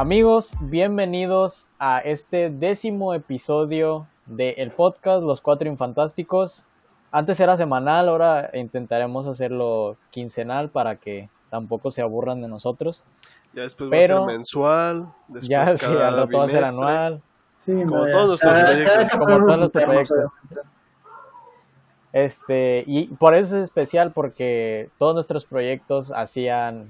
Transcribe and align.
Amigos, 0.00 0.54
bienvenidos 0.62 1.68
a 1.78 1.98
este 1.98 2.48
décimo 2.48 3.12
episodio 3.12 4.06
del 4.24 4.70
podcast 4.70 5.22
Los 5.22 5.42
Cuatro 5.42 5.68
Infantásticos. 5.68 6.64
Antes 7.12 7.38
era 7.38 7.54
semanal, 7.58 8.08
ahora 8.08 8.48
intentaremos 8.54 9.26
hacerlo 9.26 9.98
quincenal 10.10 10.70
para 10.70 10.96
que 10.96 11.28
tampoco 11.50 11.90
se 11.90 12.00
aburran 12.00 12.40
de 12.40 12.48
nosotros. 12.48 13.04
Ya 13.52 13.60
después 13.64 13.90
va 13.92 13.98
a 13.98 14.02
ser 14.02 14.20
mensual, 14.22 15.12
después 15.28 15.48
Ya, 15.48 15.66
sí, 15.66 15.76
cada 15.76 16.08
al 16.08 16.16
rato 16.16 16.38
va 16.38 16.44
a 16.44 16.48
ser 16.48 16.64
anual. 16.64 17.20
Sí, 17.58 17.74
Como 17.74 17.96
no, 17.98 18.06
ya. 18.06 18.12
todos 18.14 18.26
nuestros 18.28 18.54
Cada- 18.54 18.64
proyectos. 18.64 18.94
cada 18.94 19.04
que 19.04 19.10
Como 19.18 19.26
todos 19.26 19.40
nuestros 19.40 19.84
juntarnos, 19.84 20.08
proyectos. 20.08 20.64
Este, 22.14 22.84
y 22.86 23.06
por 23.08 23.34
eso 23.34 23.58
es 23.58 23.64
especial, 23.64 24.12
porque 24.12 24.88
todos 24.96 25.12
nuestros 25.12 25.44
proyectos 25.44 26.10
hacían, 26.10 26.88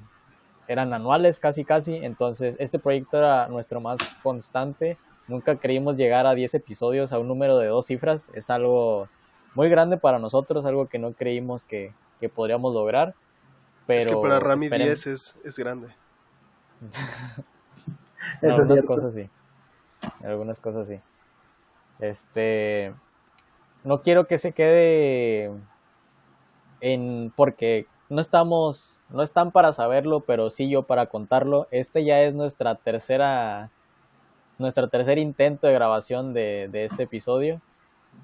eran 0.70 0.94
anuales 0.94 1.40
casi 1.40 1.64
casi, 1.64 1.96
entonces 1.96 2.54
este 2.60 2.78
proyecto 2.78 3.18
era 3.18 3.48
nuestro 3.48 3.80
más 3.80 3.98
constante. 4.22 4.98
Nunca 5.26 5.56
creímos 5.56 5.96
llegar 5.96 6.28
a 6.28 6.34
10 6.34 6.54
episodios, 6.54 7.12
a 7.12 7.18
un 7.18 7.26
número 7.26 7.58
de 7.58 7.66
dos 7.66 7.86
cifras. 7.86 8.30
Es 8.34 8.50
algo 8.50 9.08
muy 9.56 9.68
grande 9.68 9.96
para 9.96 10.20
nosotros, 10.20 10.64
algo 10.64 10.86
que 10.86 11.00
no 11.00 11.12
creímos 11.12 11.64
que, 11.64 11.92
que 12.20 12.28
podríamos 12.28 12.72
lograr. 12.72 13.16
Pero 13.88 13.98
es 13.98 14.06
que 14.06 14.14
para 14.16 14.38
Rami 14.38 14.68
esperen- 14.68 14.84
10 14.84 15.06
es, 15.08 15.36
es 15.42 15.58
grande. 15.58 15.88
En 18.42 18.50
Eso 18.50 18.62
es 18.62 18.70
algunas 18.70 18.84
cosas 18.86 19.14
sí. 19.14 19.30
En 20.22 20.30
algunas 20.30 20.60
cosas 20.60 20.86
sí. 20.86 21.00
Este. 21.98 22.94
No 23.82 24.02
quiero 24.02 24.26
que 24.26 24.38
se 24.38 24.52
quede 24.52 25.50
en. 26.80 27.32
Porque 27.34 27.86
no 28.10 28.20
estamos. 28.20 29.00
No 29.08 29.22
están 29.22 29.52
para 29.52 29.72
saberlo, 29.72 30.20
pero 30.20 30.50
sí 30.50 30.68
yo 30.68 30.82
para 30.82 31.06
contarlo. 31.06 31.66
Este 31.70 32.04
ya 32.04 32.20
es 32.20 32.34
nuestra 32.34 32.74
tercera. 32.74 33.70
Nuestra 34.58 34.88
tercer 34.88 35.16
intento 35.16 35.66
de 35.66 35.72
grabación 35.72 36.34
de, 36.34 36.68
de 36.70 36.84
este 36.84 37.04
episodio. 37.04 37.62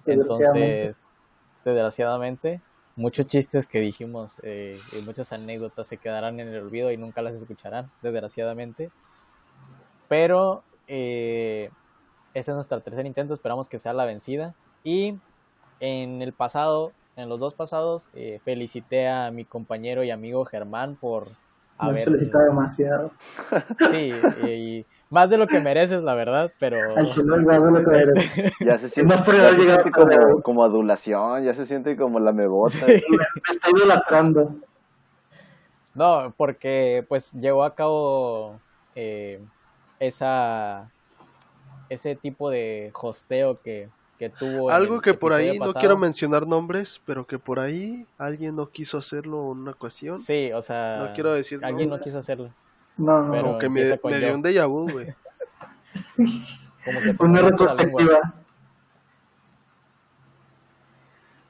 Desgraciadamente. 0.05 0.81
Entonces, 0.83 1.09
desgraciadamente, 1.65 2.61
muchos 2.97 3.27
chistes 3.27 3.67
que 3.67 3.81
dijimos 3.81 4.35
eh, 4.43 4.77
y 4.93 5.03
muchas 5.03 5.33
anécdotas 5.33 5.87
se 5.87 5.97
quedarán 5.97 6.41
en 6.41 6.49
el 6.49 6.63
olvido 6.63 6.91
y 6.91 6.97
nunca 6.97 7.23
las 7.23 7.35
escucharán, 7.35 7.91
desgraciadamente. 8.03 8.91
Pero 10.09 10.63
eh, 10.89 11.71
este 12.35 12.51
es 12.51 12.55
nuestro 12.55 12.81
tercer 12.81 13.07
intento, 13.07 13.33
esperamos 13.33 13.69
que 13.69 13.79
sea 13.79 13.93
la 13.93 14.05
vencida. 14.05 14.55
Y 14.85 15.19
en 15.81 16.23
el 16.23 16.33
pasado, 16.33 16.93
en 17.17 17.29
los 17.29 17.41
dos 17.41 17.55
pasados, 17.55 18.11
eh, 18.15 18.41
felicité 18.45 19.09
a 19.09 19.31
mi 19.31 19.45
compañero 19.45 20.05
y 20.05 20.11
amigo 20.11 20.45
Germán 20.45 20.97
por 20.97 21.25
Me 21.25 21.31
has 21.79 21.89
haber... 21.89 22.05
felicitado 22.05 22.45
demasiado. 22.45 23.11
Sí, 23.91 24.13
y 24.47 24.87
más 25.09 25.31
de 25.31 25.39
lo 25.39 25.47
que 25.47 25.61
mereces, 25.61 26.03
la 26.03 26.15
verdad, 26.15 26.53
pero... 26.59 26.97
Al 26.97 27.07
chile, 27.07 27.37
igual 27.41 27.63
de 27.65 27.81
lo 27.81 27.85
que 27.89 27.97
eres. 28.43 28.53
Ya 28.61 28.79
se 28.79 28.89
siente, 28.89 29.15
Más 29.15 29.25
por 29.25 29.35
ya 29.35 29.51
se 29.51 29.63
siente 29.63 29.91
como, 29.91 30.43
como 30.43 30.65
adulación, 30.65 31.45
ya 31.45 31.55
se 31.55 31.65
siente 31.65 31.97
como 31.97 32.21
la 32.21 32.33
mebota. 32.33 32.79
Sí. 32.79 32.85
Me 33.11 33.55
estoy 33.55 33.73
idolatrando. 33.77 34.57
No, 35.95 36.35
porque 36.37 37.05
pues 37.09 37.33
llevó 37.33 37.65
a 37.65 37.75
cabo 37.75 38.61
eh, 38.95 39.41
esa 39.99 40.91
ese 41.89 42.17
tipo 42.17 42.51
de 42.51 42.91
hosteo 42.95 43.61
que, 43.63 43.89
que 44.19 44.31
tuvo. 44.31 44.71
en 44.71 44.77
Algo 44.77 45.01
que 45.01 45.15
por 45.15 45.33
ahí, 45.33 45.59
no 45.59 45.75
quiero 45.75 45.97
mencionar 45.97 46.47
nombres, 46.47 47.01
pero 47.05 47.27
que 47.27 47.39
por 47.39 47.61
ahí 47.61 48.07
alguien 48.19 48.57
no 48.57 48.67
quiso 48.67 48.99
hacerlo 48.99 49.53
en 49.53 49.59
una 49.59 49.71
ocasión. 49.73 50.21
Sí, 50.21 50.53
o 50.53 50.63
sea, 50.63 50.99
No 50.99 51.13
quiero 51.13 51.33
decir 51.33 51.61
alguien 51.63 51.91
no 51.91 51.99
quiso 51.99 52.19
hacerlo. 52.19 52.51
No, 52.97 53.23
no. 53.23 53.33
Pero- 53.33 53.43
Como 53.45 53.59
que 53.59 53.69
me, 53.69 53.83
dio 53.83 54.35
un 54.35 54.43
déjà 54.43 54.67
vu, 54.69 54.91
güey. 54.91 55.15
Como 56.85 57.01
que 57.01 57.17
Una 57.25 57.43
retrospectiva. 57.43 58.35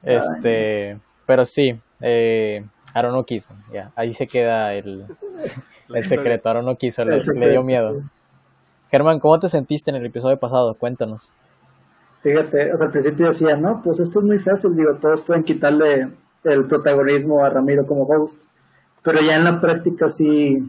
Este, 0.03 0.99
pero 1.25 1.43
sí, 1.43 1.79
eh, 2.01 2.65
Aaron 2.93 3.13
no 3.13 3.25
quiso, 3.25 3.49
ya, 3.73 3.91
ahí 3.95 4.13
se 4.13 4.25
queda 4.25 4.73
el, 4.73 5.05
el 5.93 6.03
secreto, 6.05 6.49
Aaron 6.49 6.65
no 6.65 6.75
quiso, 6.77 7.03
le, 7.03 7.17
dio 7.49 7.63
miedo. 7.63 7.99
sí. 7.99 8.07
Germán, 8.89 9.19
¿cómo 9.19 9.37
te 9.37 9.49
sentiste 9.49 9.91
en 9.91 9.97
el 9.97 10.05
episodio 10.05 10.37
pasado? 10.37 10.73
Cuéntanos. 10.75 11.29
Fíjate, 12.23 12.73
o 12.73 12.77
sea, 12.77 12.87
al 12.87 12.91
principio 12.91 13.27
decía, 13.27 13.55
no, 13.55 13.81
pues 13.81 13.99
esto 13.99 14.19
es 14.19 14.25
muy 14.25 14.37
fácil, 14.37 14.75
digo, 14.75 14.95
todos 14.95 15.21
pueden 15.21 15.43
quitarle 15.43 16.09
el 16.43 16.65
protagonismo 16.65 17.43
a 17.43 17.49
Ramiro 17.49 17.85
como 17.85 18.03
host, 18.03 18.43
pero 19.03 19.21
ya 19.21 19.35
en 19.35 19.43
la 19.43 19.59
práctica 19.61 20.07
sí, 20.07 20.67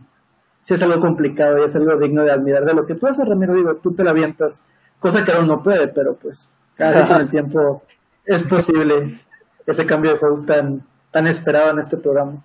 sí 0.63 0.75
es 0.75 0.83
algo 0.83 1.01
complicado 1.01 1.59
y 1.59 1.65
es 1.65 1.75
algo 1.77 1.97
digno 1.97 2.23
de 2.25 2.31
admirar. 2.33 2.65
De 2.65 2.75
lo 2.75 2.87
que 2.87 2.95
tú 2.95 3.07
haces, 3.07 3.29
Ramiro, 3.29 3.55
digo, 3.55 3.77
tú 3.77 3.93
te 3.95 4.05
la 4.05 4.11
avientas, 4.11 4.65
cosa 5.01 5.25
que 5.25 5.33
Aaron 5.33 5.49
no 5.49 5.63
puede, 5.63 5.89
pero 5.89 6.15
pues 6.15 6.53
cada 6.75 7.01
vez 7.01 7.09
con 7.09 7.21
el 7.23 7.31
tiempo 7.31 7.83
es 8.25 8.43
posible 8.45 9.19
ese 9.67 9.87
cambio 9.87 10.15
de 10.15 10.25
host 10.25 10.47
tan, 10.47 10.85
tan 11.11 11.27
esperado 11.27 11.71
en 11.71 11.79
este 11.79 11.97
programa. 11.97 12.43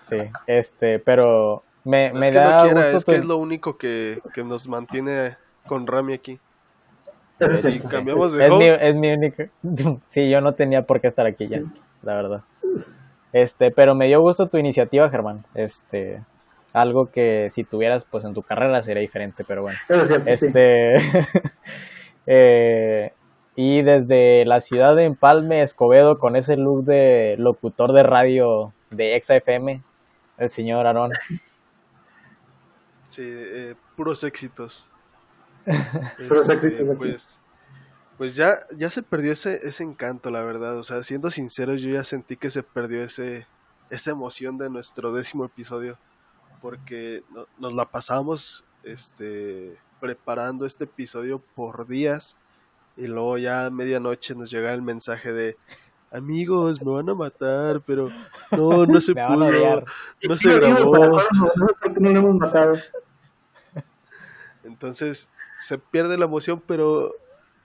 Sí, 0.00 0.18
este, 0.46 0.98
pero 0.98 1.62
me, 1.84 2.12
me 2.12 2.26
es 2.26 2.32
que 2.32 2.38
da 2.38 2.56
no 2.56 2.62
quiera, 2.64 2.82
gusto 2.82 2.96
es 2.98 3.04
que 3.04 3.12
tu- 3.12 3.18
es 3.18 3.24
lo 3.24 3.36
único 3.36 3.76
que, 3.78 4.20
que 4.34 4.44
nos 4.44 4.68
mantiene 4.68 5.36
con 5.66 5.86
Rami 5.86 6.12
aquí. 6.14 6.38
Es 7.46 7.62
Si 7.62 7.70
cierto. 7.72 7.88
cambiamos 7.88 8.34
de 8.34 8.44
es 8.46 8.52
mi, 8.54 8.66
es 8.66 8.94
mi 8.94 9.12
única. 9.12 9.46
Sí, 10.08 10.30
yo 10.30 10.40
no 10.40 10.52
tenía 10.54 10.82
por 10.82 11.00
qué 11.00 11.06
estar 11.08 11.26
aquí 11.26 11.46
ya, 11.46 11.60
la 12.02 12.14
verdad. 12.14 12.42
Este, 13.32 13.70
pero 13.70 13.94
me 13.94 14.06
dio 14.06 14.20
gusto 14.20 14.46
tu 14.48 14.58
iniciativa, 14.58 15.08
Germán. 15.10 15.44
Este, 15.54 16.22
algo 16.72 17.06
que 17.10 17.48
si 17.50 17.64
tuvieras, 17.64 18.04
pues 18.04 18.24
en 18.24 18.34
tu 18.34 18.42
carrera 18.42 18.82
sería 18.82 19.00
diferente, 19.00 19.44
pero 19.46 19.62
bueno. 19.62 19.78
Es 19.88 20.08
cierto, 20.08 20.32
sí. 20.34 20.46
Este, 20.46 20.94
eh, 22.26 23.12
y 23.56 23.82
desde 23.82 24.44
la 24.44 24.60
ciudad 24.60 24.94
de 24.96 25.04
Empalme, 25.04 25.62
Escobedo, 25.62 26.18
con 26.18 26.36
ese 26.36 26.56
look 26.56 26.84
de 26.84 27.36
locutor 27.38 27.92
de 27.92 28.02
radio 28.02 28.72
de 28.90 29.16
Exa 29.16 29.36
FM, 29.36 29.82
el 30.38 30.50
señor 30.50 30.86
Aarón. 30.86 31.10
sí, 33.06 33.22
eh, 33.26 33.74
puros 33.96 34.24
éxitos. 34.24 34.88
Este. 35.66 36.28
Pues, 36.96 37.40
pues 38.18 38.36
ya, 38.36 38.58
ya 38.76 38.90
se 38.90 39.02
perdió 39.02 39.32
ese, 39.32 39.60
ese 39.66 39.82
encanto, 39.82 40.30
la 40.30 40.42
verdad. 40.44 40.76
O 40.78 40.82
sea, 40.84 41.02
siendo 41.02 41.30
sinceros, 41.30 41.80
yo 41.82 41.90
ya 41.90 42.04
sentí 42.04 42.36
que 42.36 42.50
se 42.50 42.62
perdió 42.62 43.02
ese, 43.02 43.46
esa 43.90 44.10
emoción 44.10 44.58
de 44.58 44.70
nuestro 44.70 45.12
décimo 45.12 45.44
episodio. 45.44 45.98
Porque 46.60 47.22
no- 47.30 47.46
nos 47.58 47.74
la 47.74 47.86
pasamos 47.90 48.64
este, 48.84 49.76
preparando 50.00 50.66
este 50.66 50.84
episodio 50.84 51.40
por 51.54 51.86
días. 51.86 52.36
Y 52.96 53.06
luego 53.06 53.38
ya 53.38 53.66
a 53.66 53.70
medianoche 53.70 54.34
nos 54.34 54.50
llega 54.50 54.72
el 54.74 54.82
mensaje 54.82 55.32
de 55.32 55.56
amigos, 56.12 56.82
me 56.84 56.92
van 56.92 57.08
a 57.08 57.14
matar, 57.14 57.80
pero 57.86 58.10
no, 58.50 58.84
no 58.84 59.00
se 59.00 59.14
Me 59.14 59.22
van 59.22 59.32
a 59.42 59.46
pudo, 59.46 59.84
no 60.28 60.34
se 60.34 60.50
grabó. 60.60 60.94
no. 61.32 61.48
Entonces 64.64 65.28
se 65.62 65.78
pierde 65.78 66.18
la 66.18 66.26
emoción, 66.26 66.62
pero, 66.66 67.14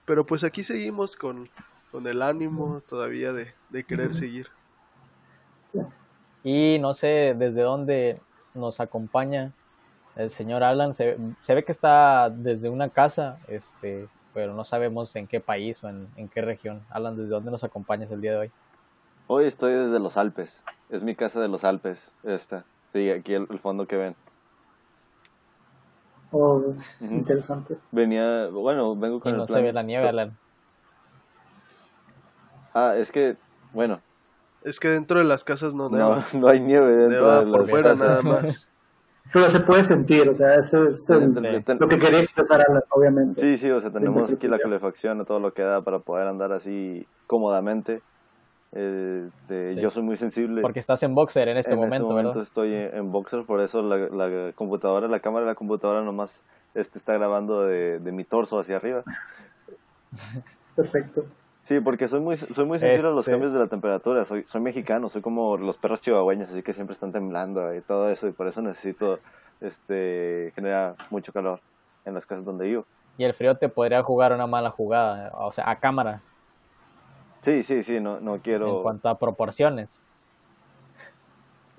pero 0.04 0.24
pues 0.24 0.44
aquí 0.44 0.64
seguimos 0.64 1.16
con, 1.16 1.48
con 1.90 2.06
el 2.06 2.22
ánimo 2.22 2.80
todavía 2.88 3.32
de, 3.32 3.52
de 3.70 3.84
querer 3.84 4.14
seguir. 4.14 4.48
Y 6.44 6.78
no 6.78 6.94
sé 6.94 7.34
desde 7.36 7.62
dónde 7.62 8.20
nos 8.54 8.80
acompaña 8.80 9.52
el 10.16 10.30
señor 10.30 10.62
Alan. 10.62 10.94
Se, 10.94 11.18
se 11.40 11.54
ve 11.54 11.64
que 11.64 11.72
está 11.72 12.30
desde 12.30 12.68
una 12.70 12.88
casa, 12.88 13.38
este, 13.48 14.08
pero 14.32 14.54
no 14.54 14.64
sabemos 14.64 15.14
en 15.16 15.26
qué 15.26 15.40
país 15.40 15.82
o 15.84 15.88
en, 15.88 16.08
en 16.16 16.28
qué 16.28 16.40
región. 16.40 16.82
Alan, 16.90 17.16
¿desde 17.16 17.34
dónde 17.34 17.50
nos 17.50 17.64
acompañas 17.64 18.10
el 18.12 18.20
día 18.20 18.32
de 18.32 18.38
hoy? 18.38 18.52
Hoy 19.26 19.44
estoy 19.44 19.72
desde 19.72 19.98
los 20.00 20.16
Alpes. 20.16 20.64
Es 20.88 21.02
mi 21.04 21.14
casa 21.14 21.40
de 21.40 21.48
los 21.48 21.64
Alpes, 21.64 22.14
esta. 22.22 22.64
Sí, 22.94 23.10
aquí 23.10 23.34
el, 23.34 23.46
el 23.50 23.58
fondo 23.58 23.86
que 23.86 23.96
ven. 23.96 24.16
Oh, 26.30 26.62
interesante. 27.00 27.78
Venía, 27.90 28.48
bueno, 28.48 28.94
vengo 28.96 29.16
Y 29.16 29.20
con 29.20 29.32
el 29.32 29.38
no 29.38 29.46
se 29.46 29.62
ve 29.62 29.72
la 29.72 29.82
nieve, 29.82 30.06
Alan. 30.08 30.36
Ah, 32.74 32.94
es 32.96 33.10
que, 33.12 33.36
bueno, 33.72 34.00
Es 34.62 34.78
que 34.80 34.88
dentro 34.88 35.18
de 35.18 35.24
las 35.24 35.44
casas 35.44 35.74
no 35.74 35.88
no, 35.88 35.96
neva, 35.96 36.24
no 36.34 36.48
hay 36.48 36.60
nieve 36.60 36.94
dentro 36.96 37.10
neva 37.22 37.40
de 37.44 37.50
por 37.50 37.60
las 37.60 37.70
fuera 37.70 37.90
casas. 37.90 38.06
nada 38.08 38.22
más. 38.22 38.68
Pero 39.32 39.48
se 39.50 39.60
puede 39.60 39.84
sentir, 39.84 40.26
o 40.28 40.32
sea, 40.32 40.54
eso 40.54 40.86
es 40.86 41.08
el- 41.10 41.34
Ten- 41.34 41.62
ten- 41.64 41.78
lo 41.78 41.86
que 41.88 41.98
quería 41.98 42.20
expresar 42.20 42.62
Alan, 42.66 42.82
obviamente. 42.90 43.40
Sí, 43.40 43.56
sí, 43.58 43.70
o 43.70 43.78
sea, 43.80 43.92
tenemos 43.92 44.32
aquí 44.32 44.48
la 44.48 44.58
calefacción 44.58 45.20
y 45.20 45.24
todo 45.26 45.38
lo 45.38 45.52
que 45.52 45.62
da 45.62 45.82
para 45.82 45.98
poder 45.98 46.28
andar 46.28 46.52
así 46.52 47.06
cómodamente. 47.26 48.00
Sí. 48.72 49.80
Yo 49.80 49.90
soy 49.90 50.02
muy 50.02 50.16
sensible. 50.16 50.60
Porque 50.62 50.78
estás 50.78 51.02
en 51.02 51.14
boxer 51.14 51.48
en 51.48 51.56
este 51.56 51.72
en 51.72 51.76
momento, 51.78 51.94
este 51.96 52.04
momento 52.04 52.28
¿verdad? 52.30 52.42
estoy 52.42 52.74
en, 52.74 52.94
en 52.96 53.12
boxer, 53.12 53.44
por 53.44 53.60
eso 53.60 53.82
la, 53.82 53.96
la 53.96 54.52
computadora, 54.52 55.08
la 55.08 55.20
cámara 55.20 55.46
de 55.46 55.52
la 55.52 55.54
computadora 55.54 56.02
nomás 56.02 56.44
este, 56.74 56.98
está 56.98 57.14
grabando 57.14 57.62
de, 57.62 57.98
de 57.98 58.12
mi 58.12 58.24
torso 58.24 58.58
hacia 58.58 58.76
arriba. 58.76 59.02
Perfecto. 60.76 61.24
Sí, 61.60 61.80
porque 61.80 62.06
soy 62.08 62.20
muy, 62.20 62.36
soy 62.36 62.64
muy 62.64 62.78
sensible 62.78 63.08
a 63.08 63.10
los 63.10 63.26
Este- 63.26 63.32
cambios 63.32 63.52
de 63.52 63.58
la 63.58 63.66
temperatura. 63.66 64.24
Soy, 64.24 64.44
soy 64.44 64.60
mexicano, 64.60 65.08
soy 65.08 65.22
como 65.22 65.56
los 65.56 65.76
perros 65.76 66.00
chihuahueños, 66.00 66.48
así 66.50 66.62
que 66.62 66.72
siempre 66.72 66.94
están 66.94 67.12
temblando 67.12 67.74
y 67.74 67.80
todo 67.80 68.08
eso, 68.10 68.28
y 68.28 68.32
por 68.32 68.46
eso 68.46 68.62
necesito 68.62 69.18
este, 69.60 70.52
genera 70.54 70.94
mucho 71.10 71.32
calor 71.32 71.60
en 72.04 72.14
las 72.14 72.26
casas 72.26 72.44
donde 72.44 72.66
vivo. 72.66 72.86
Y 73.18 73.24
el 73.24 73.34
frío 73.34 73.56
te 73.56 73.68
podría 73.68 74.02
jugar 74.02 74.32
una 74.32 74.46
mala 74.46 74.70
jugada, 74.70 75.30
o 75.34 75.50
sea, 75.52 75.68
a 75.68 75.78
cámara, 75.80 76.22
Sí, 77.40 77.62
sí, 77.62 77.82
sí, 77.84 78.00
no, 78.00 78.20
no 78.20 78.40
quiero... 78.42 78.76
en 78.78 78.82
cuanto 78.82 79.08
a 79.08 79.18
proporciones. 79.18 80.02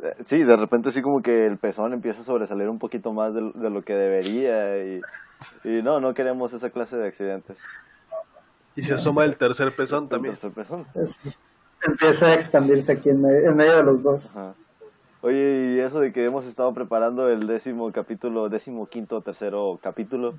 Eh, 0.02 0.16
Sí, 0.24 0.44
de 0.44 0.56
repente 0.56 0.90
así 0.90 1.02
como 1.02 1.22
que 1.22 1.46
el 1.46 1.58
pezón 1.58 1.94
empieza 1.94 2.22
a 2.22 2.24
sobresalir 2.24 2.70
un 2.70 2.80
poquito 2.80 3.12
más 3.14 3.34
de, 3.34 3.52
de 3.54 3.70
lo 3.70 3.82
que 3.84 3.94
debería 3.96 4.78
y, 4.84 5.02
y 5.64 5.82
no, 5.84 6.00
no 6.00 6.14
queremos 6.14 6.54
esa 6.54 6.70
clase 6.70 6.98
de 6.98 7.08
accidentes. 7.08 7.62
Y 8.76 8.84
se 8.84 8.94
asoma 8.94 9.26
el 9.26 9.36
tercer 9.38 9.76
pezón 9.76 10.08
también. 10.08 10.36
El 10.42 10.52
pezón. 10.52 10.86
Es- 10.96 11.20
empieza 11.86 12.28
a 12.28 12.34
expandirse 12.34 12.94
aquí 12.94 13.10
en 13.10 13.22
medio, 13.22 13.50
en 13.50 13.56
medio 13.58 13.76
de 13.78 13.84
los 13.84 14.04
dos. 14.04 14.32
Ajá. 14.36 14.54
Oye, 15.22 15.76
y 15.76 15.80
eso 15.82 16.00
de 16.00 16.14
que 16.14 16.24
hemos 16.24 16.46
estado 16.46 16.74
preparando 16.74 17.28
el 17.28 17.46
décimo 17.46 17.92
capítulo, 17.92 18.48
décimo 18.48 18.86
quinto, 18.88 19.20
tercero 19.22 19.78
capítulo, 19.82 20.36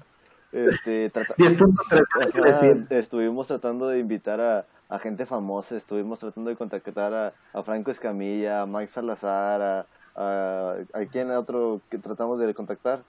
este, 0.52 1.10
trata- 1.10 1.34
10.3, 1.36 2.02
hay 2.18 2.32
que 2.32 2.38
Ajá, 2.38 2.46
decir. 2.46 2.86
estuvimos 2.90 3.46
tratando 3.46 3.88
de 3.88 3.98
invitar 3.98 4.40
a, 4.40 4.64
a 4.90 4.98
gente 4.98 5.24
famosa, 5.24 5.76
estuvimos 5.76 6.18
tratando 6.18 6.50
de 6.50 6.56
contactar 6.56 7.14
a, 7.14 7.32
a 7.52 7.62
Franco 7.62 7.90
Escamilla, 7.92 8.62
a 8.62 8.66
Mike 8.66 8.88
Salazar, 8.88 9.62
a, 9.62 9.86
a, 10.16 10.74
¿a 10.92 11.06
quién 11.06 11.30
otro 11.30 11.80
que 11.88 11.96
tratamos 11.98 12.38
de 12.40 12.52
contactar? 12.52 13.02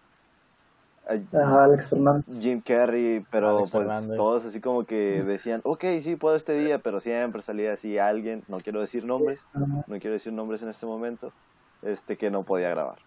A 1.07 1.13
Ajá, 1.39 1.63
Alex 1.63 1.89
Fernández. 1.89 2.39
Jim 2.39 2.61
Carrey, 2.61 3.25
pero 3.31 3.57
Alex 3.57 3.71
pues 3.71 3.87
Fernández. 3.87 4.15
todos 4.15 4.45
así 4.45 4.61
como 4.61 4.85
que 4.85 5.23
decían, 5.23 5.61
ok, 5.63 5.83
sí, 5.99 6.15
puedo 6.15 6.35
este 6.35 6.53
día, 6.53 6.77
pero 6.77 6.99
siempre 6.99 7.41
salía 7.41 7.73
así 7.73 7.97
alguien, 7.97 8.43
no 8.47 8.59
quiero 8.59 8.79
decir 8.79 9.03
nombres, 9.05 9.47
no 9.55 9.99
quiero 9.99 10.13
decir 10.13 10.31
nombres 10.31 10.61
en 10.61 10.69
este 10.69 10.85
momento, 10.85 11.33
este 11.81 12.15
que 12.15 12.29
no 12.29 12.43
podía 12.43 12.69
grabar. 12.69 12.99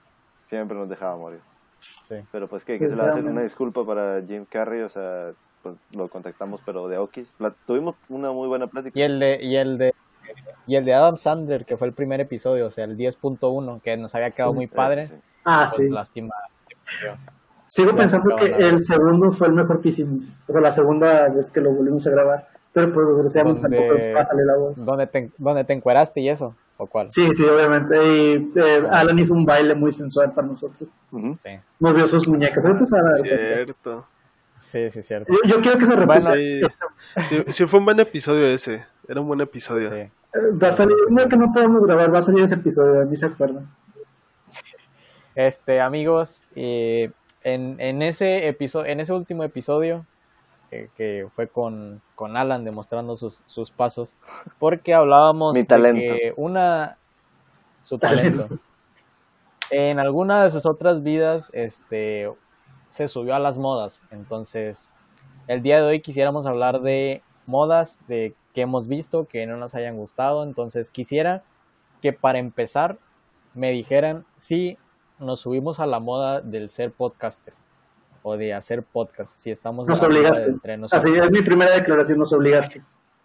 Siempre 0.49 0.77
nos 0.77 0.89
dejaba 0.89 1.17
morir. 1.17 1.41
Sí. 1.79 2.17
Pero 2.33 2.49
pues 2.49 2.65
que, 2.65 2.79
que 2.81 2.89
se 2.89 2.97
le 2.97 3.03
va 3.03 3.09
a 3.09 3.11
hacer 3.13 3.25
una 3.25 3.43
disculpa 3.43 3.87
para 3.87 4.21
Jim 4.23 4.45
Carrey, 4.45 4.83
o 4.83 4.89
sea, 4.89 5.33
pues 5.65 5.81
lo 5.97 6.07
contactamos 6.09 6.61
pero 6.65 6.87
de 6.87 6.99
Okis. 6.99 7.35
Tuvimos 7.67 7.97
una 8.09 8.31
muy 8.31 8.47
buena 8.47 8.69
plática. 8.69 8.97
Y 8.97 9.03
el 9.03 9.19
de, 9.19 9.39
y 9.43 9.57
el 9.57 9.79
de, 9.79 9.93
y 10.69 10.77
el 10.77 10.85
de 10.85 10.95
Adam 10.95 11.17
Sandler, 11.17 11.65
que 11.65 11.77
fue 11.77 11.89
el 11.89 11.93
primer 11.93 12.21
episodio, 12.21 12.67
o 12.67 12.71
sea, 12.71 12.85
el 12.85 12.97
10.1, 12.97 13.81
que 13.83 13.97
nos 13.97 14.15
había 14.15 14.31
quedado 14.31 14.53
Sí. 14.53 14.57
muy 14.57 14.67
padre, 14.69 15.07
Sí. 15.09 15.15
Ah, 15.45 15.67
pues 15.69 15.89
sí. 15.89 15.93
lástima. 15.93 16.35
Sigo 17.67 17.91
Ya 17.91 17.97
pensando 17.97 18.37
que 18.37 18.45
el 18.47 18.79
segundo 18.79 19.33
fue 19.33 19.49
el 19.49 19.55
mejor 19.55 19.81
que 19.81 19.89
hicimos. 19.89 20.37
O 20.47 20.53
sea, 20.53 20.63
la 20.63 20.71
segunda 20.71 21.29
vez 21.29 21.51
que 21.51 21.61
lo 21.61 21.73
volvimos 21.73 22.07
a 22.07 22.11
grabar. 22.11 22.49
Pero 22.73 22.91
pues 22.93 23.09
desgraciadamente 23.09 23.63
tampoco 23.63 23.95
va 24.15 24.21
a 24.21 24.25
salir 24.25 24.45
la 24.47 24.57
voz. 24.57 24.85
¿Dónde 24.85 25.07
te, 25.07 25.31
dónde 25.39 25.65
te 25.65 25.73
encueraste 25.73 26.21
y 26.21 26.29
eso? 26.29 26.55
¿O 26.77 26.87
cuál? 26.87 27.09
Sí, 27.11 27.29
sí, 27.35 27.45
obviamente. 27.45 27.97
Y 27.97 28.53
eh, 28.57 28.89
Alan 28.91 29.17
hizo 29.19 29.33
un 29.33 29.47
baile 29.47 29.75
muy 29.77 29.93
sensual 29.93 30.33
para 30.33 30.49
nosotros. 30.49 30.89
Ujú. 31.13 31.35
Sí, 31.35 31.51
Nos 31.79 31.95
vio 31.95 32.07
sus 32.09 32.27
muñecas. 32.29 32.65
Ahorita. 32.65 32.85
Cierto. 33.23 34.07
Sí, 34.65 34.91
sí, 34.91 35.03
cierto. 35.03 35.33
Yo, 35.33 35.57
yo 35.57 35.61
quiero 35.61 35.79
que 35.79 35.87
se 35.87 35.97
repita. 35.97 36.31
Bueno, 36.31 36.35
Sí, 36.35 37.37
sí, 37.37 37.45
sí 37.49 37.67
fue 37.67 37.79
un 37.81 37.85
buen 37.87 38.01
episodio 38.01 38.47
ese. 38.47 38.85
Era 39.09 39.21
un 39.21 39.29
buen 39.29 39.41
episodio. 39.41 39.91
Sí. 39.91 40.11
Va 40.63 40.69
a 40.69 40.73
salir, 40.73 40.97
no 41.11 41.29
que 41.29 41.37
no 41.37 41.53
podemos 41.53 41.85
grabar, 41.85 42.13
va 42.13 42.19
a 42.19 42.23
salir 42.23 42.43
ese 42.45 42.57
episodio, 42.57 43.03
a 43.03 43.05
mí 43.05 43.15
se 43.17 43.27
acuerdan. 43.27 43.69
Este, 45.37 45.81
amigos, 45.81 46.43
eh, 46.55 47.11
en, 47.43 47.81
en 47.81 48.03
ese 48.03 48.49
episodio, 48.49 48.91
en 48.91 49.01
ese 49.01 49.13
último 49.13 49.45
episodio, 49.45 50.07
eh, 50.71 50.89
que 50.97 51.27
fue 51.31 51.49
con, 51.49 52.01
con 52.15 52.37
Alan 52.37 52.65
demostrando 52.65 53.17
sus, 53.17 53.43
sus 53.47 53.71
pasos, 53.71 54.17
porque 54.59 54.95
hablábamos 54.95 55.55
Mi 55.55 55.61
de 55.61 55.67
talento. 55.67 56.01
que 56.01 56.33
una 56.37 56.97
su 57.81 57.99
talento. 57.99 58.47
En 59.71 59.99
alguna 59.99 60.45
de 60.45 60.51
sus 60.51 60.67
otras 60.67 61.03
vidas, 61.03 61.51
este 61.53 62.31
se 62.95 63.09
subió 63.09 63.35
a 63.35 63.41
las 63.41 63.59
modas. 63.59 64.05
Entonces, 64.13 64.95
el 65.49 65.63
día 65.63 65.79
de 65.79 65.83
hoy 65.83 66.01
quisiéramos 66.01 66.47
hablar 66.47 66.81
de 66.81 67.25
modas, 67.45 67.99
de 68.07 68.37
que 68.55 68.61
hemos 68.61 68.87
visto, 68.87 69.27
que 69.27 69.45
no 69.47 69.57
nos 69.57 69.75
hayan 69.75 69.97
gustado. 69.97 70.45
Entonces, 70.45 70.91
quisiera 70.91 71.43
que 72.01 72.13
para 72.13 72.39
empezar 72.39 72.99
me 73.53 73.73
dijeran 73.73 74.25
si 74.37 74.79
nos 75.19 75.41
subimos 75.41 75.81
a 75.81 75.87
la 75.87 75.99
moda 75.99 76.41
del 76.41 76.71
ser 76.71 76.93
podcaster 76.93 77.53
o 78.23 78.37
de 78.37 78.55
hacer 78.55 78.85
podcast, 78.85 79.37
si 79.39 79.51
estamos 79.51 79.89
Nos 79.89 80.01
obligaste. 80.01 80.49
entre 80.51 80.77
nosotros. 80.77 81.05
Así 81.05 81.19
es 81.19 81.31
mi 81.33 81.43
primera 81.43 81.73
declaración, 81.73 82.21
nos 82.21 82.33
obligaste. 82.33 82.85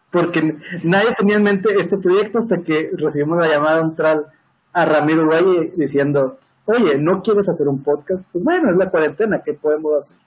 Porque 0.10 0.58
nadie 0.84 1.14
tenía 1.16 1.36
en 1.36 1.44
mente 1.44 1.70
este 1.80 2.00
proyecto 2.00 2.40
hasta 2.40 2.64
que 2.64 2.90
recibimos 2.94 3.38
la 3.38 3.48
llamada 3.48 3.84
neutral 3.84 4.32
a 4.74 4.86
Ramiro 4.86 5.28
Valle 5.28 5.72
diciendo, 5.76 6.40
oye, 6.70 6.98
¿no 6.98 7.22
quieres 7.22 7.50
hacer 7.50 7.68
un 7.68 7.82
podcast? 7.82 8.26
Pues 8.32 8.44
bueno, 8.44 8.70
es 8.70 8.78
la 8.78 8.90
cuarentena, 8.90 9.42
¿qué 9.44 9.54
podemos 9.54 9.98
hacer? 9.98 10.18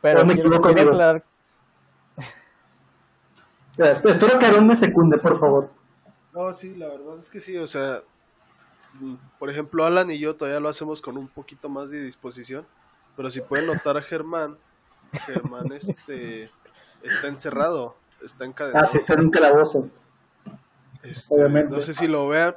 Pero 0.00 0.22
o 0.22 0.24
me 0.24 0.34
equivoco, 0.34 0.68
aclarar 0.68 1.24
Espero 3.78 4.38
que 4.38 4.46
Aaron 4.46 4.66
me 4.66 4.76
secunde, 4.76 5.18
por 5.18 5.38
favor. 5.38 5.70
No, 6.32 6.52
sí, 6.54 6.74
la 6.76 6.88
verdad 6.88 7.18
es 7.18 7.28
que 7.28 7.40
sí, 7.40 7.56
o 7.56 7.66
sea, 7.66 8.02
por 9.38 9.50
ejemplo, 9.50 9.84
Alan 9.84 10.10
y 10.10 10.18
yo 10.18 10.36
todavía 10.36 10.60
lo 10.60 10.68
hacemos 10.68 11.00
con 11.00 11.16
un 11.16 11.26
poquito 11.26 11.68
más 11.68 11.90
de 11.90 12.02
disposición, 12.02 12.64
pero 13.16 13.30
si 13.30 13.40
pueden 13.40 13.66
notar 13.66 13.96
a 13.96 14.02
Germán, 14.02 14.56
Germán 15.26 15.72
este 15.72 16.44
está 17.02 17.26
encerrado, 17.26 17.96
está 18.22 18.44
encadenado. 18.44 18.84
Ah, 18.84 18.86
sí, 18.86 18.98
está 18.98 19.14
en 19.14 19.20
un 19.20 19.30
calabozo. 19.30 19.90
Este, 21.02 21.34
obviamente. 21.34 21.74
No 21.74 21.80
sé 21.82 21.92
si 21.92 22.06
lo 22.06 22.28
vean, 22.28 22.54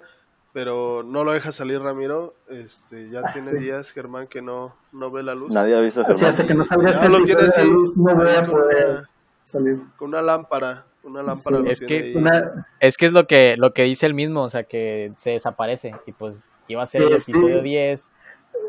pero 0.58 1.04
no 1.04 1.24
lo 1.24 1.34
deja 1.34 1.52
salir 1.52 1.80
Ramiro, 1.80 2.34
este, 2.50 3.12
ya 3.12 3.22
Ah, 3.24 3.32
tiene 3.32 3.48
sí. 3.48 3.58
días 3.60 3.92
Germán 3.92 4.26
que 4.26 4.42
no, 4.42 4.74
no 4.92 5.12
ve 5.12 5.22
la 5.22 5.36
luz. 5.36 5.54
Nadie 5.54 5.76
ha 5.76 5.80
visto 5.80 6.00
a 6.02 6.04
Así 6.06 6.14
Germán. 6.14 6.30
hasta 6.32 6.48
que 6.48 6.56
no 6.56 6.64
salga 6.64 6.90
este 6.90 7.06
episodio 7.06 7.26
tiene 7.38 7.52
la 7.58 7.64
luz, 7.76 7.96
no 7.96 8.16
voy 8.16 8.28
a 8.36 8.44
poder 8.44 9.04
salir. 9.44 9.80
con 9.98 10.08
una 10.10 10.24
lámpara, 10.24 10.86
una 11.04 11.22
lámpara 11.22 11.58
Sí. 11.58 11.64
lo 11.64 11.70
Es 11.70 11.78
tiene 11.78 11.88
que 11.88 12.08
ahí. 12.10 12.16
Una, 12.16 12.66
Es 12.80 12.98
que 12.98 13.06
es 13.06 13.12
lo 13.12 13.28
que, 13.28 13.56
lo 13.56 13.72
que 13.74 13.84
dice 13.84 14.08
él 14.08 14.16
mismo, 14.16 14.42
o 14.42 14.50
sea, 14.50 14.64
que 14.64 15.12
se 15.16 15.30
desaparece. 15.32 15.94
Y 16.08 16.12
pues 16.14 16.48
iba 16.68 16.82
a 16.82 16.88
ser 16.88 17.04
Sí, 17.04 17.08
el 17.12 17.20
sí. 17.20 17.32
episodio 17.34 17.62
10. 17.62 18.12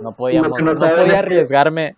No 0.03 0.13
podíamos, 0.13 0.51
Lo 0.51 0.57
que 0.57 0.65
no 0.65 0.73
no 0.73 0.79
podía 0.79 1.19
arriesgarme, 1.21 1.97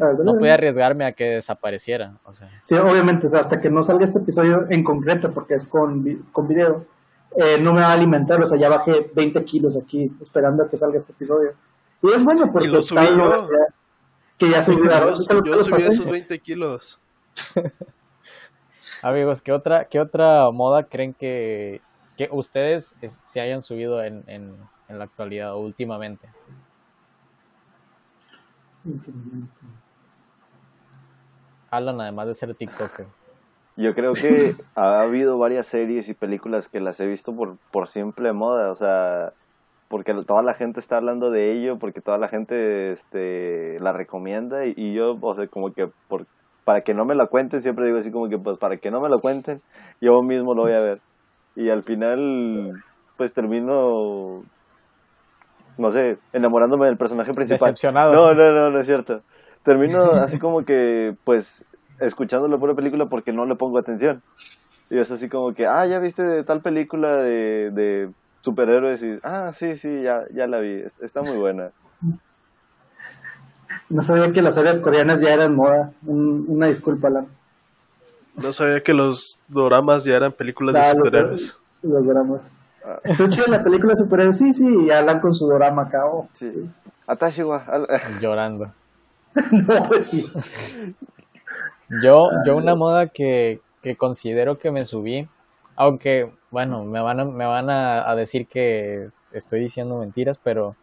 Ah, 0.00 0.12
no 0.24 0.38
podía 0.38 0.54
arriesgarme 0.54 1.04
a 1.04 1.12
que 1.12 1.24
desapareciera. 1.34 2.14
O 2.24 2.32
sea, 2.32 2.48
Sí, 2.62 2.74
obviamente, 2.76 3.26
o 3.26 3.28
sea, 3.28 3.40
hasta 3.40 3.60
que 3.60 3.68
no 3.68 3.82
salga 3.82 4.04
este 4.06 4.20
episodio 4.20 4.64
en 4.70 4.82
concreto, 4.82 5.34
porque 5.34 5.52
es 5.52 5.66
con, 5.66 6.02
vi- 6.02 6.22
con 6.32 6.48
video, 6.48 6.86
eh, 7.36 7.58
no 7.60 7.72
me 7.72 7.80
va 7.82 7.88
a 7.88 7.92
alimentar, 7.92 8.40
o 8.42 8.46
sea, 8.46 8.58
ya 8.58 8.68
bajé 8.68 9.10
20 9.14 9.44
kilos 9.44 9.76
aquí 9.80 10.10
esperando 10.20 10.62
a 10.64 10.68
que 10.68 10.76
salga 10.76 10.96
este 10.96 11.12
episodio. 11.12 11.52
Y 12.02 12.12
es 12.12 12.24
bueno 12.24 12.46
porque 12.52 12.68
lo 12.68 12.80
subí 12.82 13.06
yo. 13.06 13.30
ya- 13.30 13.74
que 14.38 14.50
ya 14.50 14.62
subí 14.62 14.82
la 14.86 15.00
Yo, 15.30 15.44
yo 15.44 15.58
subí 15.58 15.70
pasé. 15.72 15.88
esos 15.88 16.06
20 16.06 16.38
kilos. 16.40 17.00
amigos, 19.02 19.42
¿qué 19.42 19.52
otra, 19.52 19.84
qué 19.86 20.00
otra 20.00 20.50
moda 20.52 20.84
creen 20.84 21.12
que, 21.14 21.80
que 22.16 22.28
ustedes 22.32 22.96
es- 23.00 23.20
se 23.24 23.40
hayan 23.40 23.62
subido 23.62 24.02
en, 24.02 24.24
en, 24.28 24.56
en 24.88 24.98
la 24.98 25.04
actualidad 25.04 25.54
o 25.54 25.58
últimamente? 25.58 26.28
Alan, 31.70 32.00
además 32.00 32.26
de 32.28 32.34
ser 32.34 32.54
TikToker. 32.54 33.06
Yo 33.78 33.94
creo 33.94 34.12
que 34.12 34.54
ha 34.74 35.00
habido 35.02 35.38
varias 35.38 35.68
series 35.68 36.08
y 36.08 36.14
películas 36.14 36.68
que 36.68 36.80
las 36.80 36.98
he 36.98 37.06
visto 37.06 37.32
por, 37.34 37.56
por 37.70 37.86
simple 37.86 38.32
moda, 38.32 38.72
o 38.72 38.74
sea, 38.74 39.32
porque 39.86 40.12
toda 40.26 40.42
la 40.42 40.52
gente 40.52 40.80
está 40.80 40.96
hablando 40.96 41.30
de 41.30 41.52
ello, 41.52 41.78
porque 41.78 42.00
toda 42.00 42.18
la 42.18 42.26
gente 42.28 42.90
este, 42.90 43.78
la 43.78 43.92
recomienda 43.92 44.66
y, 44.66 44.74
y 44.76 44.94
yo, 44.94 45.16
o 45.20 45.34
sea, 45.34 45.46
como 45.46 45.72
que 45.72 45.88
por, 46.08 46.26
para 46.64 46.80
que 46.80 46.92
no 46.92 47.04
me 47.04 47.14
la 47.14 47.28
cuenten, 47.28 47.62
siempre 47.62 47.86
digo 47.86 47.98
así 47.98 48.10
como 48.10 48.28
que 48.28 48.36
pues 48.36 48.58
para 48.58 48.78
que 48.78 48.90
no 48.90 49.00
me 49.00 49.08
lo 49.08 49.20
cuenten, 49.20 49.62
yo 50.00 50.22
mismo 50.22 50.54
lo 50.54 50.62
voy 50.62 50.72
a 50.72 50.80
ver. 50.80 50.98
Y 51.54 51.70
al 51.70 51.84
final, 51.84 52.82
pues 53.16 53.32
termino, 53.32 54.42
no 55.78 55.90
sé, 55.92 56.18
enamorándome 56.32 56.86
del 56.86 56.96
personaje 56.96 57.32
principal. 57.32 57.70
Decepcionado. 57.70 58.12
No, 58.12 58.34
no, 58.34 58.52
no, 58.52 58.70
no 58.70 58.80
es 58.80 58.86
cierto. 58.86 59.22
Termino 59.62 60.12
así 60.14 60.40
como 60.40 60.64
que, 60.64 61.14
pues, 61.22 61.64
escuchando 62.00 62.48
la 62.48 62.58
pura 62.58 62.74
película 62.74 63.06
porque 63.06 63.32
no 63.32 63.44
le 63.46 63.54
pongo 63.56 63.78
atención. 63.78 64.22
Y 64.90 64.98
es 64.98 65.10
así 65.10 65.28
como 65.28 65.52
que, 65.54 65.66
ah, 65.66 65.84
ya 65.86 65.98
viste 65.98 66.22
de 66.22 66.44
tal 66.44 66.60
película 66.62 67.16
de, 67.16 67.70
de 67.72 68.10
superhéroes 68.40 69.02
y, 69.02 69.18
ah, 69.22 69.50
sí, 69.52 69.76
sí, 69.76 70.02
ya, 70.02 70.22
ya 70.32 70.46
la 70.46 70.60
vi, 70.60 70.74
est- 70.80 71.02
está 71.02 71.22
muy 71.22 71.36
buena. 71.36 71.70
No 73.90 74.02
sabía 74.02 74.32
que 74.32 74.42
las 74.42 74.54
series 74.54 74.78
coreanas 74.78 75.20
ya 75.20 75.32
eran 75.32 75.54
moda. 75.54 75.92
Un- 76.06 76.44
una 76.48 76.66
disculpa, 76.66 77.08
Alan. 77.08 77.26
No 78.36 78.52
sabía 78.52 78.82
que 78.82 78.94
los 78.94 79.40
doramas 79.48 80.04
ya 80.04 80.16
eran 80.16 80.32
películas 80.32 80.74
de 80.74 80.80
Ah, 80.80 80.94
los- 80.94 81.06
superhéroes. 81.08 81.58
Los 81.82 82.06
dramas. 82.06 82.50
Ah. 82.84 82.98
Estuvo 83.04 83.28
chida 83.28 83.46
la 83.48 83.62
película 83.62 83.92
de 83.92 84.02
superhéroes, 84.04 84.38
sí, 84.38 84.52
sí, 84.52 84.84
y 84.86 84.90
Alan 84.90 85.20
con 85.20 85.32
su 85.34 85.48
drama 85.48 85.82
acá. 85.82 86.06
oh, 86.06 86.28
Sí. 86.32 86.46
sí. 86.52 86.70
Atashi 87.06 87.42
wa, 87.42 87.58
al- 87.66 87.86
Llorando. 88.20 88.72
no, 89.52 89.82
pues 89.88 90.06
sí. 90.06 90.24
Yo, 92.02 92.30
yo 92.44 92.56
una 92.56 92.74
moda 92.74 93.06
que, 93.08 93.60
que 93.82 93.96
considero 93.96 94.58
que 94.58 94.70
me 94.70 94.84
subí, 94.84 95.28
aunque, 95.76 96.30
bueno, 96.50 96.84
me 96.84 97.00
van 97.00 97.20
a, 97.20 97.24
me 97.24 97.46
van 97.46 97.70
a, 97.70 98.08
a 98.10 98.14
decir 98.14 98.46
que 98.46 99.08
estoy 99.32 99.60
diciendo 99.60 99.98
mentiras, 99.98 100.38
pero 100.42 100.74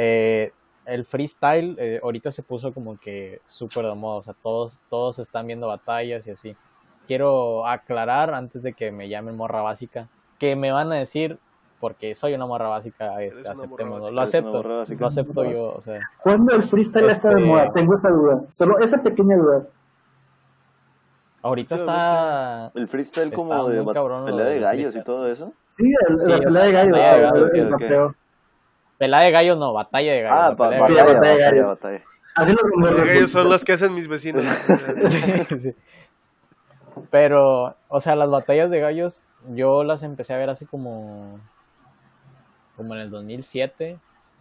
Eh, 0.00 0.52
el 0.86 1.04
freestyle 1.04 1.74
eh, 1.78 1.98
ahorita 2.02 2.30
se 2.30 2.44
puso 2.44 2.72
como 2.72 2.96
que 2.98 3.40
súper 3.44 3.84
de 3.84 3.94
moda, 3.96 4.18
o 4.18 4.22
sea, 4.22 4.34
todos, 4.42 4.80
todos 4.88 5.18
están 5.18 5.46
viendo 5.48 5.66
batallas 5.66 6.24
y 6.28 6.30
así. 6.30 6.56
Quiero 7.08 7.66
aclarar 7.66 8.32
antes 8.32 8.62
de 8.62 8.74
que 8.74 8.92
me 8.92 9.08
llamen 9.08 9.36
morra 9.36 9.60
básica, 9.60 10.08
que 10.38 10.54
me 10.54 10.70
van 10.70 10.92
a 10.92 10.94
decir, 10.94 11.38
porque 11.80 12.14
soy 12.14 12.34
una 12.34 12.46
morra 12.46 12.68
básica, 12.68 13.20
este, 13.24 13.40
una 13.40 13.54
morra 13.54 13.64
aceptémoslo. 13.64 13.98
básica, 13.98 14.12
lo 14.14 14.20
acepto, 14.22 14.62
lo 14.62 15.06
acepto 15.08 15.44
yo, 15.50 15.74
o 15.74 15.80
sea, 15.82 15.98
¿Cuándo 16.22 16.54
el 16.54 16.62
freestyle 16.62 17.10
está 17.10 17.30
de 17.30 17.34
Este- 17.40 17.46
moda? 17.46 17.72
Tengo 17.72 17.94
esa 17.94 18.10
duda. 18.10 18.42
Solo 18.48 18.78
esa 18.78 19.02
pequeña 19.02 19.36
duda. 19.36 19.66
Ahorita 21.42 21.74
está... 21.74 22.70
El 22.74 22.88
freestyle 22.88 23.24
Está 23.26 23.36
como 23.36 23.68
de 23.68 23.84
cabrón 23.94 24.24
pelea 24.24 24.46
de 24.46 24.58
gallos 24.60 24.96
y 24.96 25.02
todo 25.04 25.26
eso. 25.30 25.52
Sí, 25.70 25.84
el, 26.08 26.16
Sí, 26.16 26.30
la 26.30 26.38
pelea 26.38 26.64
de 26.64 26.72
gallos. 26.72 26.92
pelea 26.98 27.32
de 27.32 27.96
el-. 27.96 28.10
Pelea 28.98 29.20
de 29.20 29.30
gallos, 29.30 29.58
no, 29.58 29.72
batalla 29.72 30.12
de 30.12 30.22
gallos. 30.22 30.40
Ah, 30.44 30.50
la 30.50 30.56
pa- 30.56 30.68
pelea 30.70 30.86
de 30.86 30.88
Sí, 30.88 30.94
batalla, 30.94 31.12
batalla 31.14 31.14
de 31.14 31.38
batalla, 31.38 31.50
gallos. 31.50 31.68
batalla. 31.68 32.04
Así 32.34 32.52
lo 32.52 32.68
Los 32.90 32.98
lo- 33.00 33.06
gallos 33.06 33.30
son 33.30 33.48
los 33.48 33.64
que 33.64 33.72
hacen 33.72 33.94
mis 33.94 34.08
vecinos. 34.08 34.42
Sí, 34.42 35.58
sí. 35.58 35.74
Pero, 37.10 37.76
o 37.88 38.00
sea, 38.00 38.16
las 38.16 38.28
batallas 38.30 38.70
de 38.70 38.80
gallos, 38.80 39.24
yo 39.54 39.84
las 39.84 40.02
empecé 40.02 40.34
a 40.34 40.38
ver 40.38 40.50
así 40.50 40.66
como. 40.66 41.38
Como 42.76 42.94
en 42.94 43.00
el 43.00 43.10
2007. 43.10 43.98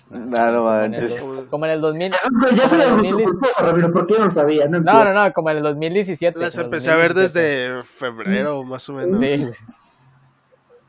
No, 0.09 0.19
no 0.51 0.59
Como 0.61 0.73
en 0.79 0.93
el, 0.93 1.01
manches. 1.01 1.47
como 1.49 1.65
en 1.65 1.71
el 1.71 1.81
2000. 1.81 2.11
Esos 2.13 2.29
güey 2.41 2.55
ya 2.55 2.67
se 2.67 2.77
les 2.77 2.85
gustó 2.93 3.03
2010 3.09 3.31
culposo, 3.31 3.65
Ramiro, 3.65 3.91
¿por 3.91 4.07
qué 4.07 4.13
yo 4.15 4.23
no 4.23 4.29
sabía? 4.29 4.67
No, 4.67 4.79
No, 4.79 5.13
no, 5.13 5.33
como 5.33 5.49
en 5.49 5.57
el 5.57 5.63
2017. 5.63 6.39
Las 6.39 6.57
empecé 6.57 6.91
a 6.91 6.95
ver 6.95 7.13
2017. 7.13 7.39
desde 7.73 7.83
febrero, 7.83 8.63
más 8.63 8.87
o 8.89 8.93
menos. 8.93 9.19
Sí. 9.19 9.43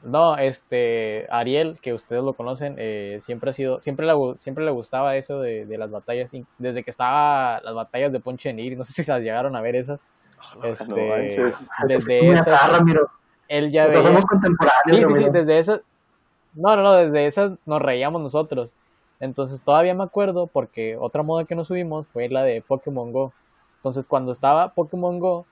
No, 0.05 0.37
este, 0.39 1.27
Ariel, 1.31 1.79
que 1.83 1.93
ustedes 1.93 2.23
lo 2.23 2.33
conocen, 2.35 2.77
eh, 2.79 3.19
siempre 3.21 3.51
ha 3.51 3.53
sido, 3.53 3.81
siempre 3.83 4.07
le, 4.07 4.13
siempre 4.37 4.65
le 4.65 4.71
gustaba 4.71 5.17
eso 5.17 5.41
de, 5.41 5.67
de 5.67 5.77
las 5.77 5.91
batallas, 5.91 6.31
desde 6.57 6.85
que 6.85 6.91
estaba 6.91 7.61
las 7.63 7.75
batallas 7.75 8.13
de 8.13 8.21
Ponche 8.21 8.53
Nigri, 8.53 8.77
no 8.77 8.85
sé 8.85 9.03
si 9.03 9.11
las 9.11 9.21
llegaron 9.21 9.57
a 9.57 9.61
ver 9.61 9.75
esas. 9.75 10.07
Este, 10.63 10.85
no 10.87 11.89
desde 11.89 12.31
esas, 12.33 12.49
ah, 12.63 12.69
Ramiro. 12.79 13.11
él 13.49 13.73
ya 13.73 13.87
O 13.87 13.91
sea, 13.91 13.99
veía- 13.99 14.09
somos 14.11 14.25
contemporáneos, 14.25 15.09
Sí, 15.09 15.15
sí, 15.15 15.25
sí, 15.25 15.31
desde 15.33 15.59
esas. 15.59 15.81
No, 16.55 16.77
no, 16.77 16.83
no, 16.83 16.95
desde 16.95 17.27
esas 17.27 17.53
nos 17.67 17.83
reíamos 17.83 18.23
nosotros. 18.23 18.73
Entonces 19.21 19.63
todavía 19.63 19.95
me 19.95 20.05
acuerdo 20.05 20.47
porque 20.47 20.97
otra 20.97 21.23
moda 21.23 21.45
que 21.45 21.55
nos 21.55 21.69
subimos 21.69 22.07
fue 22.09 22.29
la 22.29 22.43
de 22.45 22.63
Pokémon 22.63 23.13
Go. 23.13 23.33
Entonces 23.77 24.07
cuando 24.07 24.33
estaba 24.33 24.75
Pokémon 24.75 25.19
Go, 25.19 25.47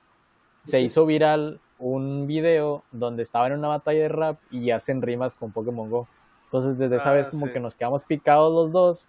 se 0.64 0.80
hizo 0.80 1.04
viral 1.06 1.60
un 1.78 2.26
video 2.26 2.82
donde 2.90 3.22
estaban 3.22 3.52
en 3.52 3.58
una 3.58 3.68
batalla 3.68 4.00
de 4.02 4.08
rap 4.08 4.38
y 4.50 4.70
hacen 4.70 5.02
rimas 5.02 5.34
con 5.34 5.52
Pokémon 5.52 5.90
Go. 5.90 6.08
Entonces 6.44 6.78
desde 6.78 6.96
esa 6.96 7.10
Ah, 7.10 7.14
vez 7.14 7.28
como 7.28 7.46
sí. 7.46 7.52
que 7.52 7.60
nos 7.60 7.74
quedamos 7.74 8.04
picados 8.04 8.52
los 8.52 8.72
dos 8.72 9.08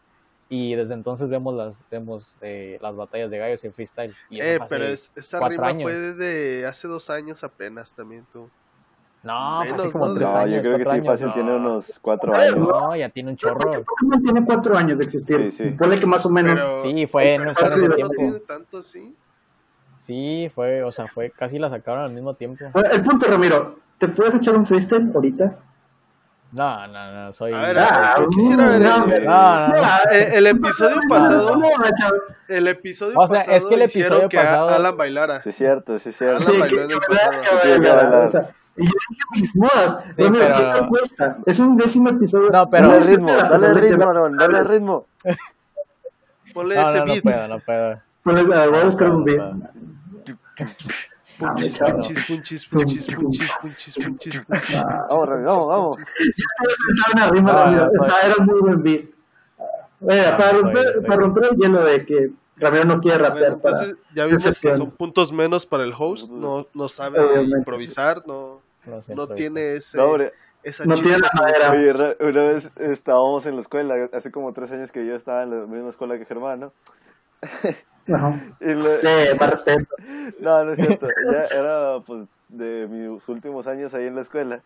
y 0.49 0.75
desde 0.75 0.93
entonces 0.93 1.29
vemos 1.29 1.53
las 1.53 1.77
vemos 1.91 2.37
eh, 2.41 2.77
las 2.81 2.95
batallas 2.95 3.29
de 3.29 3.37
gallos 3.37 3.63
y 3.63 3.67
el 3.67 3.73
freestyle. 3.73 4.15
Y 4.29 4.39
Eh, 4.41 4.59
pero 4.69 4.85
es- 4.85 5.11
esa 5.15 5.39
rima 5.47 5.67
años. 5.67 5.83
fue 5.83 5.93
de 5.93 6.65
hace 6.65 6.87
dos 6.87 7.09
años 7.09 7.43
apenas 7.43 7.93
también, 7.93 8.25
tú. 8.31 8.49
No, 9.27 9.57
fue 9.59 9.65
menos, 9.65 9.79
así 9.81 9.91
como 9.91 10.07
¿no? 10.07 10.13
tres 10.15 10.29
No, 10.29 10.37
años. 10.37 10.53
yo 10.53 10.61
creo 10.61 10.77
que 10.77 10.83
cuatro 10.83 10.91
sí, 10.91 11.07
años. 11.07 11.21
fácil 11.21 11.33
tiene 11.33 11.49
No. 11.51 11.57
unos 11.57 11.99
cuatro 12.01 12.33
años. 12.35 12.55
No, 12.57 12.95
ya 12.95 13.09
tiene 13.09 13.29
un 13.31 13.37
chorro. 13.37 13.71
Pokémon 13.83 14.21
tiene 14.23 14.45
cuatro 14.45 14.77
años 14.77 14.97
de 14.97 15.03
existir. 15.03 15.51
Sí, 15.51 15.63
sí. 15.65 15.69
Ponle 15.71 15.99
que 15.99 16.05
más 16.05 16.25
o 16.25 16.29
menos. 16.29 16.59
Pero- 16.59 16.81
Sí, 16.81 17.07
fue 17.07 17.35
en, 17.35 17.43
no 17.45 17.53
tiempo. 17.53 18.13
tiene 18.17 18.39
tanto, 18.39 18.81
sí. 18.81 19.15
Sí, 19.99 20.49
fue, 20.55 20.83
o 20.83 20.91
sea, 20.91 21.07
fue, 21.07 21.31
casi 21.31 21.59
la 21.59 21.69
sacaron 21.69 22.05
al 22.05 22.13
mismo 22.13 22.33
tiempo. 22.33 22.63
El 22.91 23.01
punto, 23.03 23.25
Ramiro, 23.29 23.75
¿te 23.97 24.07
puedes 24.07 24.35
echar 24.35 24.55
un 24.55 24.65
freestyle 24.65 25.11
ahorita? 25.13 25.57
No, 26.51 26.87
no, 26.87 27.11
no, 27.11 27.33
soy... 27.33 27.53
A 27.53 27.57
ver, 27.57 27.77
Ah, 27.79 28.15
yo 28.19 28.25
quisiera 28.27 28.69
ver 28.69 28.81
no, 28.81 28.95
ese- 28.95 29.19
no, 29.21 29.67
no. 29.67 29.75
Eh, 30.11 30.29
El 30.37 30.47
episodio 30.47 30.99
pasado, 31.09 31.55
No, 31.57 31.67
el 32.47 32.67
episodio 32.69 33.13
O 33.19 33.27
sea, 33.27 33.35
pasado 33.37 33.57
es 33.57 33.65
que 33.65 33.75
el 33.75 33.81
episodio 33.81 34.29
que 34.29 34.37
pasado- 34.37 34.69
Alan 34.69 34.95
bailara. 34.97 35.41
Sí, 35.43 35.49
es 35.49 35.55
cierto, 35.55 35.99
sí, 35.99 36.09
es 36.09 36.17
cierto. 36.17 36.37
Alan 36.37 36.51
Sí, 36.53 36.59
bailó 36.59 36.77
que, 36.77 36.83
en 36.83 36.91
el 36.91 36.99
pasado. 36.99 38.49
y 38.77 38.85
yo 38.85 38.91
dije 39.09 39.23
mis 39.41 39.55
modas. 39.57 40.03
Sí, 40.15 40.23
Ramiro, 40.23 40.45
¿qué 40.53 40.79
te 40.79 40.87
cuesta? 40.87 41.37
Es 41.45 41.59
un 41.59 41.75
décimo 41.77 42.09
episodio. 42.09 42.49
No, 42.49 42.69
pero- 42.69 42.87
Dale 42.87 42.99
ritmo, 43.01 43.29
dale 43.33 43.73
ritmo, 43.73 44.09
Aaron, 44.09 44.37
dale 44.37 44.63
ritmo. 44.63 45.05
Ponle 46.53 46.75
No, 46.75 46.81
ese 46.81 46.99
no, 46.99 47.05
no 47.05 47.11
beat. 47.13 47.23
puedo, 47.23 47.47
no 47.49 47.59
puedo. 47.59 48.01
Ponle- 48.23 48.55
a 48.55 48.59
ver, 48.61 48.69
voy 48.69 48.79
a 48.79 48.83
buscar 48.85 49.09
un 49.11 49.25
No, 49.25 49.25
beat. 49.25 50.67
No, 51.39 51.47
Ah, 51.49 51.53
Punchis, 51.53 51.79
punchis, 51.79 52.25
punchis, 52.27 52.65
punchis, 52.67 53.15
punchis, 53.15 53.51
punchis, 53.61 53.95
punchis, 53.97 54.39
punchis. 54.39 54.81
Vamos, 54.81 55.43
vamos, 55.45 55.67
vamos. 55.67 55.97
Estaba 56.27 57.11
una 57.13 57.29
rima, 57.29 57.51
Ramiro. 57.53 57.81
no, 57.83 57.89
pues. 57.89 58.01
Estaba- 58.01 58.21
era 58.33 58.43
muy 58.45 58.59
buen 58.61 58.83
beat. 58.83 59.05
Oiga, 60.01 60.31
No, 60.31 60.37
para, 60.37 60.51
romper, 60.53 60.83
soy- 60.93 61.03
para 61.05 61.15
romper 61.21 61.43
el 61.51 61.57
hielo 61.57 61.83
de 61.83 62.05
que 62.05 62.31
Ramiro 62.57 62.85
no 62.85 62.99
quiere 62.99 63.17
Bueno, 63.19 63.35
rapear 63.35 63.61
para... 63.61 63.75
entonces 63.77 63.95
ya 64.15 64.25
vimos 64.25 64.43
que 64.61 64.73
son 64.73 64.91
puntos 64.91 65.31
menos 65.31 65.65
para 65.65 65.83
el 65.83 65.93
host. 65.97 66.31
No, 66.31 66.67
no 66.73 66.89
sabe 66.89 67.19
Obviamente. 67.19 67.57
improvisar, 67.59 68.23
no, 68.27 68.61
no 68.85 69.27
pues, 69.27 69.35
tiene 69.35 69.75
ese, 69.75 69.99
esa 70.63 70.85
No 70.85 70.95
tiene 70.95 71.19
la 71.19 71.29
madera. 71.33 71.71
Oye, 71.71 72.17
una 72.29 72.43
vez 72.51 72.71
estábamos 72.77 73.45
en 73.45 73.55
la 73.55 73.61
escuela, 73.61 74.09
hace 74.11 74.31
como 74.31 74.53
tres 74.53 74.71
años 74.71 74.91
que 74.91 75.05
yo 75.05 75.15
estaba 75.15 75.43
en 75.43 75.51
la 75.51 75.65
misma 75.67 75.89
escuela 75.89 76.17
que 76.17 76.25
Germán, 76.25 76.59
¿no? 76.61 76.73
Le- 78.59 79.01
Sí, 79.01 79.07
más 79.39 79.49
respeto. 79.49 79.95
No, 80.39 80.63
no 80.63 80.71
es 80.71 80.79
cierto. 80.79 81.07
Ya 81.31 81.45
era 81.45 81.99
pues 82.05 82.27
de 82.49 82.87
mis 82.87 83.27
últimos 83.29 83.67
años 83.67 83.93
ahí 83.93 84.05
en 84.05 84.15
la 84.15 84.21
escuela. 84.21 84.61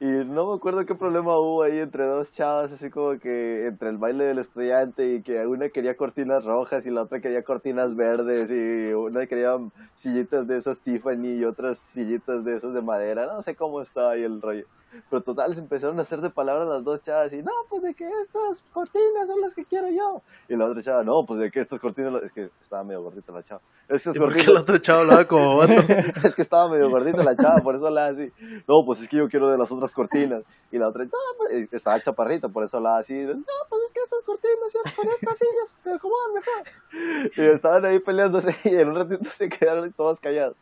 Y 0.00 0.06
no 0.06 0.50
me 0.50 0.56
acuerdo 0.56 0.86
qué 0.86 0.94
problema 0.94 1.38
hubo 1.38 1.62
ahí 1.62 1.78
entre 1.78 2.04
dos 2.06 2.32
chavas, 2.32 2.72
así 2.72 2.88
como 2.88 3.18
que 3.18 3.66
entre 3.66 3.90
el 3.90 3.98
baile 3.98 4.24
del 4.24 4.38
estudiante 4.38 5.14
y 5.14 5.22
que 5.22 5.46
una 5.46 5.68
quería 5.68 5.94
cortinas 5.94 6.44
rojas 6.46 6.86
y 6.86 6.90
la 6.90 7.02
otra 7.02 7.20
quería 7.20 7.42
cortinas 7.44 7.94
verdes 7.94 8.50
y 8.50 8.94
una 8.94 9.26
quería 9.26 9.58
sillitas 9.94 10.46
de 10.46 10.56
esas 10.56 10.80
Tiffany 10.82 11.34
y 11.40 11.44
otras 11.44 11.78
sillitas 11.78 12.44
de 12.46 12.56
esas 12.56 12.72
de 12.72 12.80
madera. 12.80 13.26
No 13.26 13.42
sé 13.42 13.54
cómo 13.54 13.82
estaba 13.82 14.12
ahí 14.12 14.22
el 14.22 14.40
rollo. 14.40 14.64
Pero 15.08 15.22
total, 15.22 15.54
se 15.54 15.60
empezaron 15.60 15.98
a 15.98 16.02
hacer 16.02 16.20
de 16.20 16.30
palabras 16.30 16.68
las 16.68 16.84
dos 16.84 17.00
chavas 17.00 17.32
y 17.32 17.42
no, 17.42 17.52
pues 17.68 17.82
de 17.82 17.94
que 17.94 18.08
estas 18.20 18.62
cortinas 18.72 19.28
son 19.28 19.40
las 19.40 19.54
que 19.54 19.64
quiero 19.64 19.88
yo. 19.90 20.22
Y 20.48 20.56
la 20.56 20.66
otra 20.66 20.82
chava, 20.82 21.04
no, 21.04 21.24
pues 21.26 21.40
de 21.40 21.50
que 21.50 21.60
estas 21.60 21.80
cortinas, 21.80 22.22
es 22.22 22.32
que 22.32 22.50
estaba 22.60 22.84
medio 22.84 23.02
gordita 23.02 23.32
la 23.32 23.42
chava. 23.42 23.60
Estas 23.88 24.16
¿Y 24.16 24.18
por 24.18 24.34
qué 24.34 24.42
el 24.42 24.56
otro 24.56 24.78
chavo 24.78 25.00
hablaba 25.00 25.24
como 25.26 25.56
vato? 25.58 25.72
es 26.24 26.34
que 26.34 26.42
estaba 26.42 26.68
medio 26.68 26.90
gordita 26.90 27.22
la 27.22 27.36
chava, 27.36 27.62
por 27.62 27.76
eso 27.76 27.86
hablaba 27.86 28.08
así. 28.08 28.30
No, 28.66 28.84
pues 28.84 29.00
es 29.00 29.08
que 29.08 29.16
yo 29.16 29.28
quiero 29.28 29.48
de 29.50 29.58
las 29.58 29.70
otras 29.72 29.92
cortinas. 29.92 30.58
Y 30.70 30.78
la 30.78 30.88
otra, 30.88 31.04
no, 31.04 31.10
pues 31.38 31.68
estaba 31.72 32.00
chaparrita, 32.00 32.48
por 32.48 32.64
eso 32.64 32.78
hablaba 32.78 32.98
así. 32.98 33.14
No, 33.14 33.42
pues 33.68 33.82
es 33.82 33.90
que 33.92 34.00
estas 34.00 34.22
cortinas, 34.22 34.72
ya 34.72 34.96
con 34.96 35.08
estas 35.08 35.38
sillas, 35.38 35.78
se 35.82 35.92
acomodan 35.92 36.34
mejor. 36.34 37.30
Y 37.36 37.54
estaban 37.54 37.84
ahí 37.84 37.98
peleándose 37.98 38.54
y 38.64 38.74
en 38.74 38.88
un 38.88 38.96
ratito 38.96 39.30
se 39.30 39.48
quedaron 39.48 39.92
todos 39.92 40.20
callados. 40.20 40.56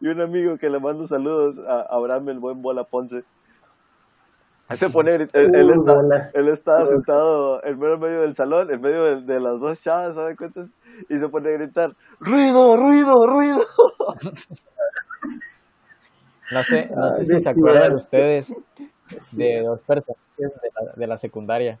Y 0.00 0.06
un 0.08 0.20
amigo 0.20 0.56
que 0.58 0.70
le 0.70 0.78
mando 0.78 1.06
saludos 1.06 1.58
a 1.58 1.80
Abraham, 1.80 2.28
el 2.28 2.38
buen 2.38 2.62
Bola 2.62 2.84
Ponce. 2.84 3.24
Se 4.74 4.88
pone, 4.90 5.12
gritar, 5.12 5.42
él, 5.42 5.54
él 5.54 5.70
está, 5.70 5.94
él 6.32 6.48
estaba 6.48 6.86
sentado 6.86 7.62
en 7.64 7.78
medio, 7.78 8.22
del 8.22 8.34
salón, 8.34 8.70
en 8.72 8.80
medio 8.80 9.04
de, 9.04 9.20
de 9.22 9.38
las 9.40 9.60
dos 9.60 9.80
chavas, 9.80 10.14
¿sabes 10.16 10.36
cuentas? 10.38 10.70
Y 11.08 11.18
se 11.18 11.28
pone 11.28 11.50
a 11.50 11.52
gritar, 11.52 11.94
ruido, 12.18 12.76
ruido, 12.76 13.26
ruido. 13.26 13.60
No 16.52 16.62
sé, 16.62 16.90
no 16.94 17.10
sé 17.10 17.20
Ay, 17.22 17.26
si 17.26 17.38
se 17.40 17.50
acuerdan 17.50 17.88
es- 17.90 17.94
ustedes 17.96 18.54
de 19.32 19.62
dos 19.62 19.80
personajes 19.80 20.18
de 20.38 20.70
la, 20.74 20.92
de 20.94 21.06
la 21.06 21.16
secundaria. 21.16 21.78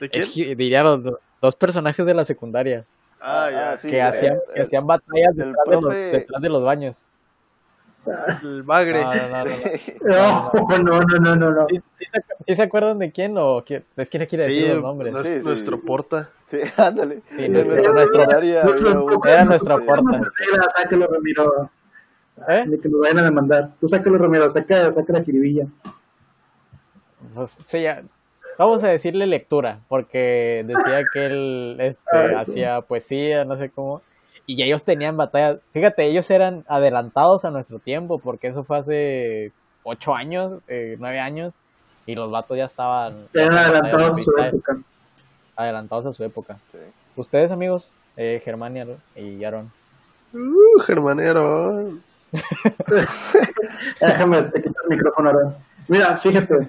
¿De 0.00 0.08
quién? 0.08 0.24
Es 0.24 0.30
que 0.32 0.56
diría 0.56 0.82
los 0.82 1.02
do- 1.02 1.20
dos 1.42 1.56
personajes 1.56 2.06
de 2.06 2.14
la 2.14 2.24
secundaria 2.24 2.86
Ah, 3.20 3.48
ya. 3.50 3.70
Ah, 3.72 3.76
sí. 3.76 3.88
que 3.90 4.00
el- 4.00 4.06
hacían, 4.06 4.38
que 4.54 4.62
hacían 4.62 4.86
batallas 4.86 5.32
el 5.32 5.36
detrás, 5.36 5.64
de 5.66 5.74
los, 5.74 5.84
profe- 5.84 6.10
detrás 6.10 6.40
de 6.42 6.48
los 6.48 6.64
baños. 6.64 7.04
El 8.42 8.62
bagre. 8.64 9.02
No, 10.02 10.50
no, 10.78 11.00
no, 11.20 11.36
no, 11.36 11.50
no. 11.52 11.66
¿Sí, 11.68 11.80
sí 12.46 12.54
se, 12.54 12.62
acuerdan 12.62 12.98
de 12.98 13.12
quién 13.12 13.36
o 13.38 13.62
quién? 13.64 13.84
Es 13.96 14.10
que 14.10 14.18
no 14.18 14.26
quiere 14.26 14.44
Sí, 14.44 14.54
decir 14.54 14.74
los 14.74 14.82
nombres. 14.82 15.12
nues- 15.14 15.22
Sí, 15.24 15.40
sí. 15.40 15.46
nuestro 15.46 15.80
porta. 15.80 16.30
Sí, 16.46 16.58
ándale. 16.76 17.20
Nuestro- 17.48 19.20
Era 19.24 19.44
nuestra 19.44 19.78
porta. 19.78 20.20
Sácalo, 20.76 21.06
Ramiro. 21.06 21.70
¿Eh? 22.48 22.64
Ni 22.66 22.78
que 22.78 22.88
nos 22.88 23.00
vayan 23.00 23.18
a 23.20 23.22
demandar. 23.24 23.68
Tú 23.78 23.86
sácalo, 23.86 24.18
Ramiro. 24.18 24.48
Saca, 24.48 24.90
saca 24.90 25.12
la 25.12 25.22
jiribilla. 25.22 25.66
Pues, 27.34 27.56
sí, 27.66 27.82
ya. 27.82 28.02
Vamos 28.58 28.84
a 28.84 28.88
decirle 28.88 29.26
lectura, 29.26 29.80
porque 29.88 30.62
decía 30.66 31.00
que 31.12 31.24
él 31.26 31.76
este, 31.80 32.02
Ay, 32.16 32.34
hacía 32.36 32.80
poesía, 32.82 33.44
no 33.44 33.56
sé 33.56 33.70
cómo. 33.70 34.02
Y 34.46 34.62
ellos 34.62 34.84
tenían 34.84 35.16
batallas. 35.16 35.58
Fíjate, 35.72 36.04
ellos 36.06 36.28
eran 36.30 36.64
adelantados 36.68 37.44
a 37.44 37.50
nuestro 37.50 37.78
tiempo, 37.78 38.18
porque 38.18 38.48
eso 38.48 38.64
fue 38.64 38.78
hace 38.78 39.52
ocho 39.84 40.14
años, 40.14 40.54
eh, 40.68 40.96
nueve 40.98 41.20
años, 41.20 41.54
y 42.06 42.14
los 42.16 42.30
vatos 42.30 42.56
ya 42.56 42.64
estaban 42.64 43.26
Eran 43.34 43.56
adelantados 43.56 44.14
a 44.14 44.18
su 44.18 44.32
época. 44.38 44.78
adelantados 45.56 46.06
a 46.06 46.12
su 46.12 46.24
época. 46.24 46.58
Sí. 46.72 46.78
Ustedes, 47.16 47.52
amigos, 47.52 47.92
eh, 48.16 48.40
Germán 48.44 48.76
y 48.76 48.80
Aaron- 48.80 49.00
y 49.16 49.44
Aaron. 49.44 49.70
Uh, 50.34 50.80
Germanero. 50.82 51.92
Déjame, 54.00 54.42
te 54.42 54.62
quito 54.62 54.74
el 54.84 54.96
micrófono 54.96 55.30
ahora. 55.30 55.54
Mira, 55.88 56.16
fíjate. 56.16 56.68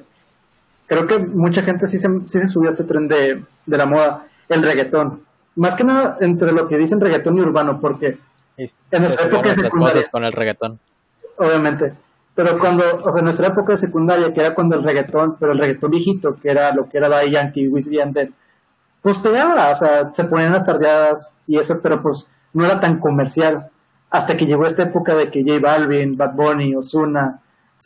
Creo 0.86 1.08
que 1.08 1.18
mucha 1.20 1.62
gente 1.64 1.88
sí 1.88 1.98
se, 1.98 2.08
sí 2.26 2.40
se 2.40 2.48
subió 2.48 2.70
a 2.70 2.74
este 2.74 2.84
tren 2.84 3.08
de, 3.08 3.44
de 3.66 3.78
la 3.78 3.86
moda. 3.86 4.28
el 4.50 4.62
reggaetón. 4.62 5.24
Más 5.56 5.76
que 5.76 5.84
nada 5.84 6.18
entre 6.22 6.52
lo 6.52 6.68
que 6.68 6.78
dicen 6.78 7.00
reggaetón 7.02 7.38
y 7.38 7.42
urbano, 7.42 7.80
porque 7.80 8.18
Y 8.58 8.64
En 8.92 9.02
nuestra 9.02 9.24
se 9.24 9.28
época 9.28 9.38
otras 9.40 9.56
secundaria. 9.56 9.94
cosas 9.96 10.10
con 10.10 10.24
el 10.24 10.34
reggaetón. 10.34 10.80
obviamente. 11.38 11.94
Pero 12.36 12.58
cuando, 12.58 12.84
o 13.04 13.12
sea, 13.12 13.20
en 13.20 13.26
nuestra 13.26 13.48
época 13.48 13.74
de 13.74 13.78
secundaria, 13.78 14.34
que 14.34 14.40
era 14.42 14.56
cuando 14.56 14.76
el 14.76 14.84
reggaetón, 14.84 15.38
pero 15.40 15.52
el 15.52 15.60
reggaetón 15.60 15.92
viejito, 15.92 16.36
que 16.36 16.50
era 16.50 16.74
lo 16.74 16.90
que 16.90 16.98
era 16.98 17.08
Daddy 17.10 17.30
Yankee, 17.30 17.68
Wisin 17.68 17.94
y 17.94 17.98
Yandel, 17.98 18.34
pues 19.04 19.18
pegaba, 19.20 19.70
o 19.70 19.76
sea, 19.76 20.12
se 20.14 20.24
ponían 20.24 20.52
las 20.54 20.64
tardeadas 20.66 21.38
y 21.46 21.58
eso, 21.60 21.80
pero 21.84 22.02
pues 22.02 22.32
no 22.54 22.66
era 22.66 22.80
tan 22.80 23.00
comercial. 23.00 23.70
Hasta 24.10 24.36
que 24.38 24.46
llegó 24.48 24.66
esta 24.66 24.84
época 24.84 25.14
de 25.16 25.30
que 25.30 25.44
J 25.44 25.60
Balvin, 25.60 26.18
Bad 26.18 26.34
Bunny, 26.34 26.76
Ozuna, 26.76 27.40
o 27.40 27.80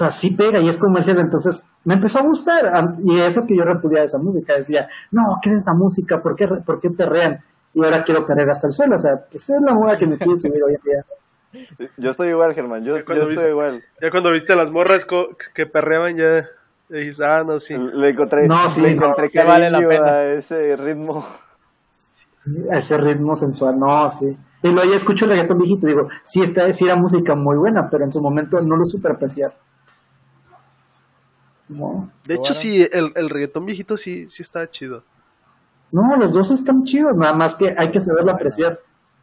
sea, 0.00 0.10
sí 0.10 0.32
pega 0.36 0.58
y 0.58 0.68
es 0.68 0.76
comercial, 0.76 1.18
entonces 1.20 1.64
me 1.84 1.94
empezó 1.94 2.18
a 2.18 2.22
gustar. 2.22 2.72
Y 3.04 3.18
eso 3.20 3.46
que 3.46 3.56
yo 3.56 3.64
repudiaba 3.64 4.04
esa 4.04 4.18
música, 4.18 4.54
decía, 4.56 4.88
no, 5.10 5.22
¿qué 5.42 5.50
es 5.50 5.56
esa 5.56 5.74
música? 5.74 6.20
¿Por 6.22 6.34
qué, 6.36 6.46
por 6.48 6.80
qué 6.80 6.90
perrean? 6.90 7.42
Y 7.74 7.84
ahora 7.84 8.02
quiero 8.02 8.24
perrear 8.26 8.50
hasta 8.50 8.66
el 8.66 8.72
suelo, 8.72 8.96
o 8.96 8.98
sea, 8.98 9.12
pues 9.30 9.48
es 9.48 9.60
la 9.64 9.74
moda 9.74 9.96
que 9.96 10.06
me 10.06 10.18
quiere 10.18 10.36
subir 10.36 10.62
hoy 10.62 10.74
en 10.74 10.80
día. 10.82 11.88
Yo 11.98 12.10
estoy 12.10 12.28
igual, 12.28 12.54
Germán. 12.54 12.84
Yo, 12.84 12.96
yo 12.96 13.04
cuando 13.04 13.22
estoy 13.22 13.36
viste- 13.36 13.50
igual. 13.50 13.82
Ya 14.00 14.10
cuando 14.10 14.30
viste 14.32 14.52
a 14.52 14.56
las 14.56 14.70
morras 14.70 15.04
co- 15.04 15.30
que 15.54 15.66
perreaban, 15.66 16.16
ya 16.16 16.48
dijiste, 16.88 17.24
ah, 17.24 17.44
no, 17.46 17.58
sí. 17.60 17.76
Le 17.76 18.10
encontré, 18.10 18.46
No, 18.48 18.68
sí, 18.68 18.80
le 18.80 18.94
no, 18.94 19.02
encontré 19.04 19.28
sí 19.28 19.38
vale 19.38 19.70
la 19.70 19.78
pena. 19.80 20.06
a 20.08 20.32
ese 20.32 20.76
ritmo. 20.76 21.24
ese 22.72 22.96
ritmo 22.98 23.34
sensual, 23.34 23.78
no, 23.78 24.08
sí. 24.08 24.36
Y 24.62 24.68
luego 24.70 24.90
ya 24.90 24.96
escucho 24.96 25.24
el 25.24 25.32
reggaetón 25.32 25.58
viejito, 25.58 25.86
digo, 25.86 26.08
sí, 26.24 26.42
está, 26.42 26.70
sí 26.72 26.84
era 26.84 26.96
música 26.96 27.34
muy 27.34 27.56
buena, 27.56 27.88
pero 27.90 28.04
en 28.04 28.10
su 28.10 28.20
momento 28.20 28.60
no 28.60 28.76
lo 28.76 28.84
supe 28.84 29.08
apreciar. 29.10 29.54
No, 31.70 32.10
De 32.26 32.34
hecho, 32.34 32.52
Bueno. 32.52 32.54
sí, 32.54 32.88
el, 32.92 33.12
el 33.14 33.30
reggaetón 33.30 33.64
viejito 33.64 33.96
sí, 33.96 34.28
sí 34.28 34.42
está 34.42 34.68
chido. 34.70 35.02
no, 35.92 36.16
los 36.16 36.32
dos 36.32 36.50
están 36.50 36.84
chidos, 36.84 37.16
nada 37.16 37.32
más 37.32 37.54
que 37.54 37.74
hay 37.78 37.90
que 37.90 38.00
saberlo 38.00 38.32
apreciar, 38.32 38.80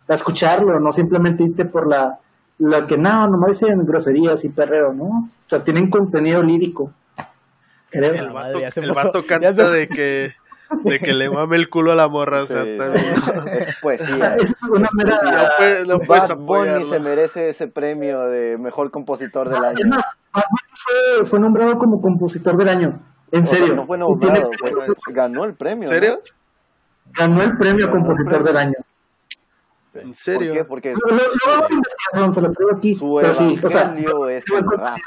escucharlo, 0.07 0.79
no 0.79 0.91
simplemente 0.91 1.43
irte 1.43 1.65
por 1.65 1.87
la, 1.87 2.19
la 2.59 2.87
que 2.87 2.97
no, 2.97 3.27
nomás 3.27 3.59
dicen 3.59 3.85
groserías 3.85 4.43
y 4.45 4.49
perreo, 4.49 4.93
¿no? 4.93 5.03
O 5.05 5.49
sea, 5.49 5.63
tienen 5.63 5.89
contenido 5.89 6.41
lírico, 6.41 6.91
creo. 7.89 8.13
El 8.13 8.29
vato, 8.31 8.59
el 8.81 8.91
vato 8.93 9.25
canta 9.25 9.69
de 9.71 9.87
que, 9.87 10.33
de 10.83 11.00
que 11.00 11.13
le 11.13 11.29
mame 11.29 11.55
el 11.57 11.69
culo 11.69 11.91
a 11.91 11.95
la 11.95 12.07
morra, 12.07 12.43
o 12.43 12.45
sea, 12.45 12.63
Sí, 12.63 12.77
también. 12.77 13.05
sí. 13.05 13.50
Es 13.51 13.75
poesía. 13.81 14.36
Es 14.39 14.53
una 14.69 14.89
mera... 14.93 15.19
No, 15.24 15.47
puedes, 15.57 15.88
no 15.88 15.97
puedes 16.00 16.27
Bad 16.29 16.38
Bunny 16.38 16.69
apoyarlo. 16.69 16.89
se 16.89 17.00
merece 17.00 17.50
ese 17.50 17.67
premio 17.67 18.21
de 18.27 18.57
mejor 18.57 18.91
compositor 18.91 19.50
del 19.50 19.57
Es 19.63 19.69
año. 19.69 19.89
más, 19.89 20.03
Bad 20.33 20.43
Bunny 20.50 20.74
fue, 21.19 21.25
fue 21.25 21.39
nombrado 21.39 21.77
como 21.77 22.00
compositor 22.01 22.57
del 22.57 22.69
año, 22.69 23.00
en 23.31 23.43
O 23.43 23.45
sea, 23.45 23.57
serio. 23.59 23.75
no 23.75 23.86
fue 23.86 23.97
nombrado, 23.97 24.50
fue- 24.59 25.13
ganó 25.13 25.45
el 25.45 25.55
premio. 25.55 25.83
¿En 25.83 25.89
serio? 25.89 26.19
ganó 27.13 27.41
el 27.41 27.55
premio 27.57 27.86
Ganó 27.88 27.97
el 27.97 28.03
compositor 28.03 28.43
premio. 28.43 28.45
del 28.47 28.57
año. 28.57 28.74
¿no? 28.77 30.01
¿En 30.01 30.07
¿Por 30.09 30.15
serio? 30.15 30.53
qué? 30.53 30.63
Porque 30.65 30.93
Lo- 30.93 31.00
lo- 31.09 31.15
lo 31.15 31.53
hago 31.53 31.67
de 31.69 31.74
investigación, 31.75 32.33
se 32.36 32.41
los 32.41 32.51
traigo 32.51 32.77
aquí. 32.77 32.93
su 32.93 33.15
pero 33.19 33.33
sí, 33.33 33.59
o 33.63 33.67
sea, 33.69 33.81
evangelio 33.83 34.29
es 34.29 34.45
el 34.51 34.65
rap. 34.69 34.97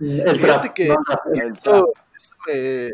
el 0.00 0.30
Fíjate 0.30 0.38
trap. 0.40 0.74
que- 0.74 0.88
no, 0.88 0.94
no, 0.94 1.34
el- 1.34 1.40
El 1.42 1.52
trap. 1.58 1.74
Eso, 1.74 1.92
eso 2.16 2.34
me, 2.46 2.90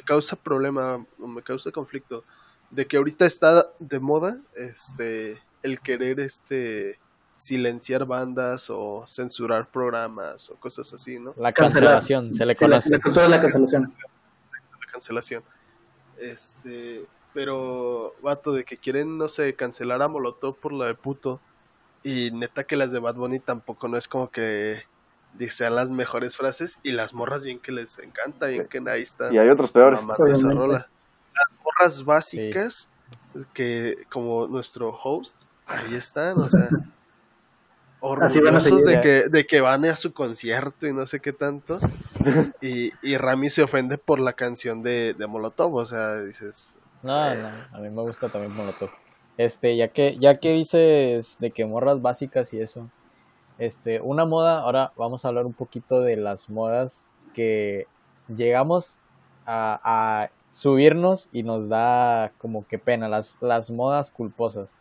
me 0.00 0.04
causa 0.04 0.34
problema, 0.36 1.04
o 1.18 1.26
me 1.26 1.42
causa 1.42 1.70
conflicto, 1.70 2.24
de 2.70 2.86
que 2.86 2.96
ahorita 2.96 3.26
está 3.26 3.70
de 3.78 4.00
moda 4.00 4.38
este 4.56 5.42
el 5.62 5.80
querer 5.80 6.20
este 6.20 6.98
silenciar 7.36 8.06
bandas 8.06 8.70
o 8.70 9.04
censurar 9.06 9.70
programas 9.70 10.48
o 10.50 10.54
cosas 10.56 10.92
así, 10.92 11.18
¿no? 11.18 11.34
La 11.36 11.52
Cancelar. 11.52 11.94
cancelación, 11.94 12.32
se 12.32 12.46
le 12.46 12.54
sí, 12.54 12.64
la, 12.64 12.68
conoce. 12.68 12.90
la 12.90 12.98
cultura 13.00 13.22
de 13.24 13.30
la 13.30 13.40
cancelación. 13.40 13.82
la 13.82 14.92
cancelación. 14.92 15.42
Este, 16.18 17.04
pero 17.34 18.14
vato 18.22 18.52
de 18.52 18.64
que 18.64 18.76
quieren 18.76 19.18
no 19.18 19.28
sé, 19.28 19.54
cancelar 19.54 20.02
a 20.02 20.08
Molotov 20.08 20.56
por 20.56 20.72
la 20.72 20.86
de 20.86 20.94
puto 20.94 21.40
y 22.02 22.30
neta 22.30 22.64
que 22.64 22.76
las 22.76 22.92
de 22.92 23.00
Bad 23.00 23.16
Bunny 23.16 23.40
tampoco 23.40 23.88
no 23.88 23.96
es 23.98 24.08
como 24.08 24.30
que 24.30 24.82
de- 25.34 25.50
sean 25.50 25.74
las 25.74 25.90
mejores 25.90 26.36
frases 26.36 26.80
y 26.82 26.92
las 26.92 27.14
morras 27.14 27.44
bien 27.44 27.58
que 27.58 27.72
les 27.72 27.98
encanta, 27.98 28.46
bien 28.46 28.66
que 28.68 28.82
ahí 28.88 29.02
está. 29.02 29.32
Y 29.32 29.38
hay 29.38 29.48
otros 29.48 29.70
peores. 29.70 30.00
esa 30.28 30.50
rola. 30.50 30.88
Las 31.34 31.58
morras 31.64 32.04
básicas 32.04 32.88
que 33.54 33.96
como 34.10 34.46
nuestro 34.48 34.90
host, 34.90 35.42
ahí 35.66 35.94
están, 35.94 36.38
o 36.38 36.48
sea, 36.48 36.68
Así 38.22 38.40
van 38.40 38.54
a 38.54 38.58
orgullosos 38.58 38.84
de 38.86 39.00
que, 39.02 39.28
de 39.28 39.44
que 39.46 39.60
van 39.60 39.84
a 39.84 39.94
su 39.94 40.14
concierto 40.14 40.86
y 40.86 40.92
no 40.94 41.06
sé 41.06 41.20
qué 41.20 41.34
tanto. 41.34 41.78
y, 42.62 42.92
y 43.02 43.16
Rami 43.18 43.50
se 43.50 43.62
ofende 43.62 43.98
por 43.98 44.20
la 44.20 44.32
canción 44.32 44.82
de, 44.82 45.12
de 45.14 45.26
Molotov, 45.26 45.74
o 45.74 45.84
sea, 45.84 46.20
dices, 46.22 46.76
No, 47.02 47.34
no, 47.34 47.48
a 47.48 47.78
mí 47.78 47.90
me 47.90 48.02
gusta 48.02 48.30
también 48.30 48.54
Molotov. 48.54 48.88
Este, 49.36 49.76
ya 49.76 49.88
que, 49.88 50.16
ya 50.18 50.34
que 50.36 50.52
dices 50.52 51.36
de 51.40 51.50
que 51.50 51.66
morras 51.66 52.00
básicas 52.00 52.52
y 52.54 52.60
eso, 52.62 52.90
este, 53.60 54.00
una 54.00 54.24
moda, 54.24 54.62
ahora 54.62 54.92
vamos 54.96 55.22
a 55.22 55.28
hablar 55.28 55.44
un 55.44 55.52
poquito 55.52 56.00
de 56.00 56.16
las 56.16 56.48
modas 56.48 57.06
que 57.34 57.86
llegamos 58.26 58.96
a, 59.46 60.30
subirnos 60.50 61.28
y 61.30 61.44
nos 61.44 61.68
da 61.68 62.32
como 62.38 62.66
que 62.66 62.78
pena, 62.78 63.06
las, 63.06 63.36
las 63.40 63.70
modas 63.70 64.10
culposas. 64.10 64.78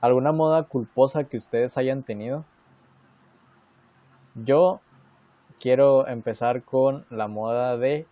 ¿Alguna 0.00 0.32
moda 0.32 0.64
culposa 0.64 1.24
que 1.24 1.36
ustedes 1.36 1.76
hayan 1.76 2.02
tenido? 2.02 2.44
Yo 4.34 4.80
quiero 5.60 6.08
empezar 6.08 6.62
con 6.62 7.04
la 7.10 7.28
moda 7.28 7.76
de 7.76 8.06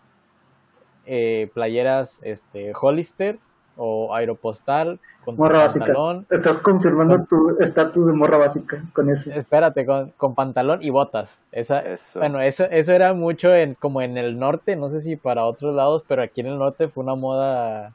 eh, 1.07 1.50
playeras 1.55 2.20
este, 2.22 2.72
Hollister 2.79 3.38
o 3.76 4.14
Aeropostal 4.14 5.00
con 5.24 5.37
tu 5.37 5.42
Morra 5.42 5.60
básica. 5.60 5.87
pantalón. 5.87 6.26
Estás 6.30 6.58
confirmando 6.58 7.24
tu 7.28 7.56
estatus 7.58 8.06
de 8.06 8.12
morra 8.12 8.37
básica 8.37 8.82
con 8.92 9.10
eso. 9.10 9.32
Espérate, 9.32 9.87
con, 9.87 10.12
con 10.16 10.34
pantalón 10.34 10.82
y 10.82 10.90
botas. 10.90 11.44
Esa, 11.50 11.80
Eso. 11.80 12.20
Bueno, 12.20 12.40
eso, 12.40 12.64
eso 12.70 12.92
era 12.92 13.14
mucho 13.14 13.54
en, 13.54 13.74
como 13.74 14.02
en 14.02 14.18
el 14.18 14.38
norte, 14.38 14.76
no 14.76 14.90
sé 14.90 15.00
si 15.00 15.16
para 15.16 15.44
otros 15.44 15.74
lados, 15.74 16.04
pero 16.06 16.22
aquí 16.22 16.40
en 16.42 16.48
el 16.48 16.58
norte 16.58 16.88
fue 16.88 17.02
una 17.02 17.14
moda 17.14 17.92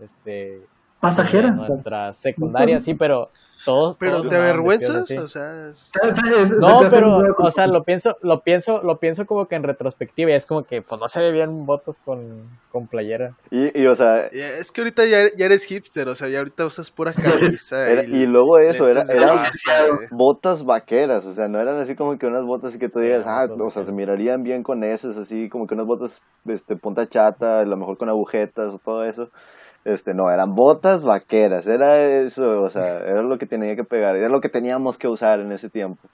este, 0.00 0.60
Pasajera. 1.00 1.48
en 1.48 1.54
o 1.54 1.60
sea, 1.60 1.68
nuestra 1.68 2.12
secundaria, 2.12 2.80
sí, 2.80 2.94
pero 2.94 3.30
todos. 3.66 3.98
pero 3.98 4.12
todos 4.22 4.28
¿te 4.30 4.36
avergüenzas? 4.36 5.10
O 5.10 5.28
sea, 5.28 5.68
es- 5.68 5.92
No, 6.58 6.80
pero, 6.90 7.18
o 7.38 7.50
sea, 7.50 7.66
lo 7.66 7.82
pienso, 7.84 8.16
lo 8.22 8.40
pienso, 8.40 8.80
lo 8.82 8.98
pienso 8.98 9.26
como 9.26 9.46
que 9.46 9.56
en 9.56 9.62
retrospectiva, 9.64 10.30
y 10.30 10.34
es 10.34 10.46
como 10.46 10.62
que, 10.64 10.80
pues 10.80 10.98
no 10.98 11.06
se 11.08 11.20
ve 11.20 11.32
bien 11.32 11.66
botas 11.66 12.00
con, 12.00 12.48
con 12.72 12.86
playera. 12.86 13.34
Y, 13.50 13.78
y, 13.78 13.86
o 13.86 13.94
sea, 13.94 14.26
es 14.28 14.72
que 14.72 14.80
ahorita 14.80 15.04
ya, 15.04 15.24
ya 15.36 15.44
eres 15.44 15.64
hipster, 15.64 16.08
o 16.08 16.14
sea, 16.14 16.28
ya 16.28 16.38
ahorita 16.38 16.64
usas 16.64 16.90
pura 16.90 17.12
camisa. 17.60 17.90
era- 17.90 18.04
y 18.04 18.24
luego 18.26 18.58
eso, 18.58 18.86
era, 18.88 19.00
lentes 19.00 19.08
de 19.08 19.22
era 19.22 19.32
base, 19.34 19.60
güey. 19.94 20.08
botas 20.12 20.64
vaqueras, 20.64 21.26
o 21.26 21.32
sea, 21.34 21.48
no 21.48 21.60
eran 21.60 21.78
así 21.78 21.94
como 21.96 22.16
que 22.16 22.26
unas 22.26 22.44
botas 22.46 22.74
y 22.74 22.78
que 22.78 22.88
tú 22.88 23.00
Sí, 23.00 23.04
digas, 23.06 23.26
ah, 23.26 23.46
botas 23.48 23.66
o 23.66 23.70
sea, 23.70 23.84
se 23.84 23.92
mirarían 23.92 24.42
bien 24.42 24.62
con 24.62 24.84
esas, 24.84 25.18
así 25.18 25.48
como 25.50 25.66
que 25.66 25.74
unas 25.74 25.86
botas, 25.86 26.22
este, 26.46 26.76
punta 26.76 27.06
chata, 27.08 27.60
a 27.60 27.64
lo 27.64 27.76
mejor 27.76 27.98
con 27.98 28.08
agujetas 28.08 28.72
o 28.72 28.78
todo 28.78 29.04
eso. 29.04 29.28
Este, 29.86 30.14
no, 30.14 30.28
eran 30.30 30.54
botas 30.56 31.04
vaqueras, 31.04 31.68
era 31.68 32.02
eso, 32.02 32.62
o 32.62 32.68
sea, 32.70 32.98
era 33.06 33.22
lo 33.22 33.38
que 33.38 33.46
tenía 33.46 33.76
que 33.76 33.84
pegar, 33.84 34.16
era 34.16 34.28
lo 34.28 34.40
que 34.40 34.48
teníamos 34.48 34.98
que 34.98 35.06
usar 35.06 35.38
en 35.40 35.52
ese 35.52 35.70
tiempo. 35.70 36.08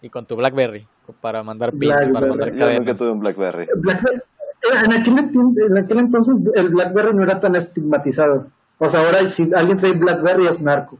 Y 0.00 0.08
con 0.08 0.24
tu 0.26 0.34
Blackberry, 0.36 0.86
para 1.20 1.42
mandar 1.42 1.72
pins, 1.72 1.92
para 1.92 2.06
Blackberry. 2.06 2.28
mandar 2.30 2.48
Yo 2.48 2.54
nunca 2.54 2.64
cadenas. 2.66 2.98
tuve 2.98 3.10
un 3.10 3.20
Blackberry. 3.20 3.66
Blackberry- 3.76 4.22
eh, 4.62 4.84
en, 4.86 4.92
aquel, 4.92 5.14
enti- 5.16 5.66
en 5.70 5.78
aquel 5.84 5.98
entonces 5.98 6.38
el 6.54 6.68
Blackberry 6.70 7.14
no 7.14 7.22
era 7.22 7.38
tan 7.38 7.54
estigmatizado. 7.54 8.46
O 8.78 8.88
sea, 8.88 9.00
ahora 9.00 9.28
si 9.28 9.50
alguien 9.54 9.76
trae 9.76 9.92
Blackberry 9.92 10.46
es 10.46 10.62
narco. 10.62 10.98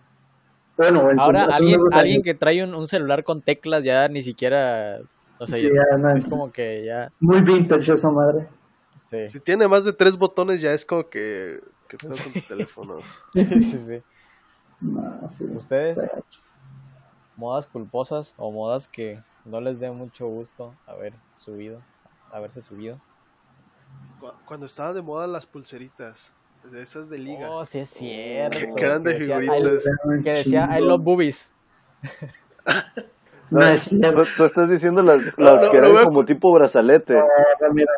Bueno, 0.77 1.11
en 1.11 1.18
su- 1.18 1.25
Ahora, 1.25 1.45
alguien, 1.51 2.23
que 2.23 2.35
trae 2.35 2.62
un, 2.62 2.75
un 2.75 2.87
celular 2.87 3.25
con 3.25 3.40
teclas 3.40 3.83
ya 3.85 4.07
ni 4.09 4.23
siquiera, 4.23 4.99
o 5.38 5.47
sea, 5.47 5.59
Sí, 5.59 5.64
ya- 5.64 5.71
ya 5.92 5.97
no, 5.99 6.11
es 6.14 6.25
como 6.27 6.53
que 6.53 6.85
ya, 6.85 7.11
Muy 7.21 7.40
vintage 7.40 7.92
esa 7.92 8.11
madre. 8.11 8.49
Sí, 9.12 9.27
Si 9.27 9.40
tiene 9.40 9.68
más 9.68 9.85
de 9.85 9.92
tres 9.92 10.16
botones, 10.16 10.61
ya 10.61 10.72
es 10.72 10.85
como 10.85 11.09
que. 11.09 11.61
que 11.88 11.96
pedo 11.98 12.16
con 12.22 12.33
tu 12.33 12.40
teléfono? 12.40 12.98
sí, 13.35 13.62
sí, 13.62 13.79
sí. 13.87 14.03
No, 14.81 15.29
sí. 15.29 15.44
¿Ustedes? 15.55 15.98
Modas 17.37 17.66
culposas 17.66 18.35
o 18.37 18.51
modas 18.51 18.88
que 18.88 19.20
no 19.44 19.61
les 19.61 19.81
dé 19.81 19.90
mucho 19.90 20.27
gusto 20.27 20.75
haber 20.87 21.14
subido, 21.37 21.81
haberse 22.33 22.62
subido. 22.62 23.01
Cu- 24.20 24.33
Cuando 24.46 24.66
estaba 24.66 24.92
de 24.92 25.03
moda 25.03 25.27
las 25.27 25.46
pulseritas, 25.46 26.33
de 26.70 26.83
esas 26.83 27.09
de 27.09 27.18
liga. 27.18 27.51
Oh, 27.51 27.64
sí 27.64 27.79
es 27.81 27.90
cierto. 27.90 28.59
que, 28.59 28.72
que 28.75 28.85
eran 28.85 29.03
de 29.03 29.18
figuritas. 29.18 29.87
I- 29.87 30.22
que 30.22 30.31
decía 30.31 30.79
I 30.79 30.83
love 30.83 31.03
boobies. 31.03 31.53
No 33.51 33.61
es 33.66 33.83
cierto. 33.83 34.22
Tú, 34.22 34.29
tú 34.38 34.44
estás 34.44 34.70
diciendo 34.70 35.03
las, 35.03 35.37
No, 35.38 35.44
las 35.44 35.62
no, 35.62 35.70
que 35.70 35.81
no 35.81 35.87
eran 35.88 36.05
como 36.05 36.25
tipo 36.25 36.53
brazalete. 36.55 37.18
Ah, 37.18 37.25
mira. 37.72 37.92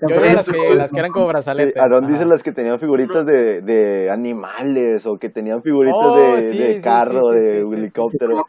Yo 0.00 0.08
era 0.08 0.34
las 0.34 0.48
que, 0.48 0.74
las 0.74 0.92
que 0.92 0.98
eran 0.98 1.10
como 1.12 1.26
Sí, 1.26 1.28
brazalete. 1.30 1.80
Aarón 1.80 2.06
dice 2.06 2.26
las 2.26 2.42
que 2.42 2.52
tenían 2.52 2.78
figuritas 2.78 3.24
de, 3.24 3.62
de 3.62 4.10
animales 4.10 5.06
o 5.06 5.18
que 5.18 5.30
tenían 5.30 5.62
figuritas 5.62 5.98
Oh, 5.98 6.16
de, 6.16 6.42
sí, 6.42 6.58
de 6.58 6.76
sí, 6.76 6.82
carro, 6.82 7.30
sí, 7.30 7.36
sí, 7.38 7.40
de 7.44 7.64
sí, 7.64 7.70
sí, 7.70 7.76
helicóptero. 7.76 8.46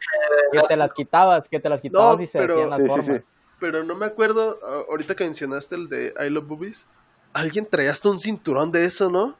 Que 0.52 0.58
te 0.68 0.76
las 0.76 0.92
quitabas, 0.92 1.48
que 1.48 1.58
te 1.60 1.68
las 1.70 1.80
quitabas 1.80 2.16
No, 2.18 2.22
y 2.22 2.26
se 2.26 2.38
pero- 2.38 2.54
hacían 2.54 2.70
las 2.70 2.78
Sí, 2.78 2.84
sí, 2.88 2.90
sí. 3.00 3.06
formas. 3.06 3.34
Pero 3.60 3.82
no 3.84 3.94
me 3.96 4.06
acuerdo, 4.06 4.58
ahorita 4.90 5.14
que 5.16 5.24
mencionaste 5.24 5.74
el 5.74 5.88
de 5.88 6.12
I 6.24 6.30
Love 6.30 6.46
Boobies, 6.46 6.86
alguien 7.32 7.66
traía 7.66 7.90
hasta 7.92 8.10
un 8.10 8.18
cinturón 8.18 8.70
de 8.70 8.84
eso, 8.84 9.10
¿no? 9.10 9.36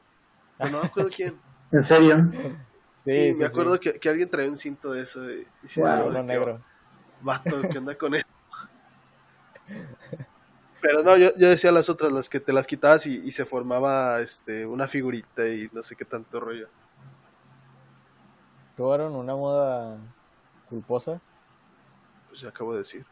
Pero 0.57 0.71
no 0.71 0.81
me 0.81 0.87
acuerdo 0.87 1.11
quién. 1.15 1.35
¿En 1.73 1.83
serio? 1.83 2.27
Sí, 2.97 3.33
me 3.39 3.45
acuerdo 3.47 3.79
Que, 3.79 3.95
que, 4.01 4.09
alguien 4.09 4.29
traía 4.29 4.49
un 4.51 4.57
cinto 4.57 4.93
de 4.93 5.03
eso. 5.03 5.31
Y, 5.31 5.47
y 5.63 5.69
sí, 5.69 5.81
Wow. 5.81 6.23
negro. 6.25 6.59
Vato, 7.21 7.61
¿qué 7.71 7.79
onda 7.79 7.95
con 7.97 8.15
eso? 8.15 8.27
Pero 10.91 11.03
no, 11.03 11.19
yo, 11.19 11.29
yo 11.37 11.51
decía 11.51 11.71
las 11.71 11.91
otras, 11.91 12.11
las 12.13 12.31
que 12.31 12.41
te 12.41 12.51
las 12.51 12.67
quitabas 12.67 13.05
y, 13.07 13.17
y 13.23 13.31
se 13.31 13.45
formaba 13.45 14.21
este 14.21 14.65
una 14.65 14.87
figurita 14.87 15.47
y 15.47 15.69
no 15.73 15.83
sé 15.83 15.95
qué 15.97 16.07
tanto 16.07 16.41
rollo. 16.41 16.67
¿Tuvieron 18.75 19.15
una 19.15 19.37
moda 19.37 19.99
culposa? 20.71 21.21
Pues 22.29 22.41
ya 22.41 22.49
acabo 22.49 22.73
de 22.73 22.79
decir. 22.79 23.05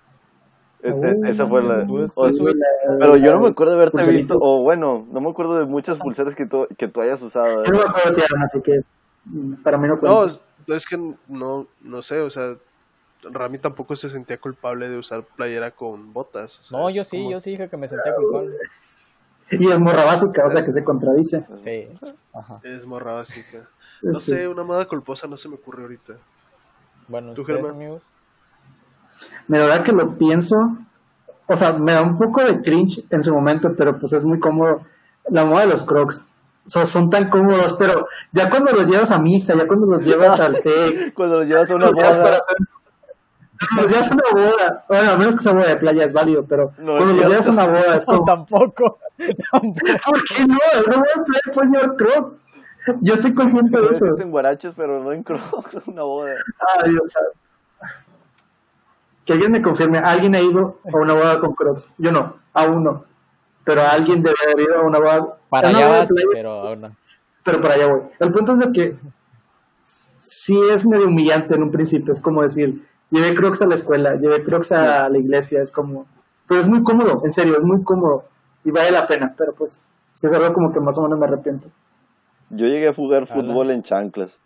Este, 0.82 1.16
esa 1.28 1.46
fue 1.46 1.62
la... 1.62 1.86
O- 1.86 2.30
sí, 2.30 2.44
la- 2.44 2.96
pero 2.98 3.16
yo 3.18 3.32
no 3.34 3.40
me 3.40 3.48
acuerdo 3.48 3.74
de 3.74 3.80
haberte 3.82 4.10
visto, 4.10 4.38
o 4.40 4.62
bueno, 4.62 5.06
no 5.10 5.20
me 5.20 5.28
acuerdo 5.28 5.58
de 5.58 5.66
muchas 5.66 5.98
pulseras 5.98 6.34
que 6.34 6.46
tú, 6.46 6.66
que 6.78 6.88
tú 6.88 7.02
hayas 7.02 7.20
usado. 7.22 7.62
Yo 7.64 7.72
no 7.72 7.78
¿eh? 7.80 7.82
me 7.84 7.90
acuerdo 7.90 8.14
que 8.14 8.24
eran, 8.24 8.42
así 8.42 8.62
que 8.62 8.80
mm, 9.24 9.54
para 9.62 9.76
mí 9.76 9.86
no 9.86 9.98
No, 10.00 10.20
cuenta. 10.20 10.40
es 10.68 10.86
que 10.86 10.96
no, 11.28 11.66
no 11.80 12.00
sé, 12.02 12.20
o 12.20 12.30
sea, 12.30 12.56
Rami 13.30 13.58
tampoco 13.58 13.94
se 13.96 14.08
sentía 14.08 14.38
culpable 14.40 14.88
de 14.88 14.98
usar 14.98 15.24
playera 15.24 15.70
con 15.70 16.12
botas. 16.12 16.60
o 16.60 16.64
sea, 16.64 16.78
No, 16.78 16.90
yo 16.90 17.04
sí, 17.04 17.18
como- 17.18 17.30
yo 17.32 17.40
sí 17.40 17.50
dije 17.50 17.68
que 17.68 17.76
me 17.76 17.88
sentía 17.88 18.14
culpable. 18.14 18.56
Y 19.52 19.70
es 19.70 19.78
morra 19.78 20.04
básica, 20.04 20.42
o 20.44 20.48
sea 20.48 20.64
que 20.64 20.72
se 20.72 20.82
contradice. 20.82 21.46
Sí. 21.62 21.88
Ajá. 22.34 22.58
Es 22.64 22.84
morra 22.84 23.12
básica. 23.12 23.68
No 24.02 24.18
Sí. 24.18 24.32
sé, 24.32 24.48
una 24.48 24.62
moda 24.64 24.84
culposa 24.86 25.26
no 25.26 25.36
se 25.38 25.48
me 25.48 25.54
ocurre 25.54 25.82
ahorita. 25.82 26.14
Bueno, 27.08 27.32
¿Tú, 27.34 27.44
Germán? 27.44 27.70
amigos. 27.72 28.02
De 29.48 29.58
verdad 29.58 29.82
que 29.82 29.92
lo 29.92 30.18
pienso, 30.18 30.56
o 31.46 31.56
sea, 31.56 31.72
me 31.72 31.92
da 31.92 32.02
un 32.02 32.16
poco 32.16 32.42
de 32.42 32.60
cringe 32.60 33.04
en 33.10 33.22
su 33.22 33.32
momento, 33.32 33.74
pero 33.76 33.98
pues 33.98 34.12
es 34.12 34.24
muy 34.24 34.38
cómodo. 34.38 34.82
La 35.30 35.44
moda 35.44 35.62
de 35.62 35.68
los 35.68 35.82
crocs. 35.84 36.30
O 36.66 36.68
sea, 36.68 36.84
son 36.84 37.08
tan 37.08 37.30
cómodos, 37.30 37.74
pero 37.78 38.06
ya 38.32 38.50
cuando 38.50 38.72
los 38.72 38.86
llevas 38.88 39.10
a 39.12 39.18
misa, 39.20 39.54
ya 39.56 39.66
cuando 39.66 39.86
los 39.86 40.00
llevas 40.00 40.40
al 40.40 40.60
TEC, 40.62 41.14
Cuando 41.14 41.38
los 41.38 41.48
llevas 41.48 41.70
a 41.70 41.74
una 41.76 41.86
llevas 41.86 42.16
para 42.16 42.22
boda, 42.30 42.36
hacer- 42.38 42.56
los 43.76 43.90
llevas 43.90 44.10
a 44.10 44.14
una 44.14 44.22
boda, 44.32 44.84
bueno, 44.88 45.10
a 45.10 45.16
menos 45.16 45.34
que 45.34 45.42
sea 45.42 45.52
boda 45.52 45.68
de 45.68 45.76
playa 45.76 46.04
es 46.04 46.12
válido, 46.12 46.44
pero 46.44 46.72
No, 46.78 46.98
es 46.98 47.04
cuando 47.04 47.22
los 47.22 47.30
llevas 47.30 47.48
a 47.48 47.50
una 47.50 47.66
boda 47.66 47.96
es 47.96 48.06
No, 48.08 48.14
como, 48.14 48.24
tampoco. 48.24 48.98
Tampoco. 49.52 49.86
¿por 50.06 50.24
qué 50.24 50.46
no? 50.46 50.58
Una 50.86 50.96
boda 50.96 51.12
de 51.16 51.22
playa 51.24 51.54
puedes 51.54 51.72
llevar 51.72 51.96
crocs. 51.96 52.38
Yo 53.00 53.14
estoy 53.14 53.34
consciente 53.34 53.80
de 53.80 53.88
eso. 53.88 54.18
en 54.18 54.30
guaraches, 54.30 54.74
pero 54.76 55.02
no 55.02 55.12
en 55.12 55.22
crocs, 55.22 55.78
una 55.86 56.02
boda. 56.02 56.34
Ay, 56.82 56.90
Dios 56.90 57.10
santo. 57.10 57.32
Que 59.24 59.32
alguien 59.32 59.50
me 59.50 59.60
confirme, 59.60 59.98
¿alguien 59.98 60.36
ha 60.36 60.40
ido 60.40 60.78
a 60.84 60.96
una 60.96 61.14
boda 61.14 61.40
con 61.40 61.54
crocs? 61.54 61.90
Yo 61.98 62.12
no, 62.12 62.36
aún 62.52 62.84
no. 62.84 63.04
Pero 63.64 63.82
alguien 63.82 64.22
debe 64.22 64.36
haber 64.44 64.60
ido 64.68 64.78
a 64.78 64.82
una 64.82 65.00
boda. 65.00 65.38
Para 65.48 65.68
a 65.68 65.70
una 65.70 65.78
allá 65.80 65.88
vas, 65.88 66.08
playa, 66.08 66.28
pero 66.32 66.50
aún 66.50 66.80
no. 66.80 66.96
pero 67.42 67.60
para 67.60 67.74
allá 67.74 67.86
voy. 67.88 68.00
El 68.20 68.30
punto 68.30 68.52
es 68.52 68.58
de 68.60 68.72
que 68.72 68.96
sí 70.26 70.60
es 70.70 70.86
medio 70.86 71.06
humillante 71.06 71.54
en 71.54 71.62
un 71.64 71.70
principio, 71.70 72.12
es 72.12 72.20
como 72.20 72.42
decir, 72.42 72.86
llevé 73.10 73.34
crocs 73.34 73.62
a 73.62 73.66
la 73.66 73.74
escuela, 73.74 74.14
llevé 74.16 74.42
crocs 74.42 74.72
a 74.72 75.08
la 75.08 75.18
iglesia, 75.18 75.62
es 75.62 75.72
como, 75.72 76.06
pero 76.46 76.60
es 76.60 76.68
muy 76.68 76.82
cómodo, 76.82 77.22
en 77.24 77.30
serio, 77.30 77.56
es 77.56 77.62
muy 77.62 77.82
cómodo 77.82 78.24
y 78.64 78.70
vale 78.70 78.90
la 78.90 79.06
pena, 79.06 79.34
pero 79.36 79.54
pues 79.54 79.86
si 80.14 80.26
es 80.26 80.32
algo 80.32 80.52
como 80.52 80.72
que 80.72 80.80
más 80.80 80.98
o 80.98 81.02
menos 81.02 81.18
me 81.18 81.26
arrepiento. 81.26 81.68
Yo 82.50 82.66
llegué 82.66 82.88
a 82.88 82.94
jugar 82.94 83.26
fútbol 83.26 83.70
en 83.70 83.82
chanclas. 83.82 84.40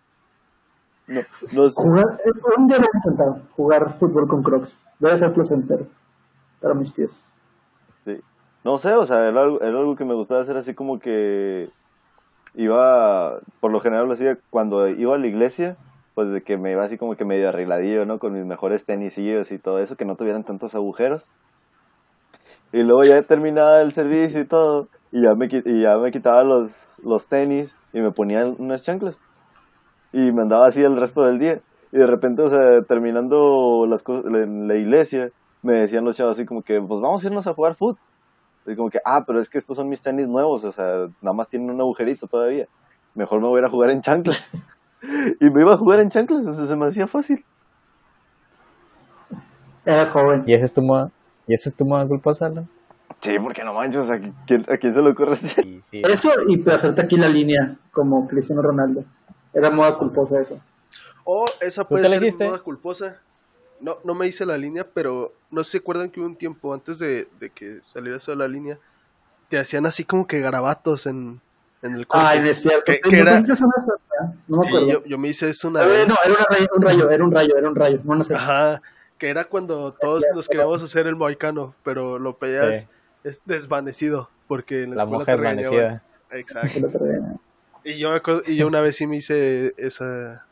No, 1.06 1.20
no 1.52 1.68
sé. 1.68 1.82
Jugar, 1.82 2.18
eh, 2.24 2.30
un 2.56 2.66
día 2.66 2.78
lo 2.78 2.84
he 2.84 2.96
intentado, 2.96 3.40
jugar 3.56 3.98
fútbol 3.98 4.28
con 4.28 4.42
crocs, 4.42 4.82
debe 4.98 5.16
ser 5.16 5.32
placentero 5.32 5.86
para 6.60 6.74
mis 6.74 6.90
pies. 6.90 7.26
Sí. 8.04 8.20
No 8.64 8.78
sé, 8.78 8.94
o 8.94 9.04
sea, 9.04 9.26
era 9.26 9.42
algo, 9.42 9.60
era 9.60 9.78
algo 9.78 9.96
que 9.96 10.04
me 10.04 10.14
gustaba 10.14 10.40
hacer 10.40 10.56
así 10.56 10.74
como 10.74 10.98
que 10.98 11.70
iba, 12.54 13.40
por 13.60 13.72
lo 13.72 13.80
general 13.80 14.06
lo 14.06 14.12
hacía 14.12 14.38
cuando 14.50 14.88
iba 14.88 15.14
a 15.14 15.18
la 15.18 15.26
iglesia, 15.26 15.76
pues 16.20 16.32
de 16.32 16.42
que 16.42 16.58
me 16.58 16.72
iba 16.72 16.84
así 16.84 16.98
como 16.98 17.16
que 17.16 17.24
medio 17.24 17.48
arregladillo, 17.48 18.04
¿no? 18.04 18.18
Con 18.18 18.34
mis 18.34 18.44
mejores 18.44 18.84
tenisillos 18.84 19.52
y 19.52 19.58
todo 19.58 19.78
eso, 19.78 19.96
que 19.96 20.04
no 20.04 20.16
tuvieran 20.16 20.44
tantos 20.44 20.74
agujeros. 20.74 21.30
Y 22.74 22.82
luego 22.82 23.04
ya 23.04 23.22
terminaba 23.22 23.80
el 23.80 23.94
servicio 23.94 24.42
y 24.42 24.44
todo, 24.44 24.88
y 25.12 25.22
ya 25.22 25.34
me, 25.34 25.46
y 25.46 25.82
ya 25.82 25.96
me 25.96 26.10
quitaba 26.10 26.44
los, 26.44 27.00
los 27.02 27.26
tenis 27.26 27.78
y 27.94 28.02
me 28.02 28.10
ponía 28.10 28.44
unas 28.44 28.82
chanclas. 28.82 29.22
Y 30.12 30.30
me 30.30 30.42
andaba 30.42 30.66
así 30.66 30.82
el 30.82 30.94
resto 31.00 31.22
del 31.22 31.38
día. 31.38 31.62
Y 31.90 31.96
de 31.96 32.06
repente, 32.06 32.42
o 32.42 32.50
sea, 32.50 32.82
terminando 32.86 33.86
las 33.88 34.02
cosas 34.02 34.26
en 34.26 34.68
la 34.68 34.76
iglesia, 34.76 35.30
me 35.62 35.80
decían 35.80 36.04
los 36.04 36.18
chavos 36.18 36.34
así 36.34 36.44
como 36.44 36.60
que, 36.60 36.82
pues 36.82 37.00
vamos 37.00 37.24
a 37.24 37.28
irnos 37.28 37.46
a 37.46 37.54
jugar 37.54 37.76
fútbol. 37.76 37.96
Y 38.66 38.76
como 38.76 38.90
que, 38.90 38.98
ah, 39.06 39.24
pero 39.26 39.40
es 39.40 39.48
que 39.48 39.56
estos 39.56 39.74
son 39.74 39.88
mis 39.88 40.02
tenis 40.02 40.28
nuevos, 40.28 40.64
o 40.64 40.72
sea, 40.72 41.08
nada 41.22 41.34
más 41.34 41.48
tienen 41.48 41.70
un 41.70 41.80
agujerito 41.80 42.26
todavía. 42.26 42.66
Mejor 43.14 43.40
me 43.40 43.48
voy 43.48 43.56
a 43.56 43.60
ir 43.60 43.64
a 43.64 43.70
jugar 43.70 43.88
en 43.88 44.02
chanclas. 44.02 44.50
y 45.40 45.50
me 45.50 45.62
iba 45.62 45.74
a 45.74 45.76
jugar 45.76 46.00
en 46.00 46.10
chanclas, 46.10 46.46
o 46.46 46.52
sea, 46.52 46.66
se 46.66 46.76
me 46.76 46.86
hacía 46.86 47.06
fácil. 47.06 47.44
Eras 49.84 50.10
joven. 50.10 50.44
¿Y 50.46 50.54
esa 50.54 50.66
es 50.66 50.72
tu 50.72 50.82
moda? 50.82 51.10
¿Y 51.46 51.54
esa 51.54 51.68
es 51.68 51.74
tu 51.74 51.84
moda 51.84 52.06
culposa, 52.06 52.46
Alan? 52.46 52.68
Sí, 53.20 53.38
porque 53.38 53.64
no 53.64 53.74
manches, 53.74 54.08
¿a 54.08 54.18
quién, 54.46 54.64
a 54.70 54.76
quién 54.76 54.94
se 54.94 55.02
le 55.02 55.10
ocurre? 55.10 55.36
Sí, 55.36 55.80
sí. 55.82 56.02
Eso 56.04 56.30
y 56.48 56.68
hacerte 56.70 57.02
aquí 57.02 57.16
la 57.16 57.28
línea 57.28 57.76
como 57.92 58.26
Cristiano 58.28 58.62
Ronaldo. 58.62 59.04
Era 59.52 59.70
moda 59.70 59.98
culposa 59.98 60.40
eso. 60.40 60.60
O 61.24 61.46
esa 61.60 61.82
¿Tú 61.82 61.90
puede 61.90 62.08
ser 62.08 62.22
hiciste? 62.22 62.46
moda 62.46 62.58
culposa. 62.58 63.20
No, 63.80 63.96
no 64.04 64.14
me 64.14 64.26
hice 64.26 64.44
la 64.46 64.58
línea, 64.58 64.86
pero 64.92 65.32
no 65.50 65.64
se 65.64 65.78
acuerdan 65.78 66.10
que 66.10 66.20
hubo 66.20 66.26
un 66.26 66.36
tiempo 66.36 66.72
antes 66.72 66.98
de, 66.98 67.28
de 67.40 67.50
que 67.50 67.80
saliera 67.86 68.18
eso 68.18 68.30
de 68.30 68.36
la 68.36 68.46
línea, 68.46 68.78
te 69.48 69.58
hacían 69.58 69.86
así 69.86 70.04
como 70.04 70.26
que 70.26 70.40
garabatos 70.40 71.06
en, 71.06 71.40
en 71.82 71.94
el 71.94 72.06
cuerpo. 72.06 72.26
Ay, 72.28 72.40
no 72.40 72.46
es 72.46 72.60
cierto. 72.62 72.82
Que- 72.86 72.92
¿Te- 72.94 73.00
que 73.00 73.16
¿no 73.16 73.24
te 73.24 73.30
era- 73.30 73.38
hiciste 73.40 73.64
una 73.64 73.82
sota? 73.82 74.34
No 74.48 74.56
me 74.58 74.62
sí, 74.62 74.68
acuerdo. 74.68 74.88
yo, 74.88 75.04
yo 75.04 75.18
me 75.18 75.28
hice 75.28 75.48
eso 75.50 75.68
una 75.68 75.82
Eh, 75.84 75.88
vez. 75.88 76.08
no, 76.08 76.14
era 76.24 76.34
una 76.34 76.44
rayo, 76.50 76.66
un 76.76 76.82
rayo, 76.82 77.10
era 77.10 77.24
un 77.24 77.32
rayo, 77.32 77.56
era 77.56 77.68
un 77.68 77.74
rayo. 77.74 78.00
No, 78.04 78.14
no 78.16 78.22
sé. 78.22 78.34
Ajá, 78.34 78.82
que 79.18 79.28
era 79.28 79.44
cuando 79.44 79.92
todos 79.92 80.20
cierto. 80.20 80.36
nos 80.36 80.48
queríamos 80.48 80.82
hacer 80.82 81.06
el 81.06 81.16
moicano, 81.16 81.74
pero 81.84 82.18
lo 82.18 82.36
pedías 82.36 82.80
Sí. 82.82 82.86
es 83.24 83.40
desvanecido, 83.44 84.28
porque 84.48 84.82
en 84.84 84.90
la, 84.90 84.96
La 84.96 85.02
escuela 85.02 85.18
mujer 85.18 85.36
te 85.36 85.42
regañaban. 85.42 86.02
desvanecida. 86.30 86.60
Exacto. 86.60 87.40
Y 87.84 87.98
yo 87.98 88.10
me 88.10 88.16
acuerdo, 88.16 88.42
y 88.46 88.56
yo 88.56 88.66
una 88.66 88.80
vez 88.82 88.96
sí 88.96 89.06
me 89.06 89.16
hice 89.16 89.72
esa, 89.78 90.44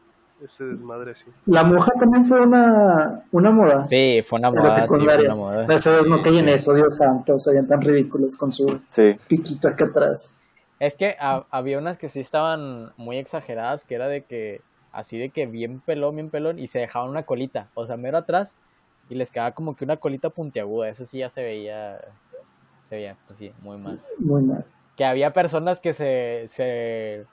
ese 0.43 0.65
desmadre 0.65 1.11
así. 1.13 1.27
La 1.47 1.63
moja 1.65 1.93
también 1.99 2.25
fue 2.25 2.41
una, 2.41 3.23
una 3.33 3.51
moda. 3.51 3.83
Sí, 3.83 4.21
fue 4.27 4.39
una 4.39 4.49
En 4.49 4.55
la 4.55 4.61
moda, 4.63 4.75
sí, 4.75 4.81
fue 4.81 4.89
secundaria. 4.97 5.27
una 5.27 5.35
moda. 5.35 5.67
No 5.67 5.79
Sí, 5.79 6.23
caí 6.25 6.39
en 6.39 6.49
sí. 6.49 6.55
eso, 6.55 6.75
Dios 6.75 6.97
santo, 6.97 7.39
se 7.39 7.51
veían 7.51 7.67
tan 7.67 7.83
ridículos 7.83 8.35
con 8.37 8.51
su 8.51 8.81
Sí, 8.89 9.15
piquito 9.29 9.69
acá 9.69 9.85
atrás. 9.85 10.37
Es 10.81 10.95
que 10.95 11.17
ha- 11.19 11.45
había 11.51 11.79
unas 11.79 11.99
que 11.99 12.09
sí 12.09 12.21
estaban 12.21 12.93
muy 12.97 13.19
exageradas, 13.19 13.85
que 13.85 13.95
era 13.95 14.07
de 14.09 14.23
que, 14.25 14.61
así 14.93 15.19
de 15.19 15.31
que 15.31 15.47
bien 15.47 15.81
pelón, 15.81 16.15
bien 16.17 16.31
pelón, 16.31 16.59
y 16.59 16.69
se 16.69 16.79
dejaban 16.79 17.11
una 17.11 17.25
colita, 17.25 17.69
o 17.75 17.87
sea, 17.87 17.97
mero 17.97 18.19
atrás, 18.19 18.55
y 19.09 19.15
les 19.17 19.31
quedaba 19.33 19.53
como 19.53 19.75
que 19.75 19.85
una 19.85 19.97
colita 19.97 20.31
puntiaguda, 20.31 20.89
eso 20.89 21.05
sí 21.05 21.19
ya 21.19 21.31
se 21.31 21.43
veía, 21.43 22.01
se 22.83 22.97
veía, 22.97 23.17
pues 23.27 23.39
sí, 23.39 23.53
muy 23.61 23.77
mal. 23.79 24.01
Muy 24.19 24.43
mal. 24.43 24.65
Que 24.97 25.05
había 25.05 25.33
personas 25.33 25.81
que 25.81 25.93
se, 25.95 26.45
se 26.49 27.25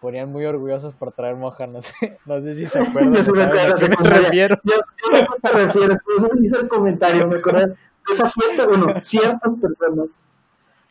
ponían 0.00 0.30
muy 0.30 0.44
orgullosos 0.44 0.94
por 0.94 1.12
traer 1.12 1.36
moja, 1.36 1.66
no 1.66 1.80
sé, 1.82 2.18
no 2.26 2.40
sé 2.40 2.54
si 2.54 2.66
se 2.66 2.78
acuerdan, 2.82 3.12
Yo 3.14 3.22
sí 3.22 3.30
o 3.30 3.34
me 3.34 3.42
saben 3.42 3.58
acuerdo 3.58 3.76
a 3.76 3.80
de 3.80 3.88
la 3.88 3.96
qué 3.96 4.02
me 4.04 4.10
refiero. 4.10 4.56
Yo, 4.64 4.72
yo 4.74 5.10
qué 5.10 5.40
te 5.48 5.48
refieres, 5.64 5.96
por 6.04 6.14
eso 6.16 6.28
hice 6.40 6.56
el 6.60 6.68
comentario, 6.68 7.26
me 7.26 7.36
acordé 7.38 7.66
de 7.66 7.74
esas 8.12 8.32
ciertas, 8.32 8.66
bueno, 8.68 8.94
ciertas 9.00 9.56
personas. 9.56 10.18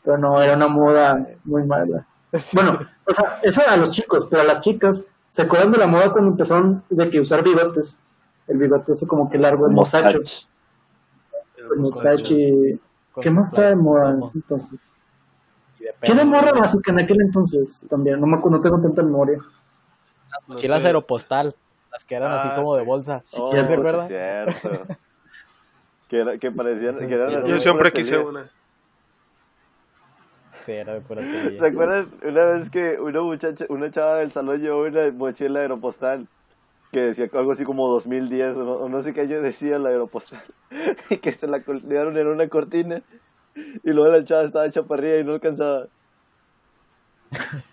Pero 0.10 0.17
no, 0.17 0.41
era 0.41 0.56
una 0.56 0.67
moda 0.67 1.24
muy 1.43 1.62
mala. 1.67 2.08
Bueno, 2.54 2.80
o 3.06 3.13
sea, 3.13 3.39
eso 3.43 3.62
a 3.67 3.78
los 3.78 3.91
chicos, 3.91 4.28
pero 4.28 4.41
a 4.41 4.45
las 4.45 4.60
chicas, 4.62 5.12
¿se 5.30 5.43
acuerdan 5.43 5.72
de 5.72 5.78
la 5.78 5.86
moda 5.86 6.12
cuando 6.12 6.32
empezaron 6.32 6.84
de 6.89 7.10
que 7.12 7.19
usar 7.19 7.43
bigotes? 7.43 8.00
El 8.48 8.58
bigote 8.58 8.91
ese 8.93 9.06
como 9.06 9.30
que 9.30 9.38
largo, 9.38 9.67
el 9.67 9.74
mostacho. 9.74 10.17
Mustache. 10.17 10.48
El 11.58 11.80
mostacho 11.80 12.34
y... 12.34 12.82
¿Qué 13.22 13.30
más 13.30 13.50
está 13.50 13.69
de 13.69 13.76
moda 13.76 14.10
en 14.12 14.22
ese 14.24 14.32
entonces? 14.34 14.95
De 15.80 15.93
¿Qué 16.02 16.12
era 16.12 16.22
pelo. 16.22 16.32
morra 16.32 16.54
básica 16.54 16.91
en 16.91 17.02
aquel 17.02 17.17
entonces 17.22 17.86
también? 17.88 18.19
No, 18.19 18.26
me, 18.26 18.38
no 18.38 18.60
tengo 18.60 18.80
tanta 18.82 19.04
memoria. 19.04 19.38
No 19.38 20.54
Mochilas 20.56 20.82
sé. 20.82 20.88
aeropostal, 20.88 21.56
las 21.91 22.04
que 22.06 22.15
eran 22.15 22.32
así 22.32 22.48
Ah, 22.52 22.56
como 22.56 22.74
de 22.76 22.82
sí. 22.82 22.88
bolsa. 22.88 23.22
Oh, 23.38 23.52
¿Sí 23.52 23.58
cierto, 23.63 23.84
que, 26.08 26.19
era, 26.19 26.38
que 26.39 26.52
parecían, 26.52 26.95
que 26.98 27.13
eran 27.13 27.32
Yo 27.45 27.54
de 27.54 27.60
siempre 27.60 27.91
quise 27.93 28.17
una. 28.17 28.50
Sí, 30.69 30.75
era 30.75 30.93
de 30.93 31.01
pura 31.01 31.21
telilla. 31.21 31.60
¿Se 31.60 31.67
acuerdan 31.67 32.05
una 32.21 32.45
vez 32.45 32.69
que 32.69 32.99
una 32.99 33.23
muchacha, 33.23 33.65
una 33.69 33.89
chava 33.89 34.17
del 34.17 34.32
salón 34.32 34.62
llevó 34.62 34.84
una 34.84 35.12
mochila 35.12 35.62
aeropostal 35.62 36.27
que 36.91 37.01
decía 37.01 37.27
algo 37.34 37.51
así 37.53 37.63
como 37.63 37.88
2010 37.88 38.58
o 38.58 38.63
no, 38.63 38.71
o 38.73 38.89
no 38.89 39.01
sé 39.01 39.13
qué 39.13 39.21
año 39.21 39.41
decía 39.41 39.79
la 39.79 39.89
aeropostal 39.89 40.43
y 41.10 41.17
que 41.17 41.32
se 41.32 41.47
la 41.47 41.62
colgaron 41.62 42.17
en 42.17 42.27
una 42.27 42.47
cortina 42.49 43.01
y 43.55 43.91
luego 43.93 44.15
la 44.15 44.23
chava 44.23 44.43
estaba 44.43 44.69
chaparrilla 44.69 45.17
y 45.17 45.23
no 45.23 45.34
alcanzaba. 45.34 45.88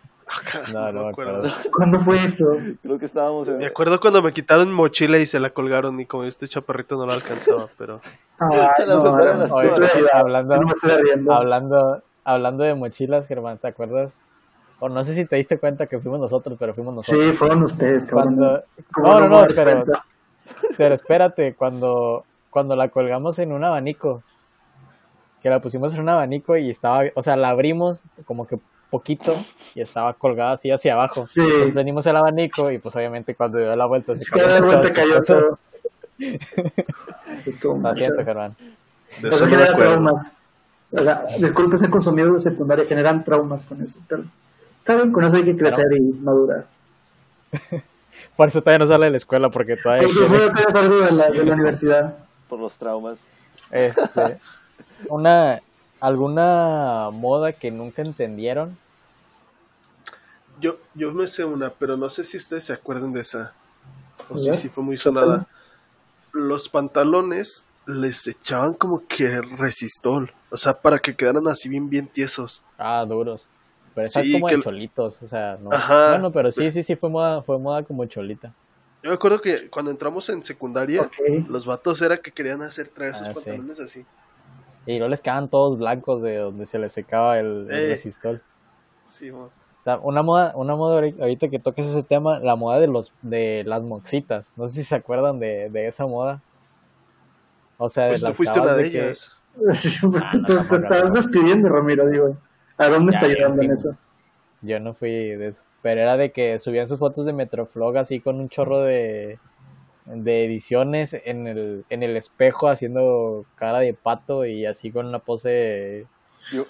No, 0.72 0.90
no 0.90 1.04
me 1.04 1.10
acuerdo. 1.10 1.42
¿Cuándo 1.72 2.00
fue 2.00 2.16
eso? 2.16 2.46
Creo 2.82 2.98
que 2.98 3.04
estábamos 3.04 3.48
en... 3.48 3.58
Me 3.58 3.66
acuerdo 3.66 4.00
cuando 4.00 4.22
me 4.22 4.32
quitaron 4.32 4.72
mochila 4.72 5.18
y 5.18 5.26
se 5.26 5.38
la 5.38 5.50
colgaron 5.50 6.00
y 6.00 6.06
como 6.06 6.24
estoy 6.24 6.48
chaparrito 6.48 6.96
no 6.96 7.06
la 7.06 7.14
alcanzaba, 7.14 7.68
pero 7.78 8.00
Ah, 8.40 8.74
no, 8.86 9.04
no, 9.04 9.34
no, 9.34 9.56
Hablando-. 10.12 11.32
Hablando, 11.32 12.02
hablando 12.26 12.64
de 12.64 12.74
mochilas, 12.74 13.26
Germán, 13.26 13.58
¿te 13.58 13.68
acuerdas? 13.68 14.18
O 14.80 14.88
no 14.90 15.02
sé 15.04 15.14
si 15.14 15.24
te 15.24 15.36
diste 15.36 15.58
cuenta 15.58 15.86
que 15.86 15.98
fuimos 16.00 16.20
nosotros, 16.20 16.56
pero 16.60 16.74
fuimos 16.74 16.94
nosotros. 16.94 17.24
Sí, 17.26 17.32
fueron 17.32 17.62
ustedes, 17.62 18.04
cabrón. 18.04 18.36
Cuando- 18.36 18.62
¿Cómo 18.92 19.08
No, 19.08 19.20
no, 19.20 19.28
no, 19.28 19.36
dar 19.40 19.84
pero, 20.76 20.94
espérate, 20.94 21.54
cuando, 21.54 22.24
cuando 22.50 22.76
la 22.76 22.88
colgamos 22.88 23.38
en 23.38 23.52
un 23.52 23.64
abanico, 23.64 24.22
que 25.42 25.48
la 25.50 25.60
pusimos 25.60 25.94
en 25.94 26.00
un 26.00 26.08
abanico 26.10 26.56
y 26.56 26.70
estaba, 26.70 27.04
o 27.14 27.22
sea, 27.22 27.36
la 27.36 27.48
abrimos 27.50 28.02
como 28.26 28.46
que 28.46 28.58
poquito 28.90 29.34
y 29.74 29.80
estaba 29.80 30.12
colgada 30.14 30.52
así 30.52 30.70
hacia 30.70 30.92
abajo. 30.94 31.26
Sí. 31.26 31.40
Entonces 31.40 31.74
venimos 31.74 32.06
el 32.06 32.16
abanico 32.16 32.70
y 32.70 32.78
pues 32.78 32.94
obviamente 32.96 33.34
cuando 33.34 33.58
dio 33.58 33.74
la 33.74 33.86
vuelta 33.86 34.14
se 34.14 34.22
Es 34.22 34.30
que 34.30 34.40
de 34.42 34.60
vuelta 34.60 34.92
cayó 34.92 35.20
todo. 35.22 35.58
Eso 36.18 37.50
estuvo 37.50 37.76
Lo 37.82 37.94
siento. 37.94 38.24
Germán. 38.24 38.56
De 39.20 39.28
Eso 39.28 39.44
eso 39.44 39.56
no 39.56 39.56
me 39.62 39.68
acuerdo. 39.68 39.92
traumas. 39.92 40.32
O 40.92 41.02
sea, 41.02 41.26
disculpe 41.38 41.76
ser 41.76 41.90
consumido 41.90 42.32
de 42.32 42.38
secundaria, 42.40 42.84
generan 42.86 43.24
traumas 43.24 43.64
con 43.64 43.82
eso. 43.82 44.00
Pero 44.08 44.24
está 44.78 44.94
bien, 44.96 45.12
con 45.12 45.24
eso 45.24 45.36
hay 45.36 45.44
que 45.44 45.56
crecer 45.56 45.86
y 45.96 46.00
madurar. 46.00 46.66
Por 48.36 48.48
eso 48.48 48.60
todavía 48.60 48.78
no 48.80 48.86
sale 48.86 49.06
de 49.06 49.10
la 49.12 49.16
escuela 49.18 49.50
porque 49.50 49.76
todavía 49.76 50.06
Porque 50.08 50.18
quiere- 50.26 50.36
fuera 50.36 50.52
tienes 50.54 50.74
algo 50.74 50.96
de 50.98 51.12
la, 51.12 51.30
de 51.30 51.44
la 51.44 51.54
universidad. 51.54 52.16
Por 52.48 52.60
los 52.60 52.76
traumas. 52.78 53.20
Este, 53.70 54.38
una 55.08 55.60
alguna 56.00 57.10
moda 57.12 57.52
que 57.52 57.70
nunca 57.70 58.02
entendieron. 58.02 58.76
Yo, 60.60 60.78
yo 60.94 61.12
me 61.12 61.26
sé 61.26 61.44
una, 61.44 61.70
pero 61.70 61.96
no 61.96 62.08
sé 62.10 62.24
si 62.24 62.36
ustedes 62.36 62.64
se 62.64 62.72
acuerdan 62.72 63.12
de 63.12 63.20
esa. 63.20 63.52
O 64.30 64.38
si 64.38 64.46
¿Ya? 64.46 64.54
sí 64.54 64.68
fue 64.68 64.82
muy 64.84 64.96
sonada. 64.96 65.46
Los 66.32 66.68
pantalones 66.68 67.64
les 67.86 68.26
echaban 68.26 68.74
como 68.74 69.06
que 69.06 69.40
resistol. 69.40 70.32
O 70.50 70.56
sea, 70.56 70.74
para 70.80 70.98
que 70.98 71.14
quedaran 71.16 71.46
así 71.48 71.68
bien, 71.68 71.88
bien 71.90 72.06
tiesos. 72.06 72.62
Ah, 72.78 73.04
duros. 73.08 73.48
Pero 73.94 74.04
esa 74.06 74.22
Sí, 74.22 74.32
como 74.32 74.46
que- 74.48 74.56
de 74.56 74.62
cholitos, 74.62 75.22
o 75.22 75.28
sea, 75.28 75.56
no. 75.60 75.72
Ajá. 75.72 76.10
Bueno, 76.12 76.30
pero 76.32 76.50
sí, 76.52 76.70
sí, 76.70 76.82
sí 76.82 76.96
fue 76.96 77.08
moda, 77.08 77.42
fue 77.42 77.58
moda 77.58 77.82
como 77.82 78.04
cholita. 78.06 78.52
Yo 79.02 79.10
me 79.10 79.14
acuerdo 79.14 79.40
que 79.40 79.70
cuando 79.70 79.90
entramos 79.90 80.28
en 80.28 80.42
secundaria, 80.42 81.08
los 81.48 81.64
vatos 81.66 82.02
era 82.02 82.16
que 82.18 82.32
querían 82.32 82.60
hacer 82.62 82.88
traer 82.88 83.12
Ah, 83.14 83.18
sus 83.18 83.28
sí. 83.28 83.34
pantalones 83.34 83.80
así. 83.80 84.04
Y 84.84 84.98
no 84.98 85.08
les 85.08 85.20
quedaban 85.22 85.48
todos 85.48 85.78
blancos 85.78 86.22
de 86.22 86.36
donde 86.36 86.66
se 86.66 86.78
les 86.78 86.92
secaba 86.92 87.38
el, 87.38 87.68
el 87.70 87.78
Eh. 87.78 87.88
resistol. 87.90 88.42
Sí, 89.04 89.30
mo. 89.30 89.44
O 89.44 89.84
sea, 89.84 89.98
una 89.98 90.22
moda, 90.22 90.52
una 90.56 90.74
moda 90.74 90.96
ahorita, 90.96 91.22
ahorita 91.22 91.48
que 91.48 91.58
toques 91.60 91.86
ese 91.86 92.02
tema, 92.02 92.40
la 92.40 92.56
moda 92.56 92.80
de 92.80 92.88
los 92.88 93.12
de 93.22 93.62
las 93.66 93.82
moxitas. 93.82 94.52
No 94.56 94.66
sé 94.66 94.74
si 94.74 94.84
se 94.84 94.96
acuerdan 94.96 95.38
de, 95.38 95.70
de 95.70 95.86
esa 95.86 96.06
moda. 96.06 96.42
O 97.78 97.88
sea, 97.88 98.04
de 98.04 98.10
Pues 98.10 98.20
tú 98.22 98.26
las 98.28 98.36
fuiste 98.36 98.60
una 98.60 98.74
de 98.74 98.90
que- 98.90 98.98
ellas. 98.98 99.32
Sí, 99.74 99.98
pues 100.10 100.22
Ah, 100.24 100.78
no, 100.90 101.02
no. 101.04 101.10
despidiendo, 101.10 101.68
Ramiro, 101.68 102.08
digo. 102.08 102.36
¿A 102.78 102.88
dónde 102.88 103.12
Ya, 103.12 103.18
está 103.18 103.28
ya, 103.28 103.34
llevando 103.34 103.62
en 103.62 103.72
eso? 103.72 103.96
Yo 104.62 104.80
no 104.80 104.94
fui 104.94 105.10
de 105.10 105.48
eso. 105.48 105.64
Pero 105.82 106.00
era 106.00 106.16
de 106.16 106.32
que 106.32 106.58
subían 106.58 106.88
sus 106.88 106.98
fotos 106.98 107.24
de 107.26 107.32
Metroflog 107.32 107.96
así 107.98 108.20
con 108.20 108.40
un 108.40 108.48
chorro 108.48 108.80
de, 108.80 109.38
de 110.06 110.44
ediciones 110.44 111.14
en 111.24 111.46
el, 111.46 111.84
en 111.88 112.02
el 112.02 112.16
espejo 112.16 112.68
haciendo 112.68 113.44
cara 113.56 113.78
de 113.80 113.94
pato 113.94 114.44
y 114.44 114.66
así 114.66 114.90
con 114.90 115.06
una 115.06 115.18
pose 115.20 116.06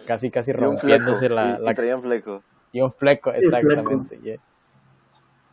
casi 0.07 0.31
casi 0.31 0.53
rompiéndose 0.53 1.29
la, 1.29 1.57
y- 1.59 1.63
y 1.63 1.65
la- 1.65 1.75
traían 1.75 2.03
fleco. 2.03 2.43
y 2.73 2.81
un 2.83 2.93
fleco, 2.93 3.31
Y 3.31 3.41
fleco. 3.49 3.57
exactamente. 3.57 4.19
yeah. 4.23 4.37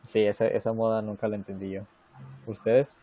Sí, 0.06 0.20
esa, 0.26 0.48
esa 0.48 0.74
moda 0.74 1.02
nunca 1.02 1.28
la 1.28 1.36
entendí 1.36 1.72
yo. 1.72 1.82
¿Ustedes? 2.46 3.00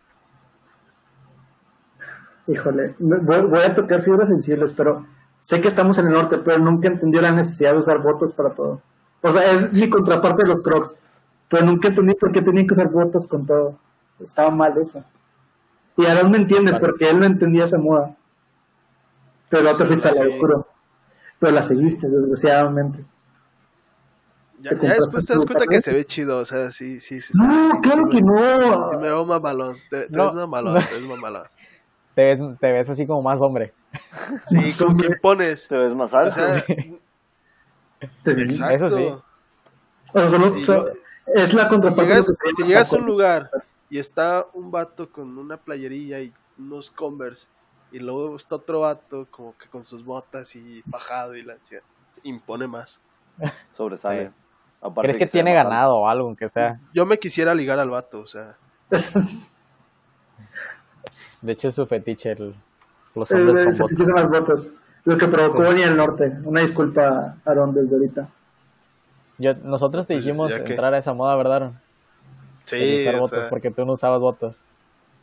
Híjole, 2.46 2.94
voy, 2.98 3.40
voy 3.42 3.60
a 3.60 3.74
tocar 3.74 4.00
fibras 4.02 4.28
sensibles, 4.28 4.72
pero 4.72 5.06
sé 5.40 5.60
que 5.60 5.68
estamos 5.68 5.98
en 5.98 6.06
el 6.08 6.12
norte, 6.12 6.38
pero 6.38 6.58
nunca 6.58 6.88
entendí 6.88 7.18
la 7.20 7.30
necesidad 7.30 7.72
de 7.72 7.78
usar 7.78 7.98
botas 8.02 8.32
para 8.32 8.50
todo. 8.50 8.80
O 9.22 9.30
sea, 9.30 9.50
es 9.52 9.72
mi 9.72 9.88
contraparte 9.88 10.42
de 10.42 10.48
los 10.48 10.62
crocs, 10.62 11.00
pero 11.48 11.64
nunca 11.66 11.88
entendí 11.88 12.14
por 12.14 12.32
qué 12.32 12.42
tenían 12.42 12.66
que 12.66 12.74
usar 12.74 12.88
botas 12.90 13.26
con 13.26 13.46
todo. 13.46 13.78
Estaba 14.18 14.50
mal 14.50 14.76
eso. 14.78 15.04
Y 15.96 16.06
Aaron 16.06 16.30
me 16.30 16.38
entiende, 16.38 16.72
Vale. 16.72 16.84
porque 16.84 17.08
él 17.10 17.18
no 17.18 17.26
entendía 17.26 17.64
esa 17.64 17.78
moda. 17.78 18.16
Pero 19.48 19.76
te 19.76 19.84
fuiste 19.84 20.08
al 20.08 20.14
Sí. 20.14 20.20
lado 20.20 20.30
oscuro. 20.30 20.66
Pero 21.38 21.52
la 21.52 21.62
seguiste, 21.62 22.08
desgraciadamente. 22.08 23.04
Ya, 24.60 24.70
¿Te 24.70 24.88
después 24.88 25.24
te 25.24 25.32
das 25.34 25.44
cuenta 25.46 25.66
que 25.66 25.80
se 25.80 25.92
ve 25.92 26.04
chido, 26.04 26.36
o 26.38 26.44
sea, 26.44 26.70
sí, 26.70 27.00
sí, 27.00 27.20
sí. 27.22 27.32
No, 27.34 27.64
sí, 27.64 27.70
claro 27.82 28.04
sí 28.04 28.16
que 28.18 28.22
me- 28.22 28.30
no. 28.68 28.84
Sí 28.84 28.96
me 28.96 29.02
veo 29.04 29.24
mamalón, 29.24 29.76
te, 29.90 30.06
te 30.06 30.16
No, 30.16 30.26
ves 30.26 30.34
mamalón, 30.34 30.74
no. 30.74 30.80
te 30.80 30.94
ves 30.94 31.02
mamalón. 31.02 31.44
Te 32.14 32.22
ves, 32.24 32.40
te 32.60 32.72
ves 32.72 32.90
así 32.90 33.06
como 33.06 33.22
más 33.22 33.40
hombre. 33.40 33.72
Sí, 34.44 34.56
Más 34.56 34.78
como 34.82 34.96
que 34.98 35.06
impones. 35.06 35.66
Te 35.68 35.76
ves 35.76 35.94
más 35.94 36.12
O 36.14 36.18
alto. 36.18 36.30
sea, 36.30 36.56
exacto. 38.26 38.74
Eso 38.74 38.88
sí. 38.88 39.12
O 40.12 40.58
sea, 40.58 40.78
Sí, 40.82 40.90
es 41.34 41.54
la 41.54 41.68
contraparte. 41.68 42.06
llegas, 42.10 42.36
que 42.42 42.50
si 42.52 42.62
llegas 42.64 42.92
a 42.92 42.96
un 42.96 43.06
lugar 43.06 43.50
y 43.88 43.98
está 43.98 44.46
un 44.54 44.70
vato 44.70 45.10
con 45.10 45.38
una 45.38 45.56
playerilla 45.56 46.20
y 46.20 46.32
unos 46.58 46.90
Converse 46.90 47.46
y 47.92 47.98
luego 47.98 48.36
está 48.36 48.56
otro 48.56 48.80
vato 48.80 49.26
como 49.30 49.56
que 49.56 49.68
con 49.68 49.84
sus 49.84 50.04
botas 50.04 50.54
y 50.56 50.82
fajado 50.90 51.34
y 51.36 51.42
la 51.42 51.56
chica, 51.64 51.82
impone 52.22 52.66
más. 52.66 53.00
Sobresale. 53.72 54.28
Sí. 54.82 54.88
¿Crees 55.02 55.18
que 55.18 55.26
sea 55.26 55.32
tiene 55.32 55.52
ganado 55.54 55.94
o 55.96 56.08
algo, 56.08 56.26
aunque 56.28 56.48
sea? 56.48 56.80
Yo 56.94 57.04
me 57.06 57.18
quisiera 57.18 57.54
ligar 57.54 57.78
al 57.78 57.90
vato, 57.90 58.20
o 58.20 58.26
sea, 58.26 58.56
De 61.42 61.52
hecho, 61.52 61.68
es 61.68 61.74
su 61.74 61.86
fetiche 61.86 62.32
el- 62.32 62.54
los 63.14 63.30
El, 63.30 63.48
hombres 63.48 63.56
el 63.58 63.64
con 63.78 63.88
fetiche 63.88 64.04
botas. 64.04 64.06
son 64.06 64.14
las 64.32 64.40
botas. 64.40 64.72
Lo 65.04 65.16
que 65.16 65.26
provocó 65.28 65.58
Sí. 65.62 65.64
Bonnie 65.66 65.84
el 65.84 65.96
Norte. 65.96 66.32
Una 66.44 66.60
disculpa, 66.60 67.36
Aaron, 67.44 67.72
desde 67.74 67.96
ahorita. 67.96 68.28
Yo, 69.38 69.54
nosotros 69.54 70.06
te 70.06 70.14
Pues, 70.14 70.24
dijimos 70.24 70.50
ya 70.50 70.62
que- 70.64 70.72
entrar 70.72 70.92
a 70.92 70.98
esa 70.98 71.14
moda, 71.14 71.34
¿verdad? 71.36 71.54
Aaron? 71.56 71.80
Sí, 72.62 72.98
usar 73.00 73.16
botas, 73.18 73.40
sea, 73.40 73.48
porque 73.48 73.70
tú 73.70 73.84
no 73.86 73.92
usabas 73.94 74.20
botas. 74.20 74.60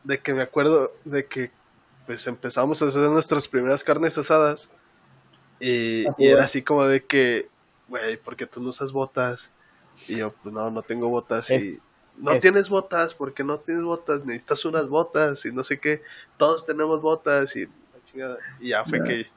de 0.04 0.20
que 0.20 0.34
me 0.34 0.42
acuerdo 0.42 0.92
de 1.06 1.26
que 1.26 1.52
pues 2.06 2.26
empezamos 2.28 2.82
a 2.82 2.86
hacer 2.88 3.02
nuestras 3.10 3.48
primeras 3.50 3.84
carnes 3.84 4.18
asadas 4.18 4.70
y, 5.60 6.06
y 6.18 6.28
era 6.30 6.46
así 6.46 6.62
como 6.62 6.86
de 6.86 7.04
que, 7.04 7.50
güey, 7.90 8.16
¿por 8.16 8.38
qué 8.38 8.46
tú 8.48 8.62
no 8.62 8.70
usas 8.70 8.94
botas? 8.94 9.52
Y 10.08 10.16
yo, 10.18 10.32
pues 10.42 10.56
no, 10.56 10.72
no 10.72 10.82
tengo 10.82 11.10
botas 11.10 11.52
Es- 11.52 11.62
y 11.62 11.80
no 12.18 12.32
es- 12.32 12.42
tienes 12.42 12.70
botas, 12.70 13.14
porque 13.14 13.44
no 13.44 13.60
tienes 13.60 13.84
botas, 13.84 14.26
necesitas 14.26 14.64
unas 14.66 14.88
botas 14.90 15.46
y 15.46 15.52
no 15.52 15.64
sé 15.64 15.80
qué, 15.80 16.02
todos 16.38 16.66
tenemos 16.66 17.02
botas 17.02 17.56
y 17.56 17.66
la 17.66 18.04
chingada. 18.06 18.38
Y 18.60 18.70
ya 18.70 18.84
fue 18.86 19.04
que, 19.04 19.28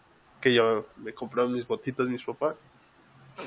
que 0.40 0.54
yo 0.54 0.86
me 0.96 1.12
compraron 1.12 1.52
mis 1.52 1.66
botitas 1.66 2.06
mis 2.08 2.24
papás. 2.24 2.62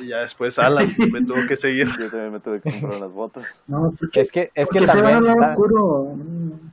Y 0.01 0.07
ya 0.07 0.19
después 0.19 0.57
Alan 0.59 0.87
me 1.11 1.21
tuvo 1.23 1.45
que 1.47 1.55
seguir. 1.55 1.87
Yo 1.99 2.09
también 2.09 2.31
me 2.31 2.39
tuve 2.39 2.61
que 2.61 2.71
comprar 2.71 2.95
unas 2.97 3.11
botas. 3.13 3.61
No, 3.67 3.93
porque, 3.99 4.21
Es 4.21 4.31
que, 4.31 4.51
es 4.55 4.69
que 4.69 4.85
también. 4.85 5.23
Mm. 5.23 6.71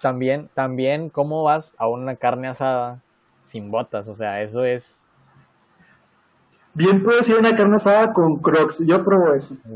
también, 0.00 0.48
también, 0.54 1.10
¿cómo 1.10 1.42
vas 1.44 1.74
a 1.78 1.86
una 1.86 2.16
carne 2.16 2.48
asada 2.48 3.00
sin 3.42 3.70
botas? 3.70 4.08
O 4.08 4.14
sea, 4.14 4.42
eso 4.42 4.64
es... 4.64 4.96
Bien 6.72 7.02
puedes 7.02 7.28
ir 7.28 7.36
a 7.36 7.40
una 7.40 7.54
carne 7.54 7.76
asada 7.76 8.12
con 8.12 8.38
crocs. 8.38 8.84
Yo 8.86 9.04
pruebo 9.04 9.34
eso. 9.34 9.56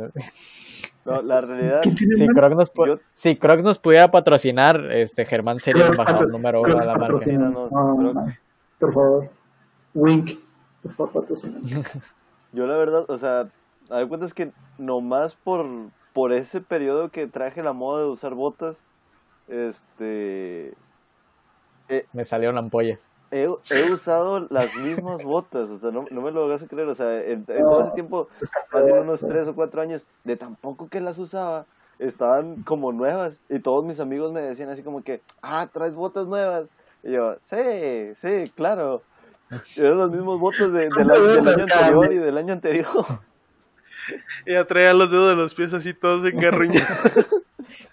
No, 1.05 1.21
la 1.23 1.41
realidad, 1.43 1.81
¿Qué 1.83 1.91
tiene 1.91 2.15
Si? 2.17 2.27
Crocs 2.29 2.57
nos, 2.57 2.73
Yo- 2.75 2.99
si 3.13 3.37
Crocs 3.37 3.63
nos 3.63 3.79
pudiera 3.79 4.11
patrocinar, 4.11 4.81
este 4.91 5.27
Germán 5.27 5.59
sería 5.59 5.85
el 5.85 5.91
embajador 5.91 6.31
número 6.31 6.63
uno 6.63 6.75
de 6.77 6.87
la 6.87 6.95
marca. 6.97 7.17
no, 7.33 8.23
por 8.79 8.93
favor. 8.93 9.31
Wink. 9.95 10.39
Por 10.83 10.93
favor, 10.93 11.13
patrocínanos. 11.13 11.71
yo 12.53 12.67
la 12.67 12.77
verdad, 12.77 13.05
o 13.09 13.17
sea, 13.19 13.49
a 13.91 13.97
ver 13.99 14.09
cuentas 14.09 14.33
que 14.35 14.53
nomás 14.79 15.35
por, 15.35 15.67
por 16.15 16.33
ese 16.33 16.61
periodo 16.61 17.11
que 17.11 17.27
traje 17.27 17.63
la 17.63 17.73
moda 17.75 18.03
de 18.03 18.09
usar 18.09 18.35
botas, 18.35 18.83
este, 19.49 20.75
Me 22.13 22.25
salieron 22.25 22.57
ampollas. 22.59 23.09
he, 23.31 23.43
he 23.71 23.93
usado 23.93 24.47
las 24.51 24.75
mismas 24.77 25.23
botas, 25.25 25.69
o 25.69 25.77
sea, 25.77 25.91
no, 25.91 26.05
no 26.11 26.21
me 26.23 26.31
lo 26.31 26.45
hagas 26.45 26.65
creer, 26.69 26.89
o 26.89 26.95
sea, 26.95 27.21
en, 27.21 27.45
en 27.49 27.63
todo 27.65 27.81
ese 27.83 27.91
tiempo, 27.93 28.29
hace 28.73 28.93
unos 28.93 29.23
¿no? 29.23 29.29
3 29.29 29.49
o 29.49 29.55
4 29.55 29.83
años, 29.83 30.07
de 30.25 30.37
tampoco 30.37 30.89
que 30.89 31.01
las 31.01 31.19
usaba, 31.19 31.67
estaban 31.99 32.63
como 32.63 32.93
nuevas, 32.93 33.41
y 33.49 33.59
todos 33.59 33.85
mis 33.85 34.01
amigos 34.01 34.33
me 34.33 34.41
decían 34.41 34.69
así 34.69 34.83
como 34.83 35.03
que, 35.03 35.21
ah, 35.43 35.69
traes 35.73 35.95
botas 35.95 36.27
nuevas, 36.27 36.71
y 37.03 37.13
yo, 37.13 37.37
sí, 37.43 37.57
sí, 38.15 38.45
claro, 38.55 39.03
y 39.77 39.81
eran 39.81 39.99
los 39.99 40.11
mismos 40.11 40.39
botas 40.41 40.73
de- 40.73 40.89
del 40.89 41.11
año- 41.11 41.27
del 41.27 41.49
año 41.49 41.63
anterior 41.65 42.13
y 42.13 42.19
del 42.19 42.39
año 42.39 42.53
anterior. 42.53 42.87
Y 44.47 44.53
ya 44.53 44.65
traía 44.65 44.93
los 44.95 45.11
dedos 45.11 45.29
de 45.29 45.35
los 45.37 45.55
pies 45.55 45.73
así 45.75 45.93
todos 45.95 46.25
engarruñados. 46.25 46.89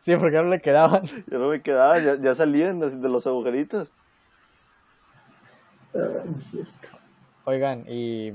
Sí, 0.01 0.15
porque 0.15 0.37
no 0.37 0.45
le 0.45 0.59
quedaban. 0.59 1.03
Ya 1.27 1.37
no 1.37 1.49
me 1.49 1.61
quedaba, 1.61 1.99
ya, 1.99 2.15
ya 2.15 2.33
salían 2.33 2.79
de, 2.79 3.07
los 3.07 3.27
agujeritos. 3.27 3.93
Ah, 5.93 6.23
no 6.25 6.37
es 6.37 6.43
cierto. 6.43 6.87
Oigan, 7.45 7.85
y... 7.87 8.33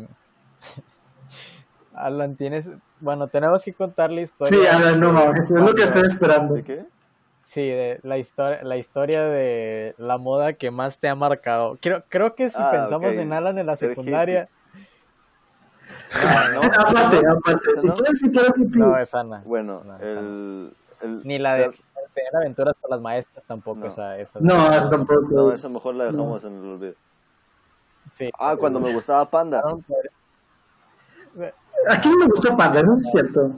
Alan, 1.95 2.37
tienes... 2.37 2.71
Bueno, 3.01 3.27
tenemos 3.27 3.65
que 3.65 3.73
contar 3.75 4.13
la 4.13 4.21
historia. 4.21 4.57
Sí, 4.57 4.65
Alan, 4.65 5.01
no 5.01 5.13
mames. 5.13 5.41
Es 5.41 5.51
lo 5.51 5.57
que 5.57 5.73
Cuando- 5.73 5.83
estoy 5.83 6.03
esperando. 6.03 6.55
¿De 6.55 6.63
qué? 6.63 6.87
Sí, 7.43 7.63
de 7.63 7.99
la 8.05 8.17
historia, 8.19 8.63
la 8.63 8.77
historia 8.77 9.23
de 9.25 9.97
la 9.99 10.19
moda 10.19 10.53
que 10.53 10.71
más 10.71 11.01
te 11.01 11.09
ha 11.09 11.17
marcado. 11.17 11.79
Creo, 11.83 12.01
creo 12.09 12.37
que 12.37 12.49
si 12.49 12.63
Ah, 12.63 12.71
pensamos 12.71 13.13
en 13.15 13.33
Alan 13.33 13.59
en 13.59 13.67
la 13.67 13.77
Ser 13.77 13.91
secundaria, 13.91 14.49
No, 16.55 16.61
no, 16.61 16.67
aparte, 16.67 17.17
aparte. 17.29 17.71
¿Esa 17.71 17.81
Si 17.81 17.87
no? 17.89 17.95
quieres, 17.95 18.19
si 18.21 18.31
quieres, 18.31 18.53
No, 18.77 18.97
es 18.99 19.15
Ana. 19.15 19.43
Bueno, 19.45 19.83
No, 19.85 19.97
esa 19.99 20.21
el, 20.21 20.73
el 21.01 21.21
Ni 21.25 21.39
la 21.39 21.55
de 21.55 21.71
tener 22.15 22.35
aventuras 22.37 22.75
con 22.81 22.91
las 22.91 23.01
maestras 23.01 23.45
tampoco, 23.45 23.81
No. 23.81 23.87
esa, 23.87 24.19
esa. 24.19 24.39
No, 24.41 24.71
eso 24.73 24.89
tampoco. 24.89 25.27
No, 25.31 25.51
esa 25.51 25.69
mejor 25.69 25.95
la 25.97 26.05
dejamos 26.07 26.45
en 26.45 26.55
el 26.65 26.73
olvido. 26.73 26.95
Sí. 28.11 28.31
Ah, 28.39 28.57
cuando 28.57 28.81
me 28.81 28.93
gustaba 28.93 29.29
Panda. 29.29 29.63
Aquí 31.89 32.09
no 32.09 32.17
me 32.17 32.27
gustó 32.27 32.57
Panda, 32.57 32.81
eso 32.81 32.93
es 32.93 33.11
cierto. 33.13 33.51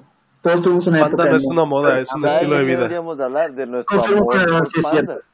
Todos 0.42 0.62
tuvimos 0.62 0.86
una 0.86 1.00
Panda 1.00 1.14
época. 1.24 1.30
no 1.30 1.36
es 1.36 1.46
una 1.50 1.64
moda, 1.64 2.00
es 2.00 2.12
un 2.14 2.20
¿Sabes 2.22 2.34
estilo 2.36 2.56
de 2.58 2.64
vida. 2.64 2.76
Deberíamos 2.78 3.16
de 3.18 3.24
hablar 3.24 3.52
de 3.52 3.66
nuestro 3.66 4.00
amor 4.02 4.38
que 4.38 4.44
por 4.46 4.66
sí 4.66 4.72
es 4.78 4.84
Panda. 4.84 4.90
cierto. 5.06 5.24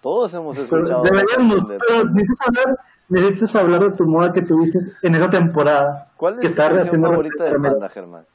Todos 0.00 0.34
hemos 0.34 0.56
Pero 0.56 0.64
escuchado. 0.82 1.02
Deberíamos, 1.02 1.68
de- 1.68 1.78
pero 1.78 2.04
necesitas 2.06 2.48
hablar, 2.48 2.78
necesitas 3.08 3.56
hablar 3.56 3.80
de 3.80 3.90
tu 3.92 4.04
moda 4.04 4.32
que 4.32 4.42
tuviste 4.42 4.78
en 5.02 5.14
esa 5.14 5.30
temporada. 5.30 6.10
¿Cuál 6.16 6.38
que 6.40 6.46
es 6.48 6.54
tu 6.54 6.60
está 6.60 6.68
canción 6.74 6.86
haciendo 6.88 7.08
favorita 7.10 7.44
de 7.44 7.58
Panda, 7.60 7.88
Germán? 7.88 8.26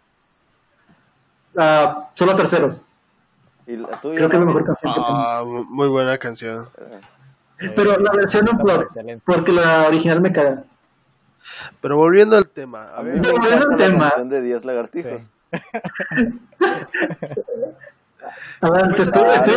Ah, 1.57 2.09
solo 2.13 2.35
terceros. 2.35 2.81
¿Y 3.65 3.75
la 3.77 3.87
tuya? 3.89 4.15
Creo 4.15 4.29
que 4.29 4.35
es 4.35 4.39
la 4.39 4.45
mejor 4.45 4.63
canción 4.63 4.93
que 4.93 4.99
tengo. 4.99 5.09
Ah, 5.09 5.43
muy 5.45 5.87
buena 5.89 6.17
canción. 6.17 6.69
Pero 7.75 7.97
la 7.97 8.11
versión 8.11 8.47
unplugged, 8.49 8.83
excelente. 8.83 9.23
porque 9.25 9.51
la 9.51 9.87
original 9.87 10.21
me 10.21 10.31
caga. 10.31 10.63
Pero 11.81 11.97
volviendo 11.97 12.37
al 12.37 12.47
tema, 12.49 12.83
a 12.89 13.01
ver, 13.01 13.17
volviendo 13.19 13.65
al 13.65 13.71
la 13.71 13.77
tema. 13.77 13.99
canción 14.09 14.29
de 14.29 14.41
10 14.43 14.65
lagartijos. 14.65 15.21
Sí. 15.21 15.29
A 18.61 18.71
ver, 18.71 18.93
te 18.95 19.03
estoy, 19.03 19.21
Ah, 19.23 19.35
estoy, 19.35 19.55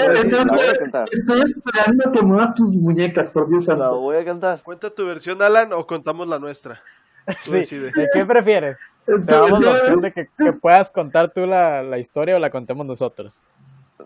estoy- 1.12 1.42
esperando 1.42 2.12
que 2.12 2.22
muevas 2.22 2.54
tus 2.54 2.74
muñecas, 2.74 3.28
por 3.28 3.48
Dios 3.48 3.66
La 3.68 3.88
voy 3.90 4.16
a 4.16 4.24
cantar. 4.24 4.62
¿cuenta 4.62 4.90
tu 4.90 5.06
versión, 5.06 5.40
Alan, 5.42 5.72
o 5.72 5.86
contamos 5.86 6.28
la 6.28 6.38
nuestra? 6.38 6.80
Sí. 7.40 7.76
¿De 7.78 8.08
qué 8.12 8.24
prefieres? 8.26 8.76
Te 9.06 9.18
damos 9.34 9.64
la 9.64 9.70
opción 9.72 10.00
de 10.00 10.12
que, 10.12 10.28
que 10.36 10.52
puedas 10.52 10.90
contar 10.90 11.30
tú 11.32 11.46
la, 11.46 11.82
la 11.82 11.98
historia 11.98 12.36
o 12.36 12.38
la 12.38 12.50
contemos 12.50 12.86
nosotros. 12.86 13.38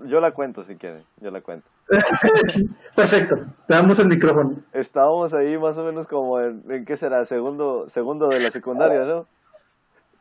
Yo 0.07 0.21
la 0.21 0.33
cuento 0.33 0.63
si 0.63 0.77
quieren, 0.77 1.01
yo 1.21 1.31
la 1.31 1.41
cuento. 1.41 1.69
Perfecto, 2.97 3.37
te 3.67 3.75
damos 3.75 3.99
el 3.99 4.09
micrófono. 4.09 4.57
Estábamos 4.73 5.35
ahí 5.35 5.57
más 5.59 5.79
o 5.79 5.85
menos 5.85 6.07
como 6.07 6.41
en, 6.41 6.63
¿en 6.69 6.85
qué 6.85 6.97
será? 6.97 7.25
Segundo, 7.25 7.89
segundo 7.89 8.29
de 8.29 8.41
la 8.41 8.51
secundaria, 8.51 9.01
¿no? 9.01 9.27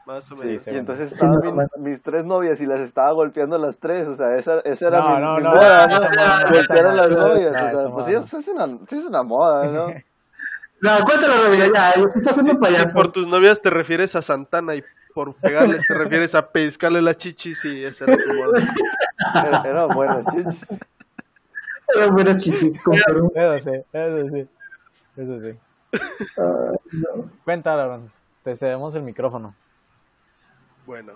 Más 0.05 0.29
o 0.31 0.35
Sí, 0.35 0.47
menos. 0.47 0.67
y 0.67 0.75
entonces 0.77 1.09
Sí, 1.09 1.15
estaban 1.15 1.35
más 1.37 1.45
o 1.45 1.51
mi- 1.51 1.57
menos. 1.57 1.71
mis 1.77 2.01
tres 2.03 2.25
novias 2.25 2.61
y 2.61 2.65
las 2.65 2.81
estaba 2.81 3.11
golpeando 3.13 3.55
a 3.55 3.59
las 3.59 3.79
tres, 3.79 4.07
o 4.07 4.15
sea, 4.15 4.35
esa, 4.35 4.59
esa 4.59 4.87
era 4.89 4.99
No, 4.99 5.15
mi, 5.15 5.21
no, 5.21 5.37
mi 5.37 5.43
no, 5.43 5.49
moda, 5.55 5.87
no, 5.87 6.53
Golpear 6.53 6.85
a 6.87 6.93
las 6.95 7.09
novias, 7.09 7.51
no, 7.53 7.65
o 7.67 7.69
sea, 7.81 7.89
pues 7.91 8.05
sí, 8.05 8.37
es 8.37 8.47
una, 8.49 8.67
sí 8.87 8.97
es 8.97 9.05
una 9.05 9.23
moda, 9.23 9.65
¿no? 9.71 9.87
No, 10.83 11.03
cuéntalo, 11.05 11.33
Ramiro, 11.43 11.73
ya, 11.73 11.91
estás 11.91 12.37
haciendo 12.37 12.53
Si 12.53 12.57
payaso. 12.73 12.93
por 12.93 13.11
tus 13.11 13.25
novias 13.27 13.61
te 13.61 13.69
refieres 13.69 14.15
a 14.15 14.21
Santana 14.21 14.75
y 14.75 14.83
por 15.13 15.33
pegarles 15.35 15.87
te 15.87 15.93
refieres 15.93 16.35
a 16.35 16.49
pescarle 16.51 17.01
las 17.01 17.17
chichis 17.17 17.63
y 17.65 17.83
esa 17.85 18.05
era 18.05 18.17
tu 18.23 18.33
moda. 18.33 18.59
Era- 19.47 19.61
Eran 19.65 19.87
buenas 19.89 20.25
chichis. 20.25 20.67
Eran 21.95 22.13
buenas 22.13 22.37
chichis, 22.39 22.81
con. 22.81 22.95
Eso 22.95 23.59
sí, 23.63 23.69
eso 23.93 24.29
sí. 24.29 24.47
Eso 25.15 25.39
sí. 25.39 25.57
No. 26.91 27.29
Cuéntalo, 27.45 27.81
Aaron. 27.81 28.11
Te 28.43 28.55
cedemos 28.57 28.93
el 28.95 29.03
micrófono. 29.03 29.55
Bueno, 30.85 31.13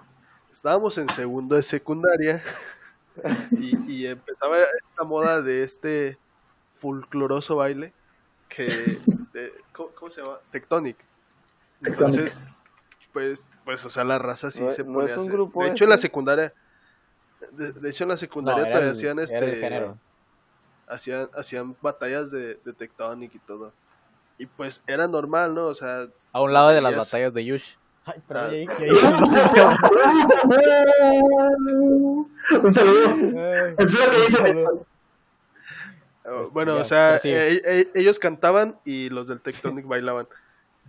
estábamos 0.52 0.98
en 0.98 1.10
segundo 1.10 1.56
de 1.58 1.64
secundaria 1.64 2.42
y, 3.52 3.92
y 3.92 4.08
empezaba 4.08 4.56
esta 4.90 5.04
moda 5.04 5.42
de 5.42 5.64
este 5.64 6.18
folcloroso 6.72 7.58
baile 7.58 7.92
que 8.50 8.66
de- 9.34 9.54
¿cómo, 9.74 9.90
cómo 9.90 10.10
se 10.10 10.22
llama? 10.22 10.38
Tectonic. 10.52 10.98
Entonces, 11.84 12.42
pues, 13.14 13.46
pues, 13.66 13.86
o 13.86 13.90
sea, 13.90 14.04
la 14.04 14.18
raza 14.20 14.50
sí 14.52 14.64
No- 14.64 14.72
se 14.72 14.84
no 14.84 15.02
es 15.04 15.14
un 15.16 15.20
hacer- 15.22 15.34
grupo 15.34 15.64
De 15.64 15.70
hecho, 15.70 15.84
en 15.84 15.90
la 15.92 15.98
secundaria, 15.98 16.54
de, 17.52 17.72
de 17.72 17.90
hecho 17.90 18.04
en 18.04 18.10
la 18.10 18.18
secundaria 18.18 18.64
No, 18.64 18.68
todavía 18.70 18.88
el- 18.90 18.94
hacían 18.94 19.20
este, 19.20 19.92
hacían, 20.88 21.30
hacían 21.36 21.76
batallas 21.82 22.32
de, 22.32 22.56
de 22.64 22.74
Tectonic 22.74 23.34
y 23.36 23.40
todo. 23.40 23.74
Y 24.40 24.46
pues 24.46 24.84
era 24.88 25.08
normal, 25.08 25.54
¿no? 25.56 25.66
O 25.66 25.76
sea, 25.76 26.08
A 26.32 26.42
un 26.42 26.54
lado 26.54 26.70
de 26.70 26.76
las 26.82 26.92
Batallas. 26.94 27.08
batallas 27.12 27.34
de 27.34 27.46
Yush. 27.46 27.74
Ay, 28.06 28.22
pero 28.28 28.40
Ah. 28.42 28.50
Un 32.64 32.74
saludo. 32.74 33.10
Ay, 33.10 33.76
Espero 33.78 34.12
que 34.12 34.18
Este, 36.28 36.54
bueno, 36.54 36.76
ya, 36.76 36.82
o 36.82 36.86
sea, 36.86 37.08
pero 37.10 37.20
sí. 37.22 37.30
eh, 37.30 37.62
eh, 37.66 37.92
ellos 37.96 38.20
cantaban 38.20 38.80
y 38.84 39.10
los 39.10 39.28
del 39.28 39.42
Tectonic 39.42 39.86
bailaban. 39.88 40.28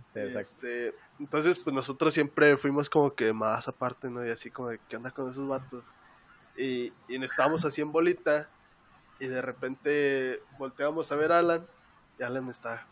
Sí, 0.05 0.19
exacto. 0.19 0.39
Este, 0.67 0.95
entonces, 1.19 1.59
pues 1.59 1.73
nosotros 1.73 2.13
siempre 2.13 2.57
fuimos 2.57 2.89
como 2.89 3.13
que 3.13 3.31
más 3.31 3.67
aparte, 3.67 4.09
¿no? 4.09 4.25
Y 4.25 4.29
así 4.29 4.51
como 4.51 4.69
de, 4.69 4.79
¿qué 4.89 4.97
onda 4.97 5.11
con 5.11 5.29
esos 5.29 5.47
vatos? 5.47 5.83
Y, 6.57 6.91
y 7.07 7.23
estábamos 7.23 7.63
así 7.63 7.81
en 7.81 7.91
bolita 7.91 8.49
y 9.19 9.27
de 9.27 9.41
repente 9.41 10.41
volteamos 10.57 11.11
a 11.11 11.15
ver 11.15 11.31
a 11.31 11.39
Alan 11.39 11.65
y 12.17 12.23
Alan 12.23 12.49
está 12.49 12.85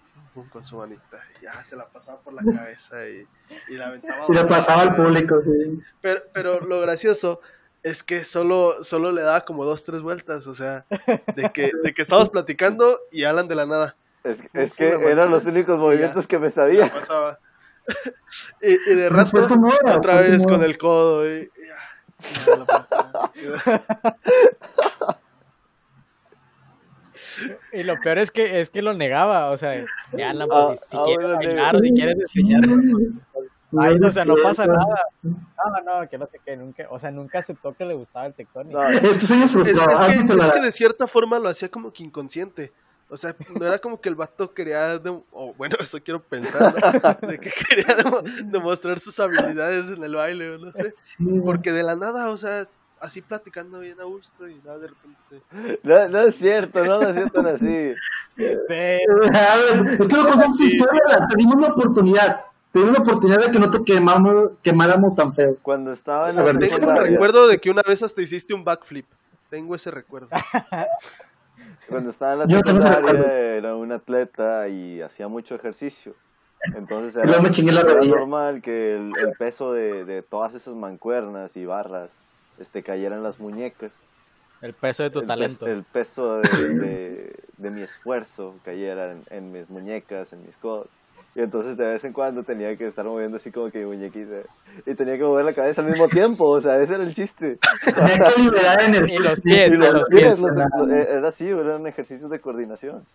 con 0.51 0.63
su 0.63 0.77
manita 0.77 1.21
y 1.39 1.43
ya 1.43 1.63
se 1.63 1.75
la 1.75 1.87
pasaba 1.87 2.19
por 2.21 2.33
la 2.33 2.41
cabeza 2.57 3.07
y, 3.09 3.27
y 3.69 3.75
la 3.75 3.87
aventaba. 3.87 4.25
Y 4.27 4.33
le 4.33 4.45
pasaba 4.45 4.83
al 4.83 4.95
público, 4.95 5.41
sí. 5.41 5.81
Pero, 6.01 6.21
pero 6.33 6.61
lo 6.61 6.79
gracioso 6.79 7.41
es 7.83 8.03
que 8.03 8.23
solo, 8.23 8.83
solo 8.83 9.11
le 9.11 9.21
daba 9.21 9.45
como 9.45 9.65
dos, 9.65 9.83
tres 9.85 10.01
vueltas, 10.01 10.47
o 10.47 10.55
sea, 10.55 10.85
de 11.35 11.51
que, 11.51 11.71
de 11.83 11.93
que 11.93 12.01
estábamos 12.01 12.29
platicando 12.29 12.99
y 13.11 13.23
Alan 13.23 13.47
de 13.47 13.55
la 13.55 13.65
nada 13.65 13.95
Es, 14.53 14.73
que 14.73 14.87
eran 14.87 15.29
los 15.29 15.45
únicos 15.45 15.77
movimientos 15.77 16.27
que 16.27 16.39
me 16.39 16.49
sabía. 16.49 16.87
pasaba. 16.91 17.39
y, 18.61 18.71
y 18.91 18.95
de 18.95 19.09
Fue 19.09 19.41
rato, 19.41 19.57
otra 19.95 20.21
vez 20.21 20.45
con 20.45 20.61
el 20.63 20.77
codo. 20.77 21.25
Y, 21.25 21.49
y 27.71 27.83
la 27.83 27.93
lo 27.93 28.01
peor 28.01 28.17
es 28.17 28.31
que 28.31 28.59
es 28.59 28.69
que 28.69 28.81
lo 28.81 28.93
negaba, 28.93 29.51
o 29.51 29.57
sea, 29.57 29.85
ya 30.11 30.33
no, 30.33 30.47
Ah, 30.51 30.67
pues, 30.67 30.79
si, 30.79 30.89
si 30.89 30.97
ah, 30.97 31.01
quieres 31.05 31.25
bueno, 31.25 31.37
bailar, 31.37 31.75
si 31.83 31.93
quieres 31.93 32.15
enseñar, 32.15 32.61
ay, 33.79 33.97
No 33.99 34.05
o 34.05 34.09
es 34.09 34.13
sea, 34.13 34.25
no 34.25 34.35
pasa 34.41 34.65
nada. 34.67 34.95
No, 35.21 36.01
no, 36.01 36.09
que 36.09 36.17
no 36.17 36.27
sé 36.27 36.39
qué, 36.45 36.55
nunca, 36.55 36.85
o 36.89 36.97
sea, 36.99 37.11
nunca 37.11 37.39
aceptó 37.39 37.73
que 37.73 37.85
le 37.85 37.93
gustaba 37.93 38.25
el 38.25 38.33
tectónico. 38.33 38.79
No, 38.81 38.87
Es 38.89 39.29
Es, 39.29 39.51
frustrado. 39.51 39.89
es 39.91 39.99
¿Has 39.99 40.15
que, 40.15 40.19
es 40.23 40.35
la- 40.35 40.51
que 40.51 40.61
de 40.61 40.71
cierta 40.71 41.07
forma 41.07 41.39
lo 41.39 41.49
hacía 41.49 41.69
como 41.69 41.91
que 41.91 42.03
inconsciente. 42.03 42.71
O 43.09 43.15
sea, 43.15 43.33
no 43.57 43.65
era 43.65 43.79
como 43.79 44.01
que 44.01 44.09
el 44.09 44.15
vato 44.15 44.53
quería, 44.53 45.01
dem- 45.01 45.23
o 45.31 45.53
bueno, 45.53 45.77
eso 45.81 45.97
quiero 46.03 46.21
pensar, 46.21 46.73
¿no? 47.21 47.27
de 47.27 47.39
que 47.39 47.51
quería 47.51 47.95
demo- 47.95 48.21
demostrar 48.45 48.99
sus 48.99 49.17
habilidades 49.19 49.89
en 49.89 50.03
el 50.03 50.13
baile, 50.15 50.49
o 50.55 50.57
no 50.57 50.71
sé. 50.73 50.93
Sí, 50.95 51.25
Porque 51.45 51.71
de 51.71 51.83
la 51.83 51.95
nada, 51.95 52.29
o 52.31 52.37
sea, 52.37 52.63
así 52.99 53.21
platicando 53.21 53.79
bien 53.79 53.99
a 54.01 54.03
gusto 54.03 54.49
y 54.49 54.55
nada, 54.55 54.79
de 54.79 54.87
repente. 54.89 55.79
no, 55.83 56.09
no 56.09 56.19
es 56.19 56.35
cierto, 56.35 56.83
no 56.83 57.01
lo 57.01 57.13
sientan 57.13 57.47
así. 57.47 57.93
Sí, 58.35 58.43
A 58.45 58.75
ver, 58.75 59.85
es 59.87 60.07
que 60.07 60.15
no 60.15 60.25
contamos 60.27 60.57
tu 60.57 60.63
historia, 60.63 61.01
te 61.29 61.35
dimos 61.37 61.55
una 61.55 61.67
oportunidad. 61.67 62.41
Dimos 62.73 62.89
una 62.91 62.99
oportunidad 62.99 63.39
de 63.45 63.51
que 63.51 63.59
no 63.59 63.71
te 63.71 63.83
quemamos, 63.83 64.51
quemáramos 64.61 65.15
tan 65.15 65.33
feo. 65.33 65.57
Cuando 65.61 65.91
estaba 65.91 66.29
en 66.29 66.37
A 66.37 66.39
la 66.41 66.45
ver, 66.45 66.57
Tengo 66.59 66.75
el 66.75 66.81
secundaria, 66.81 67.11
recuerdo 67.11 67.47
de 67.47 67.57
que 67.59 67.69
una 67.71 67.81
vez 67.81 68.03
hasta 68.03 68.21
hiciste 68.21 68.53
un 68.53 68.63
backflip. 68.63 69.05
Tengo 69.49 69.73
ese 69.75 69.89
recuerdo. 69.91 70.27
cuando 71.89 72.09
estaba 72.09 72.33
en 72.33 72.39
la 72.39 72.45
Yo 72.47 72.57
secundaria 72.57 73.55
era 73.55 73.75
un 73.75 73.91
atleta 73.91 74.67
y 74.67 75.01
hacía 75.01 75.27
mucho 75.27 75.55
ejercicio. 75.55 76.13
Entonces 76.75 77.15
era, 77.15 77.39
me 77.39 77.49
chingué 77.49 77.71
la 77.71 77.81
era 77.81 78.01
normal 78.01 78.61
que 78.61 78.95
el, 78.95 79.11
el 79.17 79.31
peso 79.37 79.73
de, 79.73 80.05
de 80.05 80.21
todas 80.21 80.53
esas 80.53 80.75
mancuernas 80.75 81.55
y 81.55 81.65
barras 81.65 82.11
este, 82.59 82.83
cayera 82.83 83.15
en 83.15 83.23
las 83.23 83.39
muñecas. 83.39 83.91
el 84.61 84.73
peso 84.73 85.03
de 85.03 85.09
tu 85.11 85.19
el, 85.19 85.27
talento. 85.27 85.65
el 85.67 85.83
peso 85.83 86.39
de, 86.41 86.69
de- 86.79 87.35
de 87.57 87.71
mi 87.71 87.81
esfuerzo 87.81 88.55
cayera 88.65 89.11
en, 89.11 89.23
en 89.29 89.51
mis 89.51 89.69
muñecas, 89.69 90.33
en 90.33 90.45
mis 90.45 90.57
codos. 90.57 90.87
Y 91.37 91.41
entonces 91.41 91.77
de 91.77 91.85
vez 91.85 92.03
en 92.03 92.13
cuando 92.13 92.41
tenía 92.41 92.75
que 92.75 92.87
estar 92.87 93.05
moviendo 93.05 93.37
así 93.37 93.51
como 93.51 93.69
que 93.69 93.85
muñequita. 93.85 94.37
Y 94.87 94.95
tenía 94.95 95.17
que 95.17 95.23
mover 95.23 95.45
la 95.45 95.53
cabeza 95.53 95.81
al 95.81 95.87
mismo 95.87 96.07
tiempo, 96.07 96.49
o 96.49 96.59
sea, 96.59 96.81
ese 96.81 96.95
era 96.95 97.03
el 97.03 97.13
chiste. 97.13 97.59
Tenía 97.93 98.17
que 98.17 98.41
liberar 98.41 98.81
energía. 98.81 99.15
Y 99.19 99.23
los 99.23 99.39
pies, 99.41 99.71
Y 99.71 99.75
y 99.75 99.77
los 99.77 99.93
los 99.93 100.07
pies, 100.09 100.21
pies. 100.23 100.39
los- 100.39 100.53
Nada. 100.55 100.69
era 101.03 101.27
así, 101.29 101.47
eran 101.47 101.85
ejercicios 101.85 102.31
de 102.31 102.39
coordinación. 102.41 103.05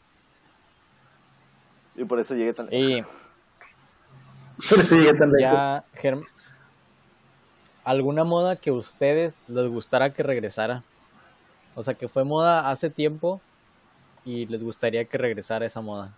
Y 1.97 2.05
por 2.05 2.21
eso 2.21 2.35
llegué 2.37 2.53
tan... 2.53 2.69
Y 2.71 3.03
Por 4.71 4.79
eso 4.79 4.95
llegué 4.97 5.15
tan 5.15 5.33
lejos. 5.33 5.53
ya, 5.57 5.85
Germ, 5.95 6.23
¿alguna 7.85 8.23
moda 8.23 8.55
que 8.55 8.71
a 8.71 8.75
ustedes 8.75 9.41
les 9.49 9.69
gustara 9.69 10.13
que 10.13 10.23
regresara? 10.23 10.85
O 11.75 11.83
sea, 11.83 11.95
que 11.95 12.07
fue 12.07 12.23
moda 12.23 12.71
hace 12.71 12.89
tiempo 12.91 13.41
y 14.25 14.47
les 14.47 14.63
gustaría 14.63 15.05
que 15.07 15.19
regresara 15.19 15.67
esa 15.67 15.81
moda. 15.81 16.13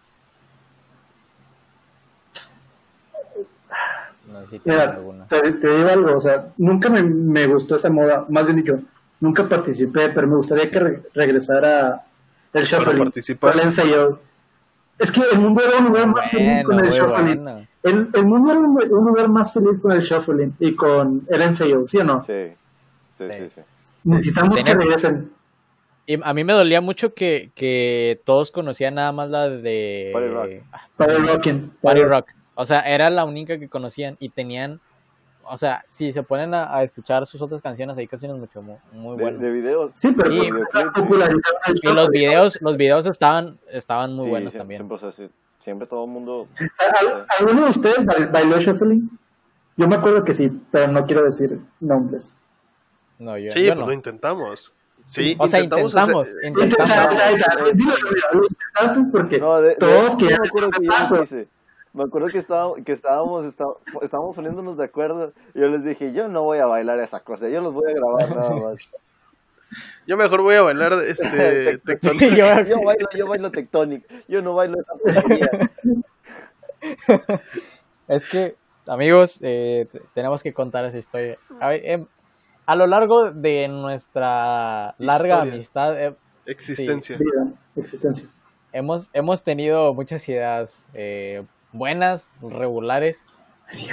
Mira, 4.64 4.82
alguna. 4.82 5.26
te, 5.26 5.40
te 5.52 5.76
digo 5.76 5.88
algo, 5.88 6.16
o 6.16 6.20
sea, 6.20 6.48
nunca 6.56 6.90
me, 6.90 7.02
me 7.02 7.46
gustó 7.46 7.74
esa 7.76 7.90
moda, 7.90 8.24
más 8.28 8.44
bien 8.46 8.56
dicho, 8.56 8.78
nunca 9.20 9.48
participé, 9.48 10.08
pero 10.10 10.26
me 10.26 10.36
gustaría 10.36 10.70
que 10.70 10.78
re- 10.80 11.02
regresara 11.14 12.04
el 12.52 12.64
shuffling, 12.64 12.98
participar. 12.98 13.54
el. 13.56 14.16
Es 14.96 15.10
que 15.10 15.22
el 15.32 15.40
mundo 15.40 15.60
era 15.60 15.78
un 15.78 15.86
lugar 15.86 16.06
más 16.06 16.30
feliz 16.30 16.62
con 16.64 16.78
el 16.78 16.90
shuffling. 16.90 17.42
bueno. 17.42 17.66
El, 17.82 18.08
el 18.14 18.26
mundo 18.26 18.50
era 18.52 18.60
un, 18.60 18.78
un 18.92 19.06
lugar 19.06 19.28
más 19.28 19.52
feliz 19.52 19.78
con 19.80 19.90
el 19.92 20.00
shuffling 20.00 20.54
y 20.60 20.74
con 20.74 21.26
Eren 21.28 21.54
Fail, 21.56 21.84
¿sí 21.84 21.98
o 21.98 22.04
no? 22.04 22.22
Sí, 22.22 22.32
sí, 23.18 23.24
Sí. 23.28 23.34
sí. 23.38 23.48
sí. 23.56 23.60
Necesitamos 24.04 24.62
que 24.62 24.72
regresen. 24.74 25.30
Y 26.06 26.20
a 26.22 26.34
mí 26.34 26.44
me 26.44 26.52
dolía 26.52 26.80
mucho 26.82 27.14
que, 27.14 27.50
que 27.54 28.20
todos 28.24 28.50
conocían 28.50 28.94
nada 28.96 29.10
más 29.10 29.30
la 29.30 29.48
de 29.48 30.10
Party 30.12 30.28
Rock. 30.28 30.50
Ah, 30.70 30.80
Para 30.96 31.12
el 31.14 31.26
Rockin'. 31.26 31.72
Party 31.80 32.02
Rock. 32.02 32.26
O 32.54 32.64
sea, 32.64 32.80
era 32.80 33.10
la 33.10 33.24
única 33.24 33.58
que 33.58 33.68
conocían 33.68 34.16
y 34.20 34.28
tenían, 34.28 34.80
o 35.44 35.56
sea, 35.56 35.84
si 35.88 36.12
se 36.12 36.22
ponen 36.22 36.54
a, 36.54 36.74
a 36.76 36.82
escuchar 36.84 37.26
sus 37.26 37.42
otras 37.42 37.60
canciones, 37.60 37.98
hay 37.98 38.06
canciones 38.06 38.38
mucho 38.38 38.62
muy, 38.62 38.76
muy 38.92 39.16
De, 39.16 39.22
buenas. 39.24 39.40
de 39.40 39.50
videos. 39.52 39.92
Sí, 39.96 40.12
pero 40.16 40.30
Sí, 40.30 40.50
pues, 40.50 40.62
sí. 40.72 40.78
popularizaron 40.94 41.60
el 41.66 41.74
Y 41.82 41.94
los 41.94 42.08
videos, 42.10 42.58
los 42.60 42.76
videos 42.76 43.06
estaban, 43.06 43.58
estaban 43.70 44.12
muy 44.14 44.24
Sí, 44.24 44.30
buenos 44.30 44.52
siempre, 44.52 44.76
también. 44.76 44.78
Siempre, 44.78 44.94
o 44.94 44.98
sea, 44.98 45.12
sí, 45.12 45.30
siempre 45.58 45.86
todo 45.88 46.04
el 46.04 46.10
mundo. 46.10 46.46
¿Al- 47.00 47.26
¿Alguno 47.40 47.64
de 47.64 47.70
ustedes 47.70 48.06
bail- 48.06 48.30
bailó 48.30 48.58
shuffling? 48.60 49.10
Yo 49.76 49.88
me 49.88 49.96
acuerdo 49.96 50.22
que 50.24 50.32
sí, 50.34 50.62
pero 50.70 50.92
no 50.92 51.04
quiero 51.04 51.24
decir 51.24 51.58
nombres. 51.80 52.32
No, 53.18 53.36
yo, 53.36 53.48
Sí, 53.48 53.62
yo 53.64 53.70
pues 53.70 53.80
no. 53.80 53.86
lo 53.86 53.92
intentamos. 53.92 54.72
Sí, 55.08 55.36
O 55.38 55.46
sea, 55.48 55.60
intentamos 55.60 55.92
intentamos, 55.92 56.28
hacer- 56.28 56.44
intentamos. 56.44 56.90
Intenta- 56.90 57.26
ahí 57.26 57.34
está, 57.34 57.56
dilo, 57.56 57.72
dilo, 57.74 58.10
lo 58.32 58.40
intentaste 58.48 59.10
porque 59.12 59.38
No, 59.38 59.60
de, 59.60 59.68
de- 59.70 59.74
todos 59.76 60.12
yo 60.12 60.16
quieren 60.18 60.38
me 60.42 60.48
que 60.50 60.86
yo 60.86 61.22
hice. 61.22 61.48
Me 61.94 62.02
acuerdo 62.04 62.28
que, 62.28 62.38
estaba, 62.38 62.74
que 62.84 62.92
estábamos, 62.92 63.44
está- 63.46 63.64
estábamos 64.02 64.34
poniéndonos 64.36 64.76
de 64.76 64.84
acuerdo. 64.84 65.32
Y 65.54 65.60
yo 65.60 65.68
les 65.68 65.84
dije, 65.84 66.12
yo 66.12 66.28
no 66.28 66.42
voy 66.42 66.58
a 66.58 66.66
bailar 66.66 66.98
esa 67.00 67.20
cosa, 67.20 67.48
yo 67.48 67.60
los 67.62 67.72
voy 67.72 67.90
a 67.90 67.94
grabar 67.94 68.36
nada 68.36 68.50
más. 68.62 68.90
Yo 70.06 70.16
mejor 70.16 70.42
voy 70.42 70.56
a 70.56 70.62
bailar 70.62 70.92
este 71.06 71.78
Tectonic. 71.86 72.20
Yo- 72.36 72.64
yo 72.64 72.76
bailo, 72.84 73.06
yo 73.16 73.26
bailo 73.28 73.50
Tectonic, 73.50 74.04
yo 74.28 74.42
no 74.42 74.54
bailo 74.54 74.74
esa. 74.78 74.92
Es 78.08 78.26
que, 78.26 78.56
amigos, 78.86 79.38
eh, 79.42 79.86
tenemos 80.14 80.42
que 80.42 80.52
contar 80.52 80.84
esa 80.84 80.98
historia. 80.98 81.36
A, 81.60 81.68
ver, 81.68 81.80
em, 81.84 82.06
a 82.66 82.76
lo 82.76 82.86
largo 82.86 83.30
de 83.30 83.68
nuestra 83.68 84.94
larga 84.98 85.34
Historia. 85.36 85.52
amistad, 85.52 86.02
eh, 86.02 86.14
Existencia. 86.46 87.18
Existencia. 87.76 88.28
hemos, 88.72 89.08
hemos 89.14 89.42
tenido 89.42 89.94
muchas 89.94 90.28
ideas 90.28 90.84
eh, 90.92 91.42
buenas, 91.74 92.30
regulares 92.40 93.26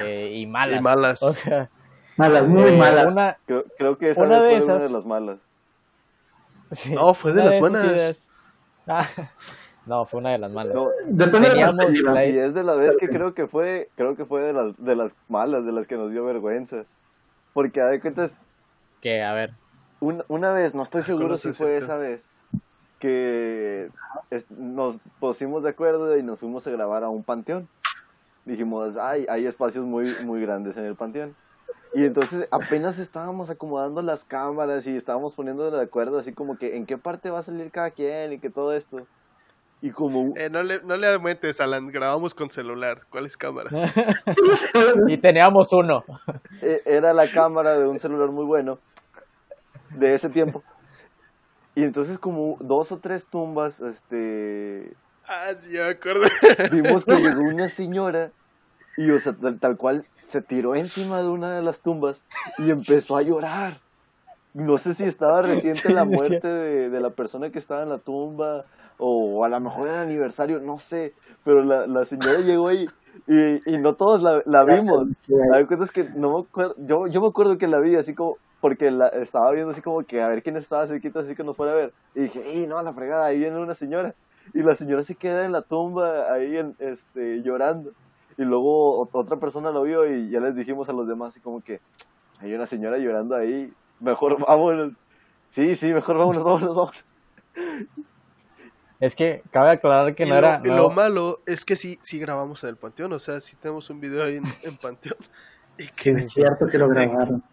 eh, 0.06 0.32
y 0.36 0.46
malas. 0.46 0.80
Y 0.80 0.84
malas. 0.84 1.24
O 1.24 1.34
sea, 1.34 1.70
Malas, 2.18 2.46
muy 2.48 2.70
eh, 2.70 2.74
malas. 2.78 3.14
Una, 3.16 3.38
Creo, 3.46 3.66
creo 3.78 3.98
que 3.98 4.10
esa 4.12 4.24
Una 4.24 4.40
vez 4.40 4.60
de 4.60 4.62
fue 4.62 4.76
una 4.76 4.84
de 4.84 4.90
las 4.94 5.06
malas. 5.06 5.40
sí, 6.72 6.94
No, 6.94 7.14
fue 7.14 7.34
de 7.34 7.44
las 7.44 7.60
buenas. 7.60 7.84
ideas- 7.84 8.30
Ah, 8.88 9.06
no, 9.86 10.06
fue 10.06 10.20
una 10.20 10.32
de 10.32 10.38
las 10.38 10.52
malas. 10.52 10.76
No, 10.76 10.90
Depende 11.08 11.40
de 11.40 11.42
la 11.42 11.50
teníamos 11.68 11.76
perspectiva. 11.76 12.14
la- 12.14 12.22
si 12.24 12.38
es 12.40 12.54
de 12.54 12.64
la 12.64 12.76
vez 12.76 12.98
que 12.98 13.10
creo 13.10 13.34
que 13.34 13.48
fue, 13.48 13.90
creo 13.96 14.16
que 14.16 14.26
fue 14.26 14.42
de 14.42 14.54
las, 14.54 14.76
de 14.78 14.96
las 14.96 15.16
malas, 15.30 15.66
de 15.66 15.72
las 15.72 15.88
que 15.88 15.96
nos 15.98 16.12
dio 16.12 16.26
vergüenza. 16.26 16.84
Porque 17.54 17.82
a 17.82 17.88
de 17.88 18.00
cuentas, 18.00 18.40
Que, 19.02 19.24
a 19.24 19.34
ver, 19.34 19.56
Un- 20.00 20.24
una 20.28 20.52
vez, 20.54 20.74
no 20.76 20.84
estoy 20.84 21.02
seguro 21.04 21.38
si 21.38 21.54
fue 21.54 21.78
esa 21.78 21.98
vez, 21.98 22.30
que 23.02 23.90
es- 24.30 24.50
nos 24.52 25.10
pusimos 25.20 25.64
de 25.64 25.70
acuerdo 25.72 26.16
y 26.18 26.24
nos 26.24 26.40
fuimos 26.40 26.66
a 26.68 26.72
grabar 26.72 27.04
a 27.04 27.10
un 27.10 27.24
panteón. 27.24 27.68
Dijimos, 28.46 28.96
ay, 28.98 29.26
hay 29.30 29.46
espacios 29.46 29.86
muy, 29.86 30.06
muy 30.24 30.40
grandes 30.42 30.78
en 30.78 30.86
el 30.86 30.96
panteón. 30.96 31.36
Y 31.94 32.06
entonces 32.06 32.48
apenas 32.52 32.98
estábamos 33.00 33.50
acomodando 33.50 34.02
las 34.02 34.24
cámaras 34.24 34.88
y 34.88 34.96
estábamos 34.96 35.34
poniendo 35.36 35.70
de 35.70 35.82
acuerdo 35.82 36.20
así 36.20 36.32
como 36.32 36.58
que 36.58 36.78
en 36.78 36.86
qué 36.86 36.98
parte 36.98 37.30
va 37.30 37.40
a 37.40 37.44
salir 37.44 37.70
cada 37.72 37.92
quien 37.92 38.32
y 38.32 38.40
que 38.40 38.50
todo 38.50 38.72
esto. 38.74 39.06
Y 39.82 39.90
como 39.90 40.34
Eh, 40.38 40.50
no, 40.50 40.62
le, 40.64 40.82
no 40.84 40.96
le 40.96 41.12
aumentes, 41.12 41.60
Alan. 41.60 41.88
Grabamos 41.88 42.34
con 42.36 42.50
celular. 42.50 43.02
¿Cuáles 43.10 43.36
cámaras? 43.36 43.74
y 45.08 45.18
teníamos 45.18 45.74
uno. 45.74 46.04
e- 46.62 46.82
era 46.86 47.14
la 47.14 47.28
cámara 47.28 47.78
de 47.78 47.88
un 47.88 47.98
celular 48.00 48.30
muy 48.30 48.46
bueno 48.46 48.78
de 49.90 50.14
ese 50.14 50.30
tiempo. 50.30 50.64
Y 51.76 51.84
entonces 51.84 52.18
como 52.18 52.58
dos 52.60 52.92
o 52.92 52.98
tres 52.98 53.28
tumbas, 53.28 53.82
este, 53.82 54.94
ah, 55.28 55.52
sí, 55.58 55.70
me 55.72 55.82
acuerdo. 55.82 56.24
vimos 56.72 57.06
que 57.06 57.16
llegó 57.16 57.42
una 57.42 57.70
señora 57.70 58.32
y, 58.98 59.10
o 59.12 59.20
sea, 59.20 59.34
tal, 59.34 59.60
tal 59.60 59.78
cual 59.78 60.06
se 60.12 60.42
tiró 60.42 60.76
encima 60.76 61.22
de 61.22 61.30
una 61.30 61.56
de 61.56 61.62
las 61.62 61.82
tumbas 61.82 62.24
y 62.58 62.72
empezó 62.72 63.18
a 63.18 63.22
llorar. 63.22 63.80
No 64.54 64.78
sé 64.78 64.94
si 64.94 65.06
estaba 65.06 65.42
reciente 65.44 65.94
la 65.94 66.04
muerte 66.04 66.48
de, 66.48 66.90
de 66.90 67.00
la 67.00 67.12
persona 67.12 67.50
que 67.52 67.60
estaba 67.60 67.84
en 67.84 67.90
la 67.90 68.00
tumba 68.00 68.66
o 68.98 69.46
a 69.46 69.50
lo 69.50 69.60
mejor 69.60 69.88
era 69.88 70.02
aniversario, 70.02 70.60
no 70.60 70.78
sé. 70.78 71.14
Pero 71.44 71.64
la, 71.64 71.88
la 71.88 72.06
señora 72.06 72.40
llegó 72.40 72.68
ahí 72.68 72.88
y, 73.28 73.74
y 73.74 73.78
no 73.78 73.96
todos 73.96 74.22
la, 74.22 74.44
la 74.46 74.64
vimos. 74.64 75.10
La 75.30 75.58
verdad 75.58 75.84
es 75.84 75.92
que 75.92 76.04
no 76.16 76.34
me 76.34 76.40
acuerdo, 76.42 76.76
yo, 76.78 77.08
yo 77.08 77.22
me 77.22 77.28
acuerdo 77.28 77.58
que 77.58 77.68
la 77.68 77.80
vi 77.80 77.96
así 77.96 78.14
como, 78.14 78.38
porque 78.62 78.90
la 78.92 79.08
estaba 79.08 79.52
viendo 79.52 79.72
así 79.72 79.82
como 79.82 80.04
que 80.04 80.22
a 80.22 80.30
ver 80.30 80.42
quién 80.44 80.56
estaba 80.56 80.88
cerquita 80.88 81.20
así 81.20 81.36
que 81.36 81.44
nos 81.44 81.58
fuera 81.58 81.74
a 81.74 81.76
ver. 81.76 81.94
Y 82.16 82.22
dije, 82.22 82.42
¡ey, 82.50 82.68
no, 82.68 82.82
la 82.82 82.94
fregada! 82.94 83.26
Ahí 83.26 83.40
viene 83.40 83.58
una 83.60 83.74
señora. 83.74 84.16
Y 84.54 84.62
la 84.64 84.74
señora 84.76 85.04
se 85.04 85.16
queda 85.16 85.44
en 85.46 85.52
la 85.52 85.62
tumba 85.64 86.32
ahí 86.34 86.58
en, 86.58 86.76
este, 86.80 87.42
llorando. 87.44 87.92
Y 88.38 88.44
luego 88.44 89.06
ot- 89.06 89.10
otra 89.14 89.38
persona 89.38 89.72
lo 89.72 89.84
vio 89.84 90.06
y 90.12 90.30
ya 90.30 90.40
les 90.40 90.56
dijimos 90.56 90.88
a 90.90 90.94
los 90.94 91.08
demás 91.08 91.30
así 91.30 91.40
como 91.42 91.62
que 91.62 91.80
hay 92.40 92.54
una 92.54 92.66
señora 92.66 92.98
llorando 92.98 93.36
ahí, 93.36 93.72
mejor 94.00 94.40
vámonos. 94.40 94.94
Sí, 95.50 95.76
sí, 95.76 95.94
mejor 95.94 96.18
vámonos, 96.18 96.44
vámonos, 96.46 96.76
vámonos. 96.76 97.04
Es 99.00 99.16
que 99.16 99.42
cabe 99.52 99.72
aclarar 99.72 100.14
que 100.16 100.26
y 100.26 100.30
no 100.30 100.40
lo, 100.40 100.48
era. 100.48 100.62
y 100.64 100.68
no- 100.68 100.76
lo 100.76 100.90
malo 100.92 101.40
es 101.46 101.66
que 101.66 101.76
sí, 101.76 101.98
sí 102.02 102.20
grabamos 102.20 102.64
en 102.64 102.70
el 102.70 102.78
Panteón. 102.78 103.12
O 103.14 103.20
sea, 103.20 103.40
sí 103.42 103.56
tenemos 103.58 103.90
un 103.90 104.00
video 104.00 104.24
ahí 104.24 104.38
en, 104.38 104.44
en 104.64 104.78
Panteón. 104.78 105.18
Y 105.78 105.88
que- 105.88 105.94
Sí, 105.94 106.10
Es 106.12 106.32
cierto 106.32 106.68
que 106.68 106.78
lo 106.78 106.88
grabaron. 106.90 107.44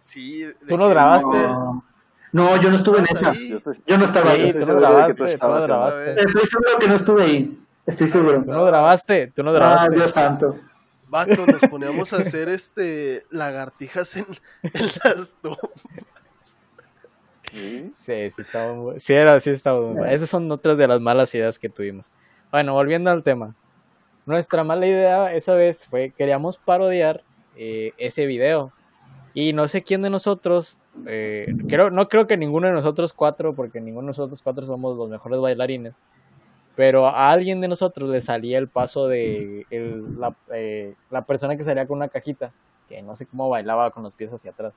Sí, 0.00 0.44
¿Tú 0.68 0.76
no 0.76 0.86
que- 0.86 0.90
grabaste? 0.94 1.28
No, 1.28 1.84
No, 2.32 2.60
yo 2.60 2.70
no 2.70 2.76
estuve 2.76 2.98
en 3.00 3.06
esa. 3.06 3.30
ahí. 3.30 3.48
Yo 3.50 3.56
estoy, 3.56 3.74
Yo 3.86 3.98
no 3.98 4.04
estaba 4.04 4.32
Sí, 4.34 4.40
ahí. 4.42 4.52
tú 4.52 4.58
estoy 4.58 4.60
no 4.60 4.66
seguro 4.66 4.80
de 4.80 4.86
que 4.86 4.92
grabaste, 4.92 5.12
tú 5.14 5.18
tú 5.18 5.24
estabas 5.24 5.66
grabaste. 5.66 6.10
Estoy 6.10 6.46
seguro 6.46 6.70
que 6.78 6.88
no 6.88 6.94
estuve 6.94 7.22
ahí. 7.24 7.64
Estoy 7.86 8.08
seguro. 8.08 8.42
Tú 8.44 8.50
no 8.52 8.64
grabaste, 8.64 9.26
tú 9.34 9.42
no 9.42 9.50
Ah, 9.50 9.54
grabaste. 9.54 9.94
Dios 9.96 10.10
santo. 10.10 10.56
Vato, 11.08 11.44
nos 11.44 11.60
poníamos 11.62 12.12
a 12.12 12.18
hacer 12.18 12.48
este 12.48 13.24
lagartijas 13.30 14.14
en, 14.16 14.26
en 14.62 14.86
las 15.04 15.34
tomas. 15.42 15.58
Sí. 17.42 17.90
Sí, 17.92 18.30
sí, 18.30 18.42
estaba 18.42 18.72
muy... 18.74 19.00
Sí, 19.00 19.12
era, 19.12 19.40
sí 19.40 19.50
estaba 19.50 19.80
muy... 19.80 20.08
Esas 20.14 20.28
son 20.28 20.50
otras 20.52 20.78
de 20.78 20.86
las 20.86 21.00
malas 21.00 21.34
ideas 21.34 21.58
que 21.58 21.68
tuvimos. 21.68 22.10
Bueno, 22.52 22.74
volviendo 22.74 23.10
al 23.10 23.24
tema. 23.24 23.56
Nuestra 24.24 24.62
mala 24.62 24.86
idea 24.86 25.34
esa 25.34 25.54
vez 25.54 25.84
fue, 25.86 26.12
queríamos 26.16 26.58
parodiar 26.58 27.24
eh, 27.56 27.92
ese 27.98 28.26
video. 28.26 28.72
Y 29.32 29.52
no 29.52 29.68
sé 29.68 29.82
quién 29.82 30.02
de 30.02 30.10
nosotros, 30.10 30.78
eh, 31.06 31.54
creo, 31.68 31.90
no 31.90 32.08
creo 32.08 32.26
que 32.26 32.36
ninguno 32.36 32.66
de 32.66 32.72
nosotros 32.72 33.12
cuatro, 33.12 33.54
porque 33.54 33.80
ninguno 33.80 34.06
de 34.06 34.08
nosotros 34.08 34.42
cuatro 34.42 34.64
somos 34.64 34.96
los 34.96 35.08
mejores 35.08 35.40
bailarines, 35.40 36.02
pero 36.74 37.06
a 37.06 37.30
alguien 37.30 37.60
de 37.60 37.68
nosotros 37.68 38.10
le 38.10 38.20
salía 38.20 38.58
el 38.58 38.68
paso 38.68 39.06
de 39.06 39.66
el- 39.70 40.18
la, 40.18 40.34
eh, 40.52 40.94
la 41.10 41.22
persona 41.22 41.56
que 41.56 41.62
salía 41.64 41.86
con 41.86 41.98
una 41.98 42.08
cajita, 42.08 42.52
que 42.88 43.02
no 43.02 43.14
sé 43.14 43.26
cómo 43.26 43.48
bailaba 43.48 43.90
con 43.92 44.02
los 44.02 44.14
pies 44.16 44.32
hacia 44.34 44.50
atrás. 44.50 44.74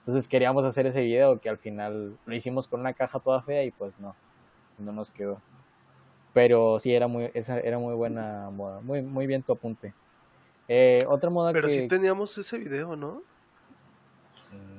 Entonces 0.00 0.28
queríamos 0.28 0.64
hacer 0.64 0.86
ese 0.86 1.00
video 1.00 1.40
que 1.40 1.48
al 1.48 1.58
final 1.58 2.16
lo 2.26 2.34
hicimos 2.34 2.68
con 2.68 2.78
una 2.80 2.92
caja 2.92 3.18
toda 3.18 3.42
fea 3.42 3.64
y 3.64 3.72
pues 3.72 3.98
no, 3.98 4.14
no 4.78 4.92
nos 4.92 5.10
quedó. 5.10 5.40
Pero 6.32 6.78
sí, 6.78 6.94
era 6.94 7.08
muy, 7.08 7.30
esa 7.34 7.58
era 7.58 7.78
muy 7.78 7.94
buena 7.94 8.50
moda. 8.50 8.80
Muy, 8.82 9.02
muy 9.02 9.26
bien 9.26 9.42
tu 9.42 9.52
apunte. 9.52 9.94
Eh, 10.68 10.98
otra 11.08 11.30
moda 11.30 11.52
Pero 11.52 11.66
que... 11.66 11.74
sí 11.74 11.88
teníamos 11.88 12.36
ese 12.38 12.58
video, 12.58 12.94
¿no? 12.94 13.22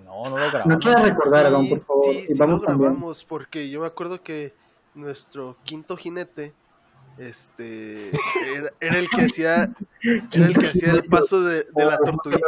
No, 0.08 0.22
no 0.24 0.38
lo 0.38 0.50
grabamos. 0.52 0.68
No 0.68 0.80
quiero 0.80 1.04
recordar, 1.04 1.46
sí, 1.62 1.70
por 1.70 1.80
favor. 1.86 2.04
sí, 2.06 2.20
y 2.20 2.22
sí 2.22 2.40
vamos 2.40 2.62
lo 2.62 2.66
grabamos 2.68 3.24
porque 3.26 3.70
yo 3.70 3.82
me 3.82 3.88
acuerdo 3.88 4.24
que 4.24 4.54
nuestro 4.96 5.58
quinto 5.64 5.96
jinete 5.98 6.54
este 7.18 8.12
era, 8.56 8.72
era 8.80 8.98
el 9.00 9.10
que 9.10 9.22
hacía 9.22 9.70
era 10.34 10.48
el 10.48 10.58
que 10.58 10.68
hacía 10.68 10.92
el 10.92 11.04
paso 11.06 11.44
de, 11.44 11.68
de 11.76 11.86
la 11.86 11.98
tortuguita. 11.98 12.48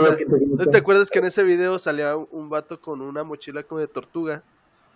¿No 0.57 0.65
te 0.65 0.77
acuerdas 0.77 1.09
que 1.09 1.19
en 1.19 1.25
ese 1.25 1.43
video 1.43 1.77
salía 1.79 2.15
un, 2.15 2.27
un 2.31 2.49
vato 2.49 2.79
con 2.79 3.01
una 3.01 3.23
mochila 3.23 3.63
como 3.63 3.79
de 3.79 3.87
tortuga 3.87 4.43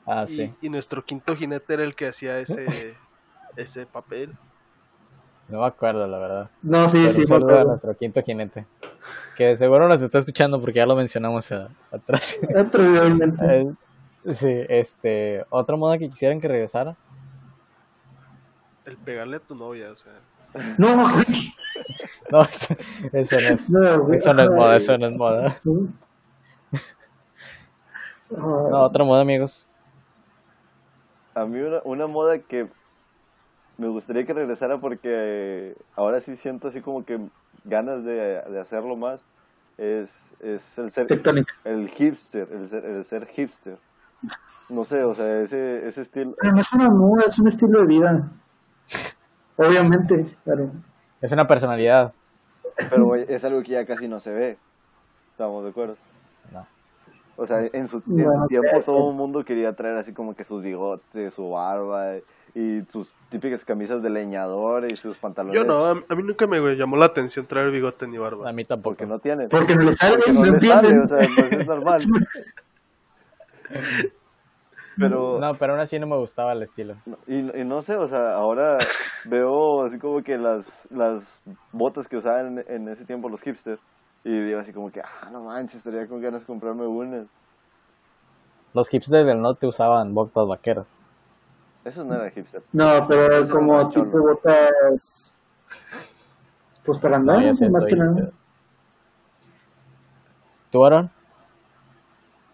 Ah, 0.05 0.25
y, 0.27 0.31
sí. 0.35 0.53
y 0.61 0.69
nuestro 0.69 1.03
quinto 1.05 1.35
jinete 1.35 1.73
era 1.75 1.83
el 1.83 1.95
que 1.95 2.07
hacía 2.07 2.37
ese 2.39 2.95
ese 3.55 3.85
papel? 3.85 4.33
No 5.53 5.59
me 5.59 5.67
acuerdo, 5.67 6.07
la 6.07 6.17
verdad. 6.17 6.49
No, 6.63 6.89
sí, 6.89 6.97
Pero 7.03 7.09
sí, 7.13 7.17
un 7.17 7.21
me 7.21 7.27
saludo 7.27 7.47
a 7.49 7.51
acuerdo. 7.51 7.69
nuestro 7.69 7.95
quinto 7.95 8.23
jinete. 8.23 8.65
Que 9.37 9.45
de 9.49 9.55
seguro 9.55 9.87
nos 9.87 10.01
está 10.01 10.17
escuchando 10.17 10.59
porque 10.59 10.77
ya 10.79 10.87
lo 10.87 10.95
mencionamos 10.95 11.51
a- 11.51 11.69
atrás. 11.91 12.39
Eh, 14.25 14.33
sí, 14.33 14.49
este... 14.67 15.45
Otra 15.51 15.75
moda 15.75 15.99
que 15.99 16.09
quisieran 16.09 16.41
que 16.41 16.47
regresara. 16.47 16.95
El 18.85 18.97
pegarle 18.97 19.35
a 19.37 19.39
tu 19.41 19.53
novia, 19.53 19.91
o 19.91 19.95
sea. 19.95 20.13
No, 20.79 21.07
No, 22.31 22.41
eso, 22.41 22.75
eso 23.11 23.35
no 23.35 23.53
es. 23.53 23.69
no. 23.69 24.13
Eso 24.13 24.33
no 24.33 24.41
es 24.41 24.49
moda, 24.49 24.75
eso 24.75 24.97
no 24.97 25.05
es 25.05 25.13
moda. 25.19 25.55
No, 28.31 28.81
otra 28.81 29.03
moda, 29.03 29.21
amigos. 29.21 29.67
A 31.35 31.45
mí 31.45 31.59
una, 31.59 31.81
una 31.83 32.07
moda 32.07 32.39
que 32.39 32.67
me 33.77 33.87
gustaría 33.89 34.25
que 34.25 34.33
regresara 34.33 34.77
porque 34.79 35.75
ahora 35.95 36.19
sí 36.19 36.35
siento 36.35 36.67
así 36.67 36.81
como 36.81 37.03
que 37.03 37.17
ganas 37.63 38.03
de, 38.03 38.41
de 38.49 38.59
hacerlo 38.59 38.95
más. 38.95 39.25
Es, 39.77 40.35
es 40.39 40.77
el 40.77 40.91
ser 40.91 41.07
Tectónica. 41.07 41.51
el 41.63 41.89
hipster, 41.89 42.47
el 42.51 42.67
ser, 42.67 42.85
el 42.85 43.03
ser 43.03 43.25
hipster. 43.25 43.77
No 44.69 44.83
sé, 44.83 45.03
o 45.03 45.13
sea, 45.13 45.41
ese, 45.41 45.87
ese 45.87 46.01
estilo. 46.01 46.33
Pero 46.39 46.53
no 46.53 46.61
es 46.61 46.73
una 46.73 46.89
moda, 46.89 47.23
es 47.25 47.39
un 47.39 47.47
estilo 47.47 47.79
de 47.81 47.87
vida. 47.87 48.31
Obviamente, 49.57 50.37
claro. 50.43 50.71
Es 51.21 51.31
una 51.31 51.45
personalidad. 51.45 52.13
Pero 52.89 53.15
es 53.15 53.43
algo 53.45 53.61
que 53.63 53.71
ya 53.71 53.85
casi 53.85 54.07
no 54.07 54.19
se 54.19 54.31
ve. 54.31 54.57
¿Estamos 55.31 55.63
de 55.63 55.71
acuerdo? 55.71 55.95
O 57.35 57.45
sea, 57.45 57.61
en 57.71 57.87
su, 57.87 57.97
en 57.97 58.03
Bueno, 58.05 58.31
su 58.31 58.45
tiempo 58.47 58.69
sí, 58.79 58.85
todo 58.85 59.05
sí. 59.05 59.11
el 59.11 59.17
mundo 59.17 59.43
quería 59.43 59.73
traer 59.73 59.97
así 59.97 60.13
como 60.13 60.35
que 60.35 60.43
sus 60.43 60.61
bigotes, 60.61 61.33
su 61.33 61.49
barba 61.49 62.15
y 62.55 62.83
sus 62.87 63.13
típicas 63.29 63.65
camisas 63.65 64.03
de 64.03 64.11
leñador 64.11 64.85
y 64.85 64.95
sus 64.95 65.17
pantalones. 65.17 65.55
Yo 65.59 65.65
no, 65.65 65.85
a, 65.85 65.91
a 65.91 66.15
mí 66.15 66.21
nunca 66.23 66.45
me 66.45 66.59
llamó 66.75 66.97
la 66.97 67.07
atención 67.07 67.47
traer 67.47 67.71
bigote 67.71 68.07
ni 68.07 68.17
barba. 68.19 68.47
A 68.47 68.53
mí 68.53 68.63
tampoco. 68.63 68.91
Porque 68.91 69.07
no 69.07 69.17
tienen. 69.19 69.49
Porque 69.49 69.75
no 69.75 69.81
le 69.81 69.93
sale, 69.93 70.17
no, 70.27 70.33
no 70.33 70.43
le 70.43 70.49
empiecen. 70.51 70.79
sale, 70.81 70.99
o 70.99 71.07
sea, 71.07 71.17
pues 71.35 71.51
es 71.53 71.67
normal. 71.67 72.01
Pero, 74.95 75.39
No, 75.39 75.57
pero 75.57 75.73
aún 75.73 75.81
así 75.81 75.97
no 75.97 76.05
me 76.05 76.17
gustaba 76.17 76.53
el 76.53 76.61
estilo. 76.61 76.95
y, 77.25 77.61
y 77.61 77.65
no 77.65 77.81
sé, 77.81 77.95
o 77.95 78.07
sea, 78.07 78.35
ahora 78.35 78.77
veo 79.25 79.81
así 79.83 79.97
como 79.97 80.21
que 80.21 80.37
las, 80.37 80.87
las 80.91 81.41
botas 81.71 82.07
que 82.07 82.17
usaban 82.17 82.59
en, 82.59 82.65
en 82.67 82.87
ese 82.89 83.03
tiempo 83.05 83.27
los 83.27 83.41
hipsters. 83.41 83.81
Y 84.23 84.39
digo 84.39 84.59
así 84.59 84.71
como 84.71 84.91
que, 84.91 85.01
ah, 85.01 85.29
no 85.31 85.43
manches, 85.43 85.77
estaría 85.77 86.07
con 86.07 86.21
ganas 86.21 86.41
de 86.43 86.47
comprarme 86.47 86.85
unas. 86.85 87.27
Los 88.73 88.89
hipsters 88.89 89.25
del 89.25 89.41
norte 89.41 89.67
usaban 89.67 90.13
botas 90.13 90.47
vaqueras. 90.47 91.03
Esos 91.83 92.05
no 92.05 92.15
eran 92.15 92.31
hipster. 92.31 92.63
No, 92.71 93.05
pero 93.07 93.31
Esos 93.33 93.49
como 93.49 93.89
tipo 93.89 94.05
botas. 94.05 95.37
Pues 96.85 96.99
para 96.99 97.17
andar, 97.17 97.37
No, 97.37 97.69
más 97.69 97.85
que 97.85 97.95
nada. 97.95 98.31
¿Tú, 100.71 100.83
Aaron? 100.83 101.11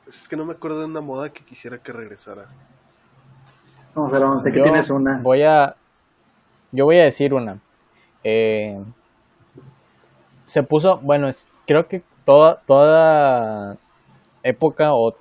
Pues 0.03 0.21
es 0.21 0.27
que 0.27 0.35
no 0.35 0.45
me 0.45 0.53
acuerdo 0.53 0.79
de 0.79 0.85
una 0.85 1.01
moda 1.01 1.29
que 1.29 1.43
quisiera 1.43 1.77
que 1.77 1.93
regresara. 1.93 2.47
Vamos 3.95 4.13
a 4.13 4.19
ver, 4.19 4.39
sé 4.39 4.51
que 4.51 4.61
tienes 4.61 4.89
una. 4.89 5.19
Voy 5.19 5.43
a. 5.43 5.75
Yo 6.71 6.85
voy 6.85 6.99
a 6.99 7.03
decir 7.03 7.33
una. 7.33 7.59
Eh, 8.23 8.83
se 10.49 10.63
puso. 10.63 10.97
Bueno, 10.99 11.27
es- 11.27 11.47
creo 11.65 11.87
que 11.87 12.01
toda, 12.25 12.61
toda 12.65 13.77
época 14.43 14.93
o 14.93 15.13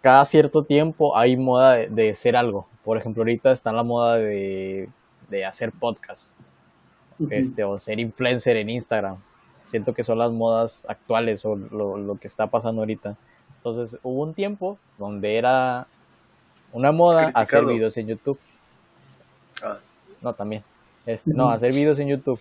cada 0.00 0.24
cierto 0.24 0.64
tiempo 0.64 1.16
hay 1.16 1.36
moda 1.36 1.72
de, 1.74 1.88
de 1.88 2.14
ser 2.14 2.36
algo. 2.36 2.66
Por 2.84 2.96
ejemplo, 2.96 3.22
ahorita 3.22 3.52
está 3.52 3.72
la 3.72 3.82
moda 3.82 4.16
de, 4.16 4.88
de 5.28 5.44
hacer 5.44 5.72
podcast. 5.72 6.32
Este, 7.30 7.64
o 7.64 7.78
ser 7.78 8.00
influencer 8.00 8.56
en 8.56 8.70
Instagram. 8.70 9.16
Siento 9.66 9.92
que 9.92 10.04
son 10.04 10.18
las 10.18 10.30
modas 10.30 10.86
actuales 10.88 11.44
o 11.44 11.54
lo, 11.54 11.98
lo 11.98 12.14
que 12.18 12.26
está 12.28 12.46
pasando 12.46 12.80
ahorita. 12.80 13.16
Entonces 13.58 13.98
hubo 14.02 14.22
un 14.22 14.32
tiempo 14.32 14.78
donde 14.96 15.36
era 15.36 15.86
una 16.72 16.92
moda 16.92 17.30
hacer 17.34 17.60
videos 17.74 17.96
en 17.98 18.06
YouTube. 18.06 18.38
Ah, 19.62 19.78
No, 20.22 20.32
también. 20.32 20.64
Este, 21.04 21.32
No, 21.34 21.50
hacer 21.50 21.72
videos 21.72 21.98
en 21.98 22.08
YouTube. 22.08 22.40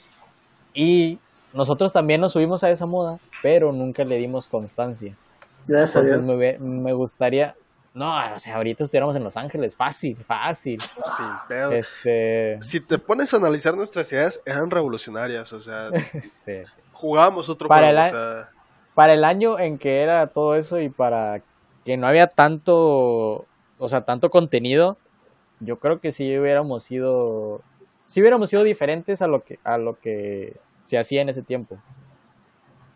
Y 0.73 1.19
nosotros 1.53 1.91
también 1.93 2.21
nos 2.21 2.33
subimos 2.33 2.63
a 2.63 2.69
esa 2.69 2.85
moda, 2.85 3.19
pero 3.41 3.71
nunca 3.71 4.03
le 4.03 4.17
dimos 4.17 4.47
constancia. 4.47 5.15
Gracias 5.67 5.95
a 5.95 5.99
Entonces 6.15 6.27
Dios. 6.39 6.59
me, 6.59 6.81
me 6.81 6.93
gustaría... 6.93 7.55
No, 7.93 8.15
o 8.35 8.39
sea, 8.39 8.55
ahorita 8.57 8.83
estuviéramos 8.83 9.15
en 9.15 9.23
Los 9.23 9.35
Ángeles, 9.35 9.75
fácil, 9.75 10.15
fácil. 10.17 10.79
sin 10.79 11.25
pedo. 11.47 11.71
Este... 11.71 12.57
Si 12.61 12.79
te 12.79 12.97
pones 12.99 13.33
a 13.33 13.37
analizar 13.37 13.75
nuestras 13.75 14.11
ideas, 14.13 14.41
eran 14.45 14.69
revolucionarias. 14.69 15.51
O 15.53 15.59
sea, 15.59 15.89
sí. 16.21 16.53
jugábamos 16.93 17.49
otro 17.49 17.67
Para 17.67 17.87
juego. 17.87 17.91
el 17.91 17.97
O 17.97 18.01
a- 18.01 18.05
sea, 18.43 18.49
para 18.93 19.13
el 19.13 19.23
año 19.23 19.59
en 19.59 19.77
que 19.79 20.01
era 20.03 20.27
todo 20.27 20.55
eso 20.55 20.79
y 20.79 20.89
para 20.89 21.41
que 21.85 21.97
no 21.97 22.07
había 22.07 22.27
tanto, 22.27 23.45
o 23.79 23.89
sea, 23.89 24.01
tanto 24.01 24.29
contenido, 24.29 24.97
yo 25.59 25.79
creo 25.79 25.99
que 25.99 26.11
sí 26.11 26.37
hubiéramos 26.37 26.83
sido, 26.83 27.61
sí 28.03 28.21
hubiéramos 28.21 28.49
sido 28.49 28.63
diferentes 28.63 29.21
a 29.21 29.27
lo 29.27 29.43
que, 29.43 29.57
a 29.63 29.77
lo 29.77 29.97
que 29.99 30.55
se 30.89 30.97
hacía 30.97 31.21
en 31.21 31.29
ese 31.29 31.43
tiempo. 31.43 31.77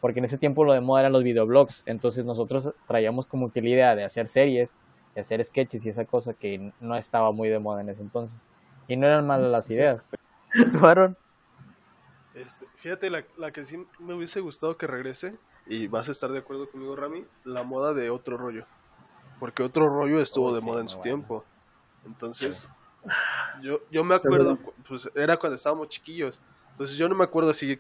Porque 0.02 0.20
en 0.20 0.26
ese 0.26 0.38
tiempo 0.40 0.66
lo 0.66 0.74
de 0.74 0.82
moda 0.82 1.02
eran 1.02 1.14
los 1.14 1.24
videoblogs, 1.24 1.84
entonces 1.86 2.26
nosotros 2.26 2.72
traíamos 2.88 3.28
como 3.28 3.52
que 3.52 3.62
la 3.62 3.70
idea 3.70 3.96
de 3.96 4.04
hacer 4.04 4.28
series, 4.28 4.76
de 5.14 5.22
hacer 5.22 5.44
sketches 5.46 5.86
y 5.86 5.90
esa 5.90 6.06
cosa 6.06 6.34
que 6.34 6.74
no 6.80 6.96
estaba 6.96 7.32
muy 7.32 7.50
de 7.50 7.60
moda 7.60 7.82
en 7.82 7.90
ese 7.90 8.02
entonces. 8.02 8.48
Y 8.88 8.98
no 8.98 9.06
eran 9.06 9.28
malas 9.28 9.52
las 9.52 9.70
ideas. 9.70 10.10
¿Tú, 10.74 10.86
Aaron? 10.86 11.16
este, 12.34 12.66
fíjate, 12.76 13.10
la, 13.12 13.24
la 13.38 13.52
que 13.52 13.64
sí 13.64 13.86
me 14.00 14.16
hubiese 14.16 14.40
gustado 14.40 14.76
que 14.76 14.88
regrese, 14.88 15.38
y 15.68 15.88
vas 15.88 16.10
a 16.10 16.12
estar 16.12 16.32
de 16.32 16.40
acuerdo 16.40 16.70
conmigo, 16.70 16.96
Rami, 16.96 17.26
la 17.46 17.64
moda 17.64 17.94
de 17.94 18.10
otro 18.10 18.38
rollo. 18.38 18.66
Porque 19.40 19.62
otro 19.64 19.88
rollo 19.88 20.20
estuvo 20.20 20.48
Oh, 20.48 20.54
de 20.54 20.60
sí, 20.62 20.66
moda 20.66 20.82
en 20.82 20.90
su 20.90 20.98
bueno. 20.98 21.04
tiempo. 21.04 21.46
Entonces, 22.06 22.70
yo, 23.62 23.80
yo 23.92 24.04
me 24.04 24.16
acuerdo, 24.16 24.58
pues 24.88 25.10
era 25.16 25.38
cuando 25.38 25.56
estábamos 25.56 25.88
chiquillos. 25.90 26.42
Entonces 26.74 26.98
yo 26.98 27.08
no 27.08 27.16
me 27.16 27.24
acuerdo 27.24 27.52
así 27.52 27.80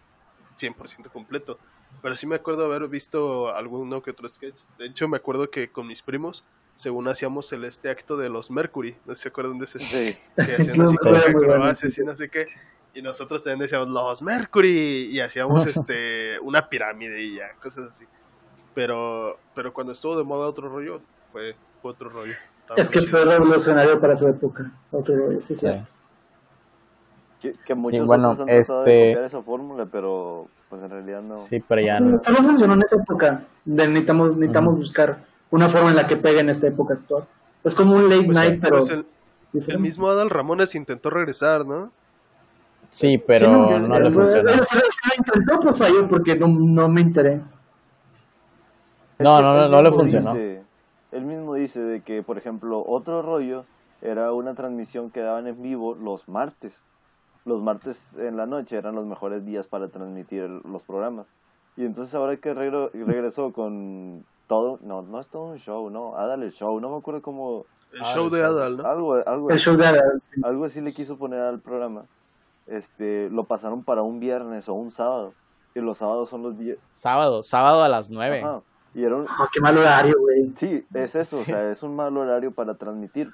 100% 0.58 1.12
completo. 1.12 1.60
Pero 2.02 2.16
sí 2.16 2.26
me 2.26 2.36
acuerdo 2.36 2.66
haber 2.66 2.88
visto 2.88 3.54
alguno 3.54 4.02
que 4.02 4.12
otro 4.12 4.28
sketch. 4.28 4.62
De 4.78 4.88
hecho, 4.88 5.08
me 5.08 5.18
acuerdo 5.18 5.50
que 5.50 5.70
con 5.70 5.88
mis 5.88 6.02
primos, 6.02 6.44
según 6.76 7.08
hacíamos 7.08 7.52
el 7.54 7.64
este 7.66 7.89
acto 7.89 8.18
de 8.18 8.30
los 8.30 8.52
Mercury. 8.52 8.96
No 9.06 9.14
sé 9.14 9.20
si 9.20 9.22
se 9.24 9.30
acuerdan 9.30 9.60
de 9.60 9.66
ese. 9.66 9.80
Sí. 9.80 10.18
Que 10.36 10.56
hacían 10.56 10.82
así 10.82 10.98
como 11.34 12.04
y 12.04 12.06
no 12.06 12.16
sé 12.16 12.30
qué. 12.30 12.48
Y 12.96 13.02
nosotros 13.02 13.44
también 13.44 13.60
decíamos 13.60 13.89
los 13.89 14.22
Mercury 14.22 15.08
y 15.12 15.20
hacíamos 15.20 15.66
este 15.68 16.39
una 16.39 16.70
pirámide 16.70 17.22
y 17.24 17.36
ya, 17.36 17.54
cosas 17.62 17.89
así. 17.91 18.06
Pero, 18.76 19.39
pero 19.56 19.74
cuando 19.74 19.94
estuvo 19.94 20.18
de 20.18 20.24
moda 20.24 20.48
otro 20.48 20.70
rollo, 20.70 21.02
fue, 21.32 21.56
fue 21.82 21.91
otro 21.91 22.10
rollo. 22.10 22.34
Estaba 22.60 22.80
Es 22.80 22.89
que 22.89 23.02
fue 23.02 23.24
revolucionario 23.24 24.00
para 24.00 24.16
su 24.16 24.28
época. 24.28 24.72
Otro 24.91 25.16
rollo, 25.16 25.41
sí, 25.41 25.54
Sí. 25.54 25.62
cierto. 25.62 25.91
Que, 27.44 27.54
que 27.66 27.76
muchos 27.76 28.08
bueno, 28.08 28.30
otros 28.32 28.39
han 28.41 28.46
tratado 28.48 28.84
de 28.86 28.91
este- 28.91 29.10
copiar 29.12 29.26
esa 29.26 29.41
fórmula, 29.44 29.86
pero 29.91 30.48
pues 30.70 30.82
en 30.82 30.89
realidad 30.89 31.22
no. 31.22 31.38
Sí, 31.38 31.58
pero 31.68 31.82
ya 31.82 31.98
Sí, 31.98 32.04
no. 32.06 32.18
Solo 32.18 32.38
funcionó 32.38 32.74
en 32.74 32.82
esa 32.84 32.96
época. 32.98 33.44
De- 33.66 33.88
necesitamos 33.88 34.36
necesitamos 34.38 34.76
buscar 34.76 35.18
una 35.52 35.70
forma 35.70 35.89
en 35.91 35.96
la 35.98 36.08
que 36.08 36.16
pegue 36.18 36.39
en 36.39 36.50
esta 36.50 36.68
época 36.68 36.96
actual. 36.96 37.26
Es 37.64 37.76
como 37.76 37.96
un 37.96 38.10
late 38.10 38.24
Pues, 38.26 38.38
night, 38.38 38.60
pero. 38.62 38.78
pues 38.78 38.89
el, 38.89 39.06
el 39.68 39.80
mismo 39.80 40.08
Adal 40.10 40.30
Ramones 40.30 40.74
intentó 40.76 41.10
regresar, 41.10 41.66
¿no? 41.66 41.91
Sí, 42.89 43.18
pero 43.18 43.46
Sí, 43.56 43.74
no 43.88 44.00
le 44.00 44.10
funcionó. 44.12 44.52
intentó, 45.18 45.60
pues 45.60 45.78
falló 45.78 46.08
porque 46.08 46.36
no, 46.36 46.48
no 46.48 46.88
me 46.89 47.02
enteré. 47.02 47.41
No, 49.20 49.39
no, 49.41 49.66
él 49.66 49.72
no 49.72 49.78
le 49.78 49.89
mismo 49.89 50.00
funcionó. 50.00 50.34
dice- 50.34 50.64
él 51.12 51.26
mismo 51.26 51.54
dice 51.54 51.80
de 51.82 52.02
que, 52.02 52.24
por 52.24 52.38
ejemplo, 52.38 52.84
otro 52.86 53.22
rollo 53.22 53.66
era 54.02 54.34
una 54.34 54.54
transmisión 54.56 55.12
que 55.12 55.22
daban 55.22 55.48
en 55.48 55.62
vivo 55.62 55.96
los 55.96 56.28
martes. 56.28 56.86
Los 57.46 57.62
martes 57.62 58.16
en 58.18 58.38
la 58.38 58.46
noche 58.46 58.78
eran 58.78 58.96
los 58.96 59.06
mejores 59.06 59.46
días 59.46 59.68
para 59.68 59.89
transmitir 59.89 60.44
los 60.66 60.84
programas. 60.84 61.34
Y 61.76 61.86
entonces 61.86 62.14
ahora 62.16 62.38
que 62.38 62.54
regre- 62.56 62.89
regresó 62.94 63.52
con 63.52 64.24
todo, 64.48 64.80
no, 64.82 65.02
no 65.02 65.20
es 65.20 65.30
todo 65.30 65.44
un 65.52 65.58
show, 65.58 65.89
no, 65.89 66.16
Adal 66.16 66.44
el 66.44 66.52
show, 66.52 66.80
no 66.80 66.89
me 66.89 66.98
acuerdo 66.98 67.22
cómo, 67.22 67.66
El 67.91 68.02
Ah, 68.02 68.06
show 68.06 68.30
de. 68.30 68.44
Adal, 68.44 68.78
¿no? 68.78 68.86
algo, 68.86 69.14
algo, 69.26 69.50
El 69.50 69.60
show 69.60 69.76
de 69.76 69.86
Adal, 69.86 70.22
sí. 70.22 70.41
algo 70.44 70.66
así 70.66 70.82
le 70.82 70.94
quiso 70.94 71.18
poner 71.18 71.39
al 71.39 71.60
programa. 71.60 72.06
Este, 72.66 73.30
lo 73.30 73.44
pasaron 73.44 73.84
para 73.84 74.04
un 74.04 74.20
viernes 74.20 74.70
o 74.70 74.74
un 74.74 74.89
sábado. 74.89 75.34
Y 75.76 75.80
los 75.80 75.98
sábados 75.98 76.30
son 76.30 76.44
los 76.44 76.58
días. 76.58 76.78
Sábado, 76.94 77.44
sábado 77.44 77.84
a 77.84 77.89
las 77.89 78.10
9. 78.10 78.41
Ajá. 78.44 78.62
Y 78.96 79.04
era 79.04 79.16
un, 79.18 79.24
Oh, 79.24 79.48
qué 79.52 79.60
mal 79.60 79.76
horario, 79.78 80.16
güey. 80.20 80.52
sí, 80.56 80.86
es 80.94 81.16
eso, 81.16 81.39
o 81.39 81.44
sea, 81.44 81.72
es 81.72 81.82
un 81.84 81.96
mal 81.96 82.16
horario 82.16 82.52
para 82.52 82.76
transmitir. 82.76 83.32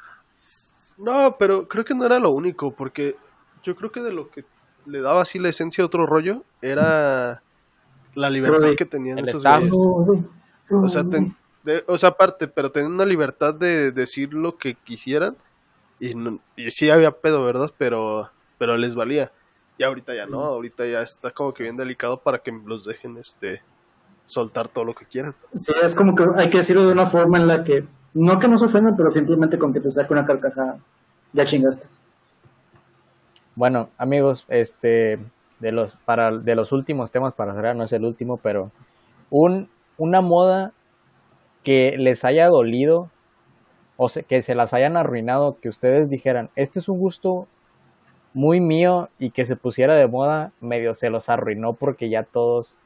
No, 0.98 1.36
pero 1.38 1.68
creo 1.68 1.84
que 1.86 1.94
no 1.94 2.06
era 2.06 2.18
lo 2.20 2.32
único, 2.32 2.72
porque 2.72 3.16
yo 3.64 3.76
creo 3.76 3.92
que 3.92 4.02
de 4.02 4.12
lo 4.12 4.30
que 4.30 4.46
le 4.86 5.02
daba 5.02 5.22
así 5.22 5.40
la 5.40 5.50
esencia 5.50 5.84
a 5.84 5.88
otro 5.88 6.06
rollo 6.06 6.44
era 6.62 7.42
la 8.16 8.30
libertad 8.30 8.60
Rudy. 8.62 8.76
que 8.76 8.86
tenían 8.86 9.20
esos 9.20 9.44
güeyes. 9.44 9.72
O 10.72 10.88
sea, 10.90 11.04
ten- 11.04 11.36
de- 11.64 11.84
o 11.88 11.98
sea, 11.98 12.10
aparte, 12.10 12.48
pero 12.48 12.72
tenían 12.72 12.94
una 12.94 13.06
libertad 13.06 13.54
de 13.54 13.92
decir 13.92 14.34
lo 14.34 14.58
que 14.58 14.76
quisieran 14.76 15.36
y, 16.00 16.16
no- 16.16 16.40
y 16.56 16.72
sí 16.72 16.90
había 16.90 17.12
pedo, 17.12 17.44
¿verdad? 17.46 17.70
Pero, 17.78 18.30
pero 18.58 18.78
les 18.78 18.96
valía. 18.96 19.32
Y 19.78 19.84
ahorita 19.84 20.14
ya 20.16 20.26
no, 20.26 20.42
ahorita 20.42 20.86
ya 20.86 21.02
está 21.02 21.32
como 21.32 21.54
que 21.54 21.64
bien 21.64 21.78
delicado 21.78 22.20
para 22.22 22.40
que 22.40 22.52
los 22.66 22.86
dejen 22.86 23.18
este 23.18 23.62
soltar 24.26 24.68
todo 24.68 24.84
lo 24.86 24.94
que 24.94 25.06
quieran. 25.06 25.34
Sí, 25.56 25.72
es 25.82 25.96
como 25.96 26.16
que 26.16 26.26
hay 26.38 26.50
que 26.50 26.58
decirlo 26.60 26.86
de 26.86 26.92
una 26.94 27.06
forma 27.06 27.38
en 27.38 27.48
la 27.48 27.64
que, 27.64 27.86
no 28.14 28.38
que 28.40 28.48
no 28.48 28.58
se 28.58 28.66
ofendan, 28.66 28.96
pero 28.98 29.10
simplemente 29.10 29.58
con 29.58 29.74
que 29.74 29.80
te 29.80 29.90
saque 29.90 30.14
una 30.14 30.26
carcajada, 30.26 30.80
ya 31.34 31.46
chingaste. 31.46 31.88
Bueno, 33.60 33.90
amigos, 33.98 34.46
este 34.48 35.20
de 35.60 35.72
los 35.74 35.98
para 36.06 36.32
de 36.32 36.56
los 36.56 36.72
últimos 36.72 37.12
temas 37.12 37.34
para 37.34 37.54
cerrar, 37.54 37.76
no 37.76 37.84
es 37.84 37.92
el 37.92 38.06
último, 38.06 38.38
pero 38.38 38.72
un 39.30 39.68
una 39.98 40.22
moda 40.22 40.72
que 41.62 41.98
les 41.98 42.24
haya 42.24 42.48
dolido 42.48 43.12
o 43.98 44.08
que 44.30 44.42
se 44.44 44.56
las 44.56 44.74
hayan 44.74 44.96
arruinado, 44.96 45.58
que 45.60 45.68
ustedes 45.68 46.08
dijeran, 46.08 46.50
este 46.56 46.80
es 46.80 46.88
un 46.88 47.00
gusto 47.00 47.48
muy 48.34 48.62
mío 48.62 49.10
y 49.20 49.32
que 49.32 49.44
se 49.44 49.58
pusiera 49.58 49.94
de 49.96 50.08
moda, 50.08 50.54
medio 50.62 50.94
se 50.94 51.10
los 51.10 51.28
arruinó 51.28 51.74
porque 51.74 52.10
ya 52.10 52.24
todos 52.24 52.80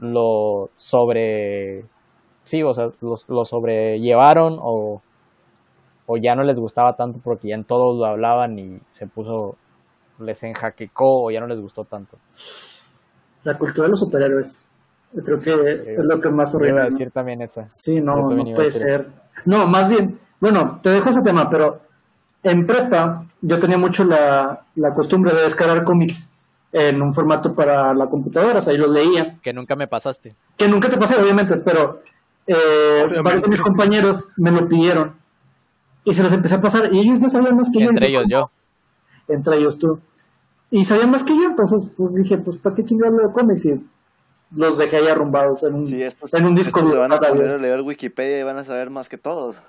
lo 0.00 0.70
sobre... 0.74 1.84
Sí, 2.42 2.64
o 2.64 2.74
sea, 2.74 2.86
los, 3.00 3.28
lo 3.28 3.44
sobrellevaron 3.44 4.58
o, 4.60 5.02
o 6.06 6.16
ya 6.16 6.34
no 6.34 6.42
les 6.42 6.58
gustaba 6.58 6.96
tanto 6.96 7.20
porque 7.22 7.50
ya 7.50 7.54
en 7.54 7.64
todos 7.64 7.96
lo 7.96 8.06
hablaban 8.06 8.58
y 8.58 8.80
se 8.88 9.06
puso, 9.06 9.56
les 10.20 10.42
enjaquecó 10.42 11.24
o 11.24 11.30
ya 11.30 11.40
no 11.40 11.46
les 11.46 11.58
gustó 11.60 11.84
tanto. 11.84 12.18
La 13.44 13.56
cultura 13.58 13.86
de 13.86 13.90
los 13.90 14.00
superhéroes. 14.00 14.66
Yo 15.12 15.22
creo 15.22 15.38
que 15.40 15.50
es 15.94 16.04
lo 16.04 16.20
que 16.20 16.30
más 16.30 16.52
Iba 16.54 16.58
horrible. 16.58 16.80
a 16.80 16.84
¿no? 16.84 16.90
decir 16.90 17.10
también 17.10 17.42
esa. 17.42 17.66
Sí, 17.70 18.00
no, 18.00 18.14
no 18.28 18.42
iba 18.46 18.52
a 18.52 18.56
puede 18.56 18.70
ser. 18.70 19.08
No, 19.46 19.66
más 19.66 19.88
bien, 19.88 20.18
bueno, 20.40 20.78
te 20.82 20.90
dejo 20.90 21.08
ese 21.10 21.22
tema, 21.22 21.48
pero 21.50 21.80
en 22.42 22.64
prepa 22.64 23.26
yo 23.40 23.58
tenía 23.58 23.78
mucho 23.78 24.04
la, 24.04 24.64
la 24.76 24.94
costumbre 24.94 25.32
de 25.32 25.42
descargar 25.42 25.82
cómics 25.84 26.36
en 26.72 27.02
un 27.02 27.12
formato 27.12 27.54
para 27.54 27.92
la 27.94 28.06
computadora, 28.06 28.58
o 28.58 28.60
sea, 28.60 28.72
yo 28.72 28.86
los 28.86 28.90
leía. 28.90 29.38
Que 29.42 29.52
nunca 29.52 29.74
me 29.74 29.88
pasaste. 29.88 30.36
Que 30.56 30.68
nunca 30.68 30.88
te 30.88 30.96
pasé, 30.98 31.20
obviamente, 31.20 31.56
pero 31.64 32.02
eh, 32.46 33.20
varios 33.24 33.42
de 33.42 33.48
mis 33.48 33.60
compañeros 33.60 34.28
me 34.36 34.52
lo 34.52 34.68
pidieron 34.68 35.16
y 36.04 36.14
se 36.14 36.22
los 36.22 36.32
empecé 36.32 36.54
a 36.54 36.60
pasar 36.60 36.88
y 36.92 37.00
ellos 37.00 37.20
no 37.20 37.28
sabían 37.28 37.56
más 37.56 37.70
que 37.72 37.82
yo. 37.82 37.90
Entre 37.90 38.08
ellos 38.08 38.24
yo. 38.28 38.50
Entre 39.28 39.56
ellos 39.58 39.78
tú. 39.78 39.98
Y 40.70 40.84
sabían 40.84 41.10
más 41.10 41.22
que 41.24 41.34
yo, 41.36 41.44
entonces 41.48 41.92
pues 41.96 42.14
dije, 42.14 42.38
pues 42.38 42.56
¿para 42.56 42.74
qué 42.76 42.84
chingados 42.84 43.16
leo 43.16 43.32
cómics? 43.32 43.64
Y 43.66 43.84
los 44.54 44.78
dejé 44.78 44.96
ahí 44.98 45.08
arrumbados 45.08 45.62
en 45.64 45.74
un, 45.74 45.86
Sí, 45.86 46.02
estos, 46.02 46.32
en 46.34 46.46
un 46.46 46.54
disco 46.54 46.84
se 46.84 46.96
van 46.96 47.12
a 47.12 47.18
para 47.18 47.30
poner 47.30 47.46
Dios. 47.48 47.58
a 47.58 47.62
leer 47.62 47.80
Wikipedia 47.82 48.40
y 48.40 48.42
van 48.44 48.56
a 48.58 48.64
saber 48.64 48.88
más 48.90 49.08
que 49.08 49.18
todos. 49.18 49.60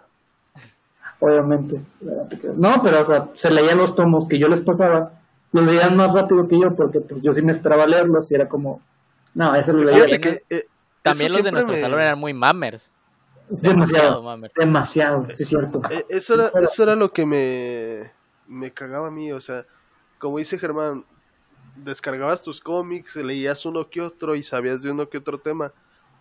obviamente. 1.20 1.80
No, 2.56 2.82
pero 2.84 3.02
o 3.02 3.04
sea, 3.04 3.30
se 3.34 3.52
leían 3.52 3.78
los 3.78 3.95
tomos 3.95 4.28
que 4.28 4.38
yo 4.39 4.47
les 4.47 4.62
pasaba, 4.62 5.14
los 5.52 5.66
leían 5.66 5.95
más 5.95 6.14
rápido 6.14 6.47
que 6.47 6.60
yo, 6.60 6.76
porque 6.76 6.99
pues 6.99 7.22
yo 7.22 7.32
sí 7.32 7.41
me 7.41 7.52
esperaba 7.52 7.86
leerlos 7.86 8.32
y 8.32 8.36
era 8.36 8.47
como, 8.47 8.82
no, 9.34 9.54
eso 9.56 9.74
lo 9.74 9.84
leía 9.84 9.99
También- 10.02 10.22
que, 10.22 10.43
eh, 10.49 10.66
También 11.02 11.34
los 11.34 11.43
de 11.43 11.52
nuestro 11.52 11.74
me- 11.76 11.80
salón 11.82 11.99
eran 11.99 12.18
muy 12.20 12.34
mammers. 12.34 12.91
demasiado, 13.49 14.24
mammers. 14.24 14.54
demasiado, 14.56 15.28
sí 15.32 15.43
es 15.43 15.49
cierto. 15.49 15.82
Eh, 15.89 16.06
Eso 16.10 16.34
era, 16.36 16.45
Eso 16.45 16.58
era- 16.58 16.66
eso 16.66 16.84
era 16.84 16.95
lo 16.95 17.12
que 17.12 17.26
me, 17.26 18.12
me 18.47 18.72
cagaba 18.72 19.08
a 19.08 19.12
mí, 19.12 19.32
o 19.32 19.41
sea, 19.41 19.66
como 20.22 20.38
dice 20.38 20.57
Germán, 20.57 21.03
descargabas 21.76 22.43
tus 22.43 22.61
cómics, 22.61 23.15
leías 23.15 23.65
uno 23.65 23.89
que 23.89 24.01
otro 24.01 24.36
y 24.36 24.43
sabías 24.43 24.84
de 24.84 24.91
uno 24.91 25.09
que 25.09 25.17
otro 25.17 25.39
tema, 25.39 25.74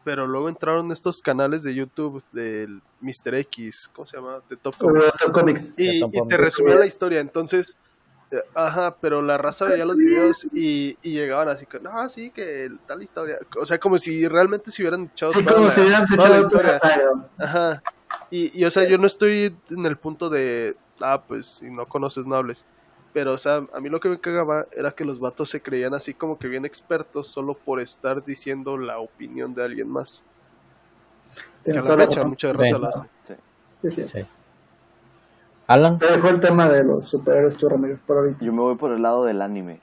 pero 0.05 0.27
luego 0.27 0.49
entraron 0.49 0.91
estos 0.93 1.21
canales 1.21 1.63
de 1.63 1.75
YouTube 1.75 2.23
del 2.33 2.81
Mr. 3.01 3.35
X, 3.37 3.91
¿cómo 3.95 4.07
se 4.07 4.17
llama? 4.17 4.41
De 4.49 4.57
Top 4.57 4.75
Comics, 5.33 5.75
y, 5.77 6.01
Top 6.01 6.09
y 6.09 6.13
te 6.13 6.19
Comics. 6.21 6.39
resumían 6.41 6.79
la 6.79 6.87
historia, 6.87 7.21
entonces, 7.21 7.77
eh, 8.31 8.37
ajá, 8.55 8.97
pero 9.01 9.21
la 9.21 9.37
raza 9.37 9.67
veía 9.67 9.85
los 9.85 9.97
videos 9.97 10.47
y, 10.55 10.97
y 11.03 11.13
llegaban 11.13 11.49
así, 11.49 11.67
con, 11.67 11.87
ah, 11.89 12.09
sí, 12.09 12.31
que 12.31 12.71
tal 12.87 13.03
historia, 13.03 13.39
o 13.61 13.67
sea, 13.67 13.79
como 13.79 13.99
si 13.99 14.27
realmente 14.29 14.71
se 14.71 14.83
hubieran 14.83 15.11
echado 15.13 15.33
Sí, 15.33 15.43
toda 15.43 15.55
como 15.57 15.67
la- 15.67 15.73
si 15.75 15.81
hubieran 15.83 16.05
echado 16.05 16.29
la 16.35 16.41
historia. 16.41 16.79
Ajá. 17.39 17.83
Y, 18.31 18.59
y, 18.59 18.65
o 18.65 18.71
sea, 18.71 18.89
yo 18.89 18.97
no 18.97 19.07
estoy 19.07 19.55
en 19.71 19.85
el 19.85 19.97
punto 19.99 20.31
de, 20.31 20.77
ah, 21.01 21.23
pues 21.27 21.47
si 21.47 21.71
no 21.71 21.87
conoces, 21.87 22.27
no 22.27 22.37
hables. 22.37 22.65
Pero, 23.13 23.33
o 23.33 23.39
sea, 23.39 23.67
a 23.73 23.81
mí 23.81 23.89
lo 23.89 23.99
que 23.99 24.09
me 24.09 24.21
cagaba 24.21 24.67
era 24.73 24.93
que 24.93 25.05
los 25.05 25.19
vatos 25.19 25.51
se 25.51 25.61
creían 25.61 25.95
así 25.95 26.15
como 26.15 26.39
que 26.39 26.47
bien 26.49 26.65
expertos 26.65 27.29
solo 27.29 27.55
por 27.55 27.81
estar 27.81 28.25
diciendo 28.25 28.77
la 28.79 28.99
opinión 28.99 29.55
de 29.55 29.65
alguien 29.65 29.89
más. 29.89 30.25
Tienes 31.65 31.83
toda 31.85 31.97
la 31.97 32.05
fecha 32.05 32.19
razón. 32.21 32.31
mucha 32.31 32.53
Sí. 33.23 33.35
Sí. 33.89 34.09
Sí. 34.09 34.21
Alan, 35.67 35.99
Te 35.99 36.11
dejo 36.11 36.29
el 36.29 36.41
tema 36.41 36.69
de 36.69 36.83
los 36.85 37.07
superhéroes 37.07 37.57
tú, 37.57 37.69
Ramiro, 37.69 37.99
por 38.07 38.19
ahorita. 38.19 38.45
Yo 38.45 38.53
me 38.53 38.61
voy 38.61 38.75
por 38.75 38.93
el 38.93 39.03
lado 39.03 39.25
del 39.25 39.41
anime. 39.41 39.81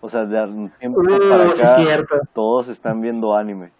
O 0.00 0.08
sea, 0.08 0.24
de 0.24 0.42
un 0.42 0.70
tiempo 0.70 1.00
Uh, 1.00 1.28
para 1.28 1.44
acá, 1.44 1.52
es 1.52 1.84
cierto. 1.84 2.20
todos 2.32 2.68
están 2.68 3.00
viendo 3.00 3.34
anime. 3.34 3.72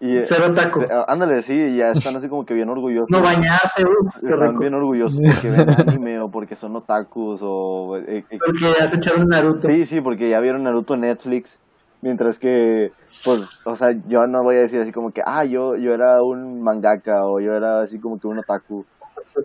Y, 0.00 0.16
eh, 0.16 0.24
Cero 0.26 0.54
tacos. 0.54 0.84
eh, 0.84 0.94
ándale, 1.08 1.42
sí, 1.42 1.76
ya 1.76 1.90
están 1.90 2.16
así 2.16 2.28
como 2.30 2.46
que 2.46 2.54
bien 2.54 2.70
orgullosos. 2.70 3.08
No 3.10 3.20
bañarse, 3.20 3.82
están 4.22 4.48
rico. 4.48 4.60
bien 4.60 4.74
orgullosos 4.74 5.20
porque 5.20 5.50
ven 5.50 5.70
anime 5.70 6.20
o 6.20 6.30
porque 6.30 6.54
son 6.54 6.74
otakus 6.76 7.40
o... 7.44 7.98
eh, 7.98 8.24
eh, 8.30 8.38
Porque 8.44 8.60
ya 8.78 8.86
se 8.88 8.96
echaron 8.96 9.26
Naruto. 9.28 9.68
Sí, 9.68 9.84
sí, 9.84 10.00
porque 10.00 10.30
ya 10.30 10.40
vieron 10.40 10.62
Naruto 10.62 10.94
en 10.94 11.02
Netflix. 11.02 11.60
Mientras 12.02 12.38
que, 12.38 12.92
pues, 13.26 13.66
o 13.66 13.76
sea, 13.76 13.88
yo 14.08 14.26
no 14.26 14.42
voy 14.42 14.56
a 14.56 14.60
decir 14.60 14.80
así 14.80 14.90
como 14.90 15.10
que, 15.10 15.20
ah, 15.26 15.44
yo, 15.44 15.76
yo 15.76 15.92
era 15.92 16.22
un 16.22 16.62
mangaka 16.62 17.26
o 17.26 17.40
yo 17.40 17.52
era 17.52 17.82
así 17.82 18.00
como 18.00 18.18
que 18.18 18.26
un 18.26 18.38
otaku. 18.38 18.86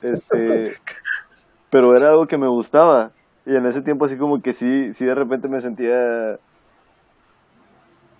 Este, 0.01 0.75
pero 1.69 1.97
era 1.97 2.07
algo 2.07 2.27
que 2.27 2.37
me 2.37 2.47
gustaba. 2.47 3.11
Y 3.45 3.53
en 3.57 3.65
ese 3.65 3.81
tiempo 3.81 4.05
así 4.05 4.15
como 4.17 4.41
que 4.41 4.53
sí, 4.53 4.93
sí 4.93 5.05
de 5.05 5.15
repente 5.15 5.49
me 5.49 5.59
sentía... 5.59 6.39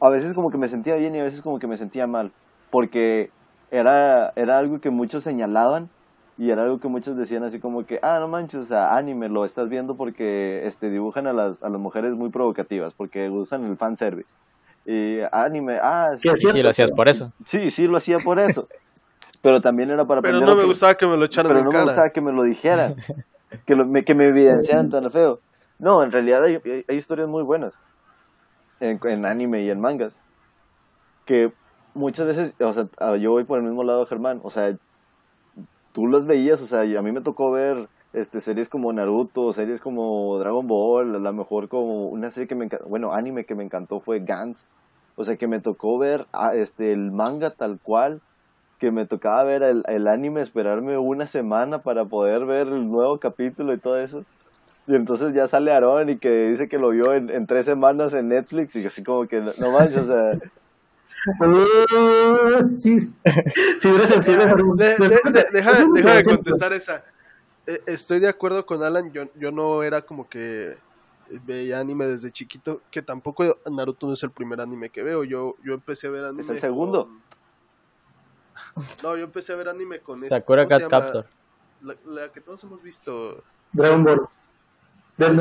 A 0.02 0.10
veces 0.10 0.34
como 0.34 0.52
que 0.52 0.58
me 0.58 0.68
sentía 0.68 0.96
bien 0.96 1.16
y 1.16 1.20
a 1.20 1.24
veces 1.24 1.41
como 1.41 1.60
que 1.60 1.68
me 1.68 1.78
sentía 1.78 2.08
mal. 2.08 2.32
Porque 2.72 3.30
era, 3.72 4.32
era 4.36 4.58
algo 4.60 4.80
que 4.82 4.89
muchos 4.89 5.24
señalaban 5.24 5.89
y 6.38 6.50
era 6.52 6.64
algo 6.64 6.80
que 6.80 6.88
muchos 6.89 7.16
decían 7.16 7.43
así 7.43 7.60
como 7.60 7.86
que, 7.86 8.00
ah, 8.04 8.20
no 8.20 8.28
manches, 8.28 8.60
o 8.60 8.64
sea, 8.64 8.96
anime 8.96 9.30
lo 9.30 9.46
estás 9.46 9.70
viendo 9.70 9.96
porque 9.96 10.62
este, 10.66 10.89
dibujan 10.89 11.28
a 11.28 11.34
las, 11.34 11.64
a 11.64 11.70
las 11.70 11.80
mujeres 11.80 12.14
muy 12.16 12.30
provocativas, 12.30 12.93
porque 12.93 13.30
usan 13.30 13.64
el 13.66 13.78
fanservice. 13.78 14.36
Y 14.86 15.20
anime, 15.32 15.80
ah, 15.82 16.10
sí, 16.18 16.28
Que 16.30 16.36
cierto. 16.36 16.58
sí 16.58 16.64
lo 16.64 16.70
hacías 16.70 16.91
por 16.91 17.08
eso. 17.08 17.32
sí, 17.46 17.72
sí 17.72 17.88
lo 17.88 17.98
hacía 17.98 18.20
por 18.20 18.38
eso. 18.39 18.64
Pero 19.41 19.62
también 19.62 19.91
era 19.91 20.06
para 20.06 20.22
Pero 20.22 20.39
no 20.39 20.46
me 20.48 20.52
otro- 20.54 20.68
gustaba 20.68 20.96
que 20.96 21.06
me 21.08 21.16
lo 21.18 21.26
echaran 21.26 21.50
pero 21.50 21.60
no 21.64 21.68
me 21.70 21.72
cara. 21.72 21.84
gustaba 21.84 22.10
que 22.10 22.20
me 22.22 22.32
lo 22.34 22.43
dijeran, 22.43 22.96
que, 23.66 23.76
lo- 23.76 23.86
me, 23.86 24.04
que 24.04 24.14
me 24.16 24.26
evidenciaran 24.26 24.89
tan 24.91 25.10
feo. 25.12 25.39
No, 25.80 26.04
en 26.04 26.12
realidad 26.12 26.43
hay- 26.43 26.60
hay 26.88 26.96
historias 26.96 27.28
muy 27.30 27.43
buenas 27.43 27.80
en, 28.80 29.26
anime 29.26 29.63
y 29.63 29.69
en 29.69 29.80
mangas. 29.80 30.19
Que 31.26 31.53
muchas 31.93 32.28
veces, 32.28 32.55
o 32.59 32.73
sea, 32.73 33.17
yo 33.17 33.32
voy 33.32 33.43
por 33.43 33.59
el 33.59 33.65
mismo 33.65 33.84
lado 33.84 34.05
Germán, 34.05 34.41
o 34.43 34.49
sea, 34.49 34.76
tú 35.91 36.07
las 36.07 36.26
veías, 36.26 36.61
o 36.61 36.67
sea, 36.67 36.82
a 36.82 37.01
mí 37.01 37.11
me 37.11 37.21
tocó 37.21 37.51
ver 37.51 37.88
este, 38.13 38.41
series 38.41 38.69
como 38.69 38.93
Naruto, 38.93 39.51
series 39.53 39.82
como 39.82 40.38
Dragon 40.39 40.67
Ball, 40.67 41.15
a 41.15 41.19
lo 41.19 41.34
mejor 41.34 41.67
como 41.67 42.07
una 42.07 42.30
serie 42.30 42.47
que 42.47 42.55
me 42.55 42.65
encantó, 42.65 42.88
bueno, 42.88 43.13
anime 43.13 43.45
que 43.45 43.55
me 43.55 43.63
encantó 43.63 43.99
fue 43.99 44.19
Gantz, 44.19 44.67
o 45.15 45.23
sea, 45.23 45.38
que 45.38 45.47
me 45.47 45.61
tocó 45.61 45.97
ver 45.97 46.28
este, 46.53 46.91
el 46.91 47.11
manga 47.11 47.49
tal 47.49 47.80
cual, 47.82 48.21
que 48.78 48.91
me 48.91 49.05
tocaba 49.05 49.43
ver 49.43 49.63
el, 49.63 49.84
el 49.88 50.07
anime, 50.07 50.41
esperarme 50.41 50.97
una 50.97 51.28
semana 51.28 51.82
para 51.82 52.05
poder 52.05 52.45
ver 52.45 52.67
el 52.67 52.91
nuevo 52.91 53.19
capítulo 53.19 53.73
y 53.73 53.78
todo 53.78 53.97
eso. 53.97 54.26
Y 54.88 54.95
entonces 54.95 55.33
ya 55.33 55.47
sale 55.47 55.71
Aaron 55.71 56.09
y 56.09 56.17
que 56.17 56.49
dice 56.49 56.69
que 56.69 56.77
lo 56.77 56.89
vio 56.89 57.13
en, 57.13 57.29
en 57.29 57.47
tres 57.47 57.65
semanas 57.65 58.13
en 58.13 58.27
Netflix 58.29 58.75
y 58.75 58.86
así 58.86 59.03
como 59.03 59.27
que 59.27 59.41
no, 59.41 59.51
no 59.57 59.71
manches, 59.71 59.97
o 60.01 60.05
sea, 60.05 60.39
sí. 62.77 63.13
Fibras 63.79 64.09
sensibles. 64.09 64.53
De- 64.75 64.95
de- 64.97 65.31
de- 65.31 65.45
deja, 65.51 65.73
de 66.15 66.23
contestar 66.23 66.73
esa. 66.73 67.03
Eh, 67.65 67.81
Estoy 67.88 68.19
de 68.19 68.27
acuerdo 68.29 68.65
con 68.65 68.83
Alan. 68.83 69.11
Yo, 69.11 69.23
yo 69.36 69.51
no 69.51 69.81
era 69.83 70.03
como 70.03 70.29
que 70.29 70.77
veía 71.45 71.79
anime 71.79 72.05
desde 72.05 72.31
chiquito. 72.31 72.81
Que 72.91 73.01
tampoco 73.01 73.57
Naruto 73.71 74.05
no 74.07 74.13
es 74.13 74.21
el 74.23 74.29
primer 74.31 74.61
anime 74.61 74.89
que 74.89 75.01
veo. 75.03 75.23
Yo, 75.23 75.55
yo 75.63 75.73
empecé 75.73 76.07
a 76.07 76.11
ver 76.11 76.25
anime. 76.25 76.41
Es 76.43 76.49
el 76.49 76.59
segundo. 76.59 77.05
con- 78.75 78.86
No, 79.03 79.17
yo 79.17 79.23
empecé 79.23 79.53
a 79.53 79.55
ver 79.55 79.69
anime 79.69 79.99
con 79.99 80.15
este, 80.17 80.29
Sakura 80.29 80.65
¿cómo 80.65 80.75
se 80.79 80.88
Cat? 80.88 80.89
Captor. 81.03 81.25
La, 81.81 81.95
la 82.05 82.31
que 82.31 82.41
todos 82.41 82.63
hemos 82.63 82.81
visto. 82.83 83.43
Dragon 83.73 84.03
Ball. 84.03 84.27
Del- 85.18 85.39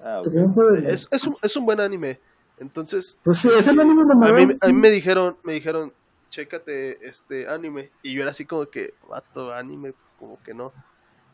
ah, 0.00 0.18
ok. 0.18 0.24
¿También 0.24 0.52
fue 0.52 0.80
de- 0.80 0.90
Es, 0.92 1.08
es, 1.10 1.26
un, 1.26 1.34
es 1.42 1.56
un 1.56 1.64
buen 1.66 1.80
anime. 1.80 2.20
Entonces, 2.58 3.18
Pues 3.24 3.38
sí, 3.38 3.48
es 3.56 3.66
el 3.66 3.80
anime 3.80 4.02
a 4.02 4.32
mí, 4.32 4.54
a 4.60 4.66
mí 4.68 4.72
me 4.72 4.90
dijeron, 4.90 5.36
me 5.42 5.54
dijeron, 5.54 5.92
chécate 6.28 7.06
este 7.06 7.48
anime. 7.48 7.90
Y 8.02 8.14
yo 8.14 8.22
era 8.22 8.30
así 8.30 8.44
como 8.44 8.66
que, 8.66 8.94
vato, 9.08 9.52
anime, 9.52 9.94
como 10.18 10.40
que 10.42 10.54
no. 10.54 10.72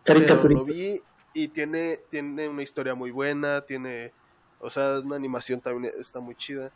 Pero 0.05 0.40
lo 0.48 0.64
vi 0.64 1.01
y 1.34 1.48
tiene, 1.48 2.01
tiene 2.09 2.48
una 2.48 2.62
historia 2.62 2.94
muy 2.94 3.11
buena, 3.11 3.61
tiene, 3.62 4.12
o 4.61 4.70
sea, 4.70 5.01
una 5.01 5.16
animación 5.16 5.61
también 5.61 5.92
está 5.98 6.20
muy 6.20 6.34
chida. 6.34 6.72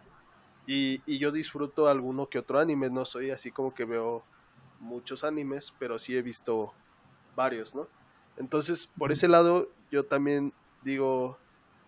Y, 0.66 1.02
y 1.06 1.18
yo 1.18 1.32
disfruto 1.32 1.88
alguno 1.88 2.26
que 2.26 2.38
otro 2.38 2.58
anime, 2.58 2.88
no 2.90 3.04
soy 3.04 3.30
así 3.30 3.50
como 3.50 3.74
que 3.74 3.84
veo 3.84 4.22
muchos 4.80 5.24
animes, 5.24 5.72
pero 5.78 5.98
sí 5.98 6.16
he 6.16 6.22
visto 6.22 6.72
varios, 7.34 7.74
¿no? 7.74 7.88
Entonces, 8.36 8.86
por 8.98 9.12
ese 9.12 9.28
lado, 9.28 9.68
yo 9.90 10.04
también 10.04 10.52
digo, 10.84 11.42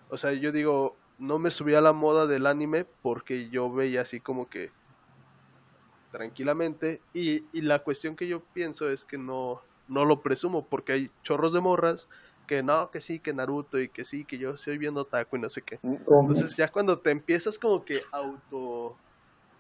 o 0.09 0.17
sea, 0.19 0.33
yo 0.35 0.53
digo, 0.53 1.03
no 1.19 1.39
me 1.39 1.51
subí 1.51 1.75
a 1.75 1.81
la 1.83 1.93
moda 1.95 2.27
del 2.27 2.47
anime 2.47 2.85
porque 2.87 3.51
yo 3.51 3.73
veía 3.73 4.03
así 4.03 4.21
como 4.23 4.49
que 4.51 4.75
tranquilamente 6.11 7.05
y, 7.13 7.49
y 7.57 7.63
la 7.63 7.83
cuestión 7.83 8.17
que 8.17 8.29
yo 8.29 8.47
pienso 8.53 8.91
es 8.91 9.05
que 9.05 9.19
no, 9.19 9.63
no 9.87 10.05
lo 10.05 10.23
presumo 10.23 10.69
porque 10.69 10.93
hay 10.93 11.11
chorros 11.23 11.53
de 11.53 11.61
morras 11.61 12.09
que 12.47 12.63
no, 12.63 12.91
que 12.91 13.01
sí, 13.01 13.21
que 13.21 13.35
Naruto 13.35 13.81
y 13.81 13.89
que 13.91 14.05
sí, 14.05 14.25
que 14.25 14.39
yo 14.39 14.51
estoy 14.53 14.79
viendo 14.79 15.07
Taco 15.07 15.37
y 15.37 15.41
no 15.41 15.49
sé 15.49 15.63
qué. 15.65 15.81
Entonces 16.21 16.55
ya 16.57 16.69
cuando 16.71 17.01
te 17.03 17.11
empiezas 17.11 17.59
como 17.59 17.85
que 17.85 18.07
auto 18.13 19.01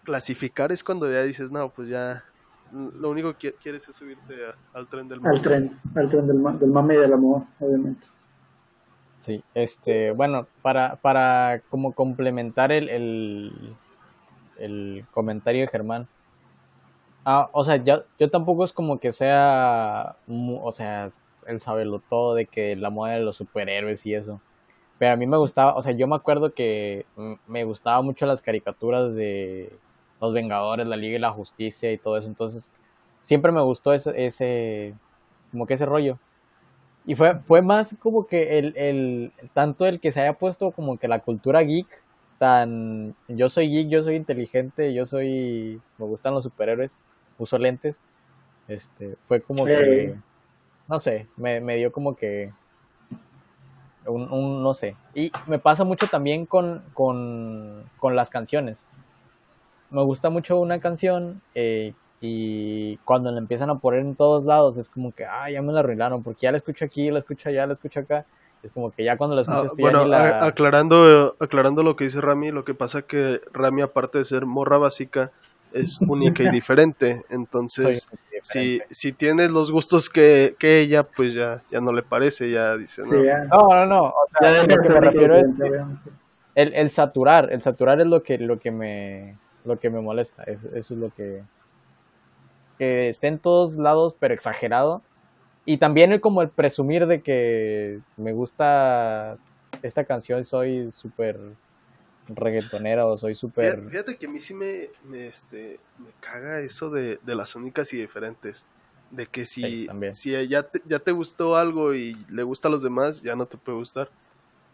clasificar 0.04 0.72
es 0.72 0.84
cuando 0.84 1.10
ya 1.12 1.22
dices, 1.24 1.50
no, 1.52 1.72
pues 1.72 1.88
ya 1.90 2.24
lo 2.70 3.10
único 3.10 3.36
que 3.38 3.56
quieres 3.58 3.88
es 3.88 3.96
subirte 3.96 4.46
a- 4.46 4.58
al 4.72 4.88
tren 4.88 5.08
del 5.08 5.20
al 5.22 5.40
mundo. 5.40 5.42
tren, 5.42 5.78
al 5.94 6.08
tren 6.08 6.26
del, 6.26 6.42
del 6.58 6.70
mame 6.70 6.94
y 6.94 6.98
del 6.98 7.12
amor, 7.12 7.42
obviamente. 7.60 8.06
Sí, 9.26 9.42
este, 9.54 10.12
bueno, 10.12 10.46
para, 10.62 10.94
para 11.02 11.60
como 11.68 11.92
complementar 11.94 12.70
el, 12.70 12.88
el, 12.88 13.76
el 14.58 15.04
comentario 15.10 15.62
de 15.62 15.66
Germán. 15.68 16.06
Ah, 17.24 17.48
o 17.52 17.64
sea, 17.64 17.76
yo, 17.76 18.04
yo 18.20 18.30
tampoco 18.30 18.64
es 18.64 18.72
como 18.72 19.00
que 19.00 19.12
sea, 19.12 20.14
o 20.28 20.70
sea, 20.72 21.10
el 21.46 21.58
saberlo 21.58 22.00
todo 22.08 22.34
de 22.34 22.46
que 22.46 22.76
la 22.76 22.90
moda 22.90 23.12
de 23.14 23.20
los 23.20 23.36
superhéroes 23.36 24.06
y 24.06 24.14
eso. 24.14 24.40
Pero 24.98 25.12
a 25.14 25.16
mí 25.16 25.26
me 25.26 25.38
gustaba, 25.38 25.76
o 25.76 25.82
sea, 25.82 25.92
yo 25.92 26.06
me 26.08 26.16
acuerdo 26.16 26.54
que 26.54 27.06
me 27.48 27.64
gustaba 27.64 28.02
mucho 28.02 28.26
las 28.26 28.42
caricaturas 28.42 29.14
de 29.16 29.72
Los 30.20 30.34
Vengadores, 30.34 30.88
la 30.88 30.96
Liga 30.96 31.16
y 31.16 31.20
la 31.20 31.32
Justicia 31.32 31.92
y 31.92 31.98
todo 31.98 32.18
eso. 32.18 32.28
Entonces, 32.28 32.70
siempre 33.22 33.52
me 33.52 33.62
gustó 33.62 33.92
ese, 33.92 34.26
ese 34.26 34.94
como 35.52 35.66
que 35.66 35.74
ese 35.74 35.86
rollo. 35.86 36.18
Y 37.06 37.14
fue, 37.14 37.38
fue 37.40 37.62
más 37.62 37.96
como 37.98 38.26
que 38.26 38.58
el, 38.58 38.76
el, 38.76 39.32
tanto 39.54 39.86
el 39.86 40.00
que 40.00 40.10
se 40.10 40.20
haya 40.20 40.32
puesto 40.34 40.72
como 40.72 40.98
que 40.98 41.06
la 41.06 41.20
cultura 41.20 41.62
geek, 41.62 41.86
tan, 42.38 43.14
yo 43.28 43.48
soy 43.48 43.70
geek, 43.70 43.88
yo 43.88 44.02
soy 44.02 44.16
inteligente, 44.16 44.92
yo 44.92 45.06
soy, 45.06 45.80
me 45.98 46.06
gustan 46.06 46.34
los 46.34 46.42
superhéroes, 46.44 46.96
uso 47.38 47.58
lentes, 47.58 48.02
este, 48.66 49.16
fue 49.26 49.40
como 49.40 49.64
que, 49.64 50.16
no 50.88 50.98
sé, 50.98 51.28
me, 51.36 51.60
me 51.60 51.76
dio 51.76 51.92
como 51.92 52.16
que, 52.16 52.52
un, 54.06 54.30
un, 54.32 54.62
no 54.62 54.74
sé. 54.74 54.96
Y 55.14 55.30
me 55.46 55.58
pasa 55.58 55.84
mucho 55.84 56.08
también 56.08 56.46
con, 56.46 56.82
con, 56.92 57.84
con 57.98 58.16
las 58.16 58.30
canciones. 58.30 58.84
Me 59.90 60.02
gusta 60.02 60.30
mucho 60.30 60.58
una 60.58 60.80
canción 60.80 61.42
eh, 61.54 61.94
y 62.20 62.96
cuando 62.98 63.30
la 63.30 63.38
empiezan 63.38 63.70
a 63.70 63.78
poner 63.78 64.00
en 64.00 64.14
todos 64.16 64.44
lados 64.46 64.78
es 64.78 64.88
como 64.88 65.12
que, 65.12 65.24
ah, 65.26 65.50
ya 65.50 65.60
me 65.62 65.72
la 65.72 65.80
arruinaron, 65.80 66.22
porque 66.22 66.42
ya 66.42 66.50
la 66.50 66.56
escucho 66.56 66.84
aquí, 66.84 67.10
la 67.10 67.18
escucho 67.18 67.48
allá, 67.48 67.66
la 67.66 67.74
escucho 67.74 68.00
acá. 68.00 68.24
Es 68.62 68.72
como 68.72 68.90
que 68.90 69.04
ya 69.04 69.16
cuando 69.16 69.36
la 69.36 69.42
Ah, 69.42 69.62
escuchas 69.62 69.72
ya 69.76 69.82
bueno, 69.82 70.04
la... 70.06 70.44
aclarando, 70.44 71.36
aclarando 71.38 71.82
lo 71.82 71.94
que 71.94 72.04
dice 72.04 72.20
Rami, 72.20 72.50
lo 72.50 72.64
que 72.64 72.74
pasa 72.74 73.02
que 73.02 73.40
Rami, 73.52 73.82
aparte 73.82 74.18
de 74.18 74.24
ser 74.24 74.46
morra 74.46 74.78
básica, 74.78 75.30
es 75.72 76.00
única 76.08 76.42
y 76.42 76.50
diferente. 76.50 77.22
Entonces, 77.28 78.08
soy 78.08 78.40
si, 78.42 78.58
diferente. 78.60 78.86
si 78.94 79.12
tienes 79.12 79.50
los 79.50 79.70
gustos 79.70 80.08
que, 80.08 80.56
que 80.58 80.80
ella, 80.80 81.04
pues 81.04 81.34
ya, 81.34 81.62
ya 81.70 81.80
no 81.80 81.92
le 81.92 82.02
parece, 82.02 82.50
ya 82.50 82.76
dice, 82.76 83.02
no. 83.02 83.08
Sí, 83.08 83.24
ya. 83.24 83.44
No, 83.44 83.68
no, 83.68 83.86
no. 83.86 84.02
O 84.06 84.14
Ya 84.40 84.48
sea, 84.52 84.62
deja 84.64 84.76
lo 84.76 84.82
que 84.82 84.88
me 84.88 85.00
refiero 85.00 85.36
es 85.36 85.54
diferente, 85.54 85.84
el, 86.54 86.72
el 86.74 86.90
saturar, 86.90 87.52
el 87.52 87.60
saturar 87.60 88.00
es 88.00 88.06
lo 88.06 88.22
que, 88.22 88.38
lo 88.38 88.58
que 88.58 88.70
me, 88.70 89.36
lo 89.64 89.78
que 89.78 89.90
me 89.90 90.00
molesta. 90.00 90.42
Eso, 90.44 90.68
eso 90.74 90.94
es 90.94 91.00
lo 91.00 91.10
que, 91.10 91.42
que 92.78 93.08
esté 93.08 93.26
en 93.28 93.38
todos 93.38 93.76
lados, 93.76 94.14
pero 94.18 94.34
exagerado. 94.34 95.02
Y 95.64 95.78
también 95.78 96.12
el 96.12 96.20
como 96.20 96.42
el 96.42 96.48
presumir 96.48 97.06
de 97.06 97.22
que 97.22 98.00
me 98.16 98.32
gusta 98.32 99.36
esta 99.82 100.04
canción, 100.04 100.44
soy 100.44 100.90
súper 100.92 101.38
reggaetonera 102.28 103.06
o 103.06 103.16
soy 103.18 103.34
súper... 103.34 103.74
Fíjate, 103.74 103.90
fíjate 103.90 104.16
que 104.16 104.26
a 104.26 104.28
mí 104.30 104.38
sí 104.38 104.54
me, 104.54 104.90
me, 105.04 105.26
este, 105.26 105.78
me 105.98 106.10
caga 106.20 106.60
eso 106.60 106.90
de, 106.90 107.18
de 107.24 107.34
las 107.34 107.54
únicas 107.54 107.92
y 107.92 107.98
diferentes. 107.98 108.64
De 109.10 109.26
que 109.26 109.46
si, 109.46 109.86
Sí, 109.86 109.88
si 110.12 110.48
ya 110.48 110.64
te, 110.64 110.82
ya 110.84 110.98
te 110.98 111.12
gustó 111.12 111.56
algo 111.56 111.94
y 111.94 112.16
le 112.28 112.42
gusta 112.42 112.66
a 112.68 112.70
los 112.70 112.82
demás, 112.82 113.22
ya 113.22 113.36
no 113.36 113.46
te 113.46 113.56
puede 113.56 113.78
gustar. 113.78 114.10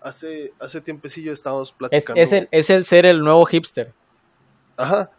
Hace, 0.00 0.52
hace 0.58 0.80
tiempecillo 0.80 1.32
estábamos 1.32 1.68
Es, 1.70 1.74
platicando. 1.76 2.20
es, 2.20 2.32
el, 2.32 2.48
es 2.50 2.70
el 2.70 2.84
ser 2.84 3.06
el 3.06 3.20
nuevo 3.20 3.44
hipster. 3.44 3.92
Ajá. 4.76 5.10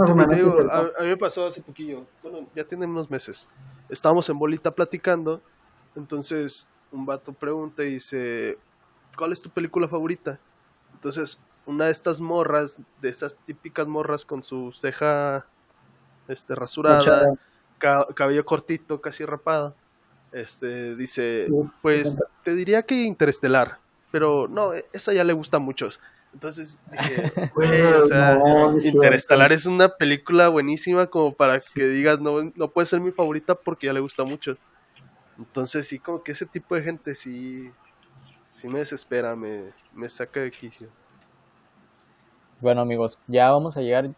Más 0.00 0.10
o 0.10 0.14
menos, 0.16 0.38
digo, 0.38 0.50
a, 0.72 0.80
a 0.98 1.02
mí 1.02 1.08
me 1.08 1.16
pasó 1.16 1.46
hace 1.46 1.62
poquillo, 1.62 2.06
bueno, 2.22 2.48
ya 2.54 2.64
tiene 2.64 2.86
unos 2.86 3.10
meses. 3.10 3.48
Estábamos 3.88 4.28
en 4.28 4.38
bolita 4.38 4.74
platicando, 4.74 5.42
entonces 5.94 6.66
un 6.90 7.06
vato 7.06 7.32
pregunta 7.32 7.84
y 7.84 7.94
dice, 7.94 8.58
¿cuál 9.16 9.32
es 9.32 9.40
tu 9.42 9.50
película 9.50 9.88
favorita? 9.88 10.40
Entonces, 10.92 11.40
una 11.66 11.86
de 11.86 11.92
estas 11.92 12.20
morras, 12.20 12.76
de 13.00 13.08
estas 13.08 13.36
típicas 13.46 13.86
morras 13.86 14.24
con 14.24 14.42
su 14.42 14.72
ceja 14.72 15.46
este, 16.28 16.54
rasurada, 16.54 17.24
ca- 17.78 18.06
cabello 18.14 18.44
cortito, 18.44 19.00
casi 19.00 19.24
rapado, 19.24 19.74
este, 20.32 20.96
dice, 20.96 21.48
pues 21.82 22.16
te 22.44 22.54
diría 22.54 22.82
que 22.82 23.02
Interestelar, 23.04 23.78
pero 24.10 24.48
no, 24.48 24.74
e- 24.74 24.84
esa 24.92 25.12
ya 25.12 25.24
le 25.24 25.32
gusta 25.32 25.56
a 25.58 25.60
muchos. 25.60 26.00
Entonces 26.36 26.84
dije, 26.90 27.50
güey, 27.54 27.82
o 27.94 28.04
sea, 28.04 28.34
no, 28.34 28.72
no 28.72 28.76
es 28.76 28.84
Interestelar 28.84 29.54
es 29.54 29.64
una 29.64 29.88
película 29.88 30.50
buenísima 30.50 31.06
como 31.06 31.32
para 31.32 31.56
que 31.74 31.84
digas, 31.84 32.20
no, 32.20 32.52
no 32.54 32.70
puede 32.70 32.86
ser 32.86 33.00
mi 33.00 33.10
favorita 33.10 33.54
porque 33.54 33.86
ya 33.86 33.94
le 33.94 34.00
gusta 34.00 34.22
mucho. 34.22 34.58
Entonces 35.38 35.88
sí, 35.88 35.98
como 35.98 36.22
que 36.22 36.32
ese 36.32 36.44
tipo 36.44 36.74
de 36.74 36.82
gente 36.82 37.14
sí, 37.14 37.72
sí 38.50 38.68
me 38.68 38.80
desespera, 38.80 39.34
me, 39.34 39.72
me 39.94 40.10
saca 40.10 40.40
de 40.40 40.50
quicio. 40.50 40.88
Bueno 42.60 42.82
amigos, 42.82 43.18
ya 43.26 43.50
vamos 43.50 43.78
a 43.78 43.80
llegar, 43.80 44.10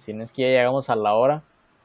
si 0.00 0.12
no 0.12 0.22
es 0.22 0.32
que 0.32 0.42
ya 0.42 0.48
llegamos 0.48 0.90
a 0.90 0.96
la 0.96 1.14
hora. 1.14 1.42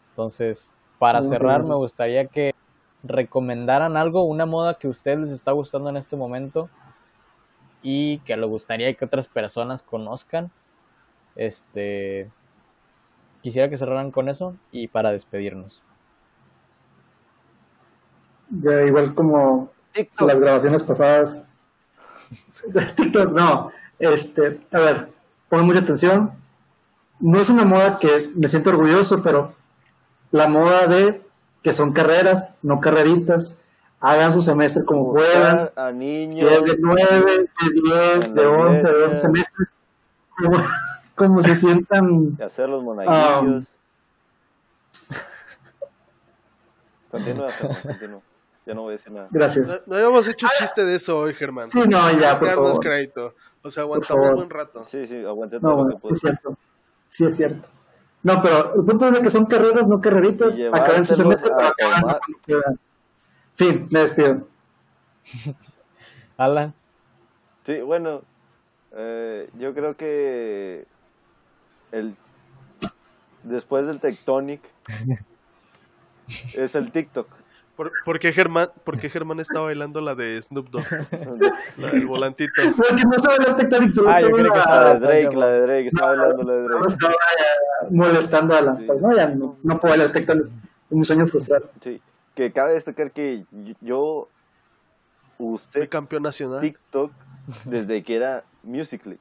Entonces, 0.10 0.74
para 0.98 1.24
cerrar, 1.24 1.64
me 1.64 1.76
gustaría 1.76 2.26
que 2.26 2.54
recomendaran 3.02 3.96
algo, 3.96 4.24
una 4.24 4.46
moda 4.46 4.74
que 4.74 4.88
a 4.88 4.90
ustedes 4.90 5.20
les 5.20 5.32
está 5.32 5.54
gustando 5.54 5.90
en 5.90 5.96
este 5.96 6.18
momento 6.18 6.70
y 7.82 8.20
que 8.20 8.36
le 8.38 8.46
gustaría 8.46 8.94
que 8.94 9.06
otras 9.06 9.28
personas 9.28 9.84
conozcan. 9.84 10.52
Este, 11.36 12.30
quisiera 13.42 13.70
que 13.70 13.78
cerraran 13.78 14.12
con 14.12 14.30
eso 14.30 14.56
y 14.72 14.88
para 14.88 15.12
despedirnos. 15.12 15.82
Ya 18.50 18.84
igual 18.84 19.14
como 19.14 19.72
TikTok. 19.92 20.28
las 20.28 20.40
grabaciones 20.40 20.84
pasadas. 20.84 21.48
TikTok, 22.96 23.32
no. 23.32 23.72
Este, 24.00 24.60
a 24.72 24.80
ver, 24.80 25.10
pongan 25.50 25.68
mucha 25.68 25.80
atención. 25.80 26.32
No 27.20 27.40
es 27.40 27.50
una 27.50 27.66
moda 27.66 28.00
que 28.00 28.30
me 28.36 28.48
siento 28.48 28.70
orgulloso, 28.70 29.22
pero 29.22 29.54
la 30.32 30.48
moda 30.48 30.88
de 30.88 31.22
que 31.64 31.74
son 31.74 31.92
carreras, 31.92 32.56
no 32.62 32.80
carreritas. 32.80 33.62
Hagan 34.02 34.32
su 34.32 34.42
semestre 34.42 34.84
como 34.86 35.14
puedan. 35.14 35.72
a 35.76 35.90
Si 35.92 35.96
niños. 35.98 36.52
es 36.52 36.64
de 36.64 36.76
9, 36.80 37.04
de 37.26 37.48
10, 37.84 38.26
En 38.28 38.34
de 38.36 38.44
la 38.44 38.50
11, 38.50 38.88
de 38.88 38.94
12 38.94 38.96
iglesia. 38.98 39.18
semestres. 39.18 39.74
Como, 40.38 40.58
como 41.16 41.42
se 41.42 41.56
sientan. 41.56 42.38
Y 42.40 42.42
hacer 42.42 42.70
los 42.70 42.82
monaguillos. 42.84 43.76
Continúa, 47.12 47.52
Germán, 47.52 47.82
continúa. 47.84 48.22
Ya 48.66 48.74
no 48.76 48.82
voy 48.84 48.90
a 48.90 48.92
decir 48.94 49.12
nada. 49.12 49.28
Gracias. 49.32 49.68
No, 49.68 49.76
no 49.88 49.96
habíamos 49.96 50.28
hecho 50.28 50.48
chiste 50.60 50.86
de 50.86 50.96
eso 50.96 51.18
hoy, 51.20 51.34
Germán. 51.34 51.70
Sí, 51.72 51.80
no, 51.80 52.12
ya, 52.20 52.38
por 52.38 52.50
favor. 52.50 52.80
crédito. 52.80 53.34
O 53.64 53.70
sea, 53.70 53.84
Por 53.84 53.96
aguantamos 53.98 54.08
favor. 54.08 54.30
un 54.30 54.36
buen 54.36 54.50
rato. 54.50 54.84
Sí, 54.88 55.08
sí, 55.08 55.26
aguanté 55.26 55.60
todo 55.60 55.72
No, 55.72 55.78
lo 55.78 55.84
bueno, 55.84 55.96
que 55.96 56.02
sí 56.02 56.08
pude. 56.10 56.14
es 56.16 56.22
cierto. 56.22 56.58
Sí 57.10 57.26
es 57.26 57.36
cierto. 57.36 57.68
No, 58.22 58.42
pero 58.42 58.76
el 58.76 58.84
punto 58.86 59.08
es 59.08 59.14
de 59.14 59.22
que 59.22 59.30
son 59.30 59.46
carreras, 59.48 59.88
no 59.88 60.00
carreritas. 60.00 60.58
Acaben 60.72 61.04
su 61.06 61.16
semestre, 61.16 61.52
a 61.52 61.56
pero 61.58 61.68
acaban 61.70 62.02
tomar. 62.02 62.20
cuando 62.20 62.40
puedan. 62.46 62.80
Fin, 63.60 63.88
me 63.92 64.00
despido. 64.00 64.48
Alan, 66.38 66.74
Sí, 67.66 67.82
bueno, 67.82 68.22
eh, 68.96 69.50
yo 69.60 69.74
creo 69.74 69.96
que 69.98 70.86
el 71.92 72.16
después 73.44 73.86
del 73.86 74.00
Tectonic 74.00 74.62
es 76.56 76.76
el 76.76 76.92
TikTok. 76.92 77.28
¿Por, 77.76 77.92
por 78.06 78.20
qué 78.20 78.32
Germán, 78.34 78.70
por 78.86 78.98
qué 78.98 79.10
Germán 79.10 79.40
está 79.42 79.60
bailando 79.60 80.00
la 80.02 80.16
de 80.16 80.42
Snoop 80.42 80.70
Dogg? 80.70 80.84
La 81.78 81.92
del 81.92 82.06
volantito. 82.08 82.52
Porque 82.76 83.04
no 83.04 83.12
estaba 83.16 83.36
el 83.36 83.56
Tectonic, 83.56 83.92
solo 83.92 84.10
Ah, 84.10 84.20
yo 84.22 84.28
estaba 84.28 84.40
creo 84.40 84.54
que 84.54 84.60
la- 84.60 84.94
de 84.94 85.00
Drake, 85.00 85.36
la 85.38 85.48
de 85.52 85.62
Drake, 85.62 85.88
estaba 85.88 86.12
hablando 86.12 86.44
la 86.44 86.54
de 86.54 86.62
solo 86.64 86.80
Drake. 86.80 86.94
estaba 86.94 87.14
ya 87.14 87.88
molestando 87.92 88.56
a 88.56 88.62
la. 88.62 88.76
Sí. 88.78 88.84
Pues 88.88 89.02
no, 89.02 89.16
ya 89.16 89.28
no, 89.30 89.58
no 89.64 89.80
puedo 89.80 89.92
bailar 89.94 90.12
Tectonic. 90.14 90.48
Mi 90.90 91.04
sueño 91.06 91.28
frustrado. 91.28 91.70
Sí, 91.82 92.02
que 92.36 92.52
cabe 92.52 92.74
destacar 92.74 93.12
que 93.12 93.46
yo 93.82 94.28
usé 95.38 95.88
campeón 95.88 96.24
nacional. 96.24 96.62
TikTok 96.62 97.12
desde 97.66 98.04
que 98.04 98.16
era 98.16 98.44
Musical.ly. 98.64 99.18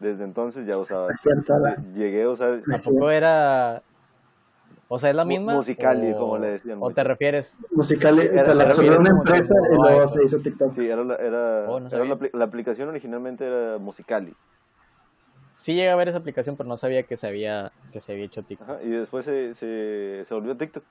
Desde 0.00 0.24
entonces 0.24 0.66
ya 0.66 0.76
usaba. 0.78 1.10
Es 1.12 1.20
cierto. 1.20 1.54
Llegué 1.94 2.22
a 2.22 2.30
usar 2.30 2.62
¿tampoco 2.66 3.10
era... 3.10 3.82
O 4.88 4.98
sea, 4.98 5.10
es 5.10 5.16
la 5.16 5.24
misma? 5.24 5.54
Musical.ly, 5.54 6.12
o- 6.12 6.18
como 6.18 6.38
le 6.38 6.48
decían 6.48 6.78
¿O 6.80 6.90
te 6.90 7.04
refieres? 7.04 7.58
musical, 7.72 8.14
Sí, 8.16 8.22
o 8.34 8.38
sea, 8.38 8.54
la 8.54 8.64
era 8.64 8.98
una 8.98 9.10
empresa 9.10 9.54
y 9.72 9.76
luego 9.76 10.06
se 10.06 10.24
hizo 10.24 10.40
TikTok. 10.40 10.72
Sí, 10.72 10.88
era, 10.88 11.04
la, 11.04 11.14
era, 11.16 11.66
Oh, 11.68 11.78
no 11.78 11.88
era 11.88 12.04
la, 12.32 12.44
aplicación 12.44 12.88
originalmente 12.88 13.44
era 13.44 13.78
Musicali. 13.78 14.34
Sí 15.58 15.74
llegué 15.74 15.90
a 15.90 15.96
ver 15.96 16.08
esa 16.08 16.18
aplicación, 16.18 16.56
pero 16.56 16.68
no 16.68 16.76
sabía 16.76 17.02
que 17.02 17.16
se 17.16 17.26
había, 17.28 17.70
que 17.92 18.00
se 18.00 18.12
había 18.12 18.24
hecho 18.24 18.42
TikTok. 18.42 18.68
Ajá, 18.68 18.82
y 18.82 18.88
después 18.88 19.26
se, 19.26 19.52
se, 19.54 20.22
se 20.24 20.34
volvió 20.34 20.56
TikTok. 20.56 20.84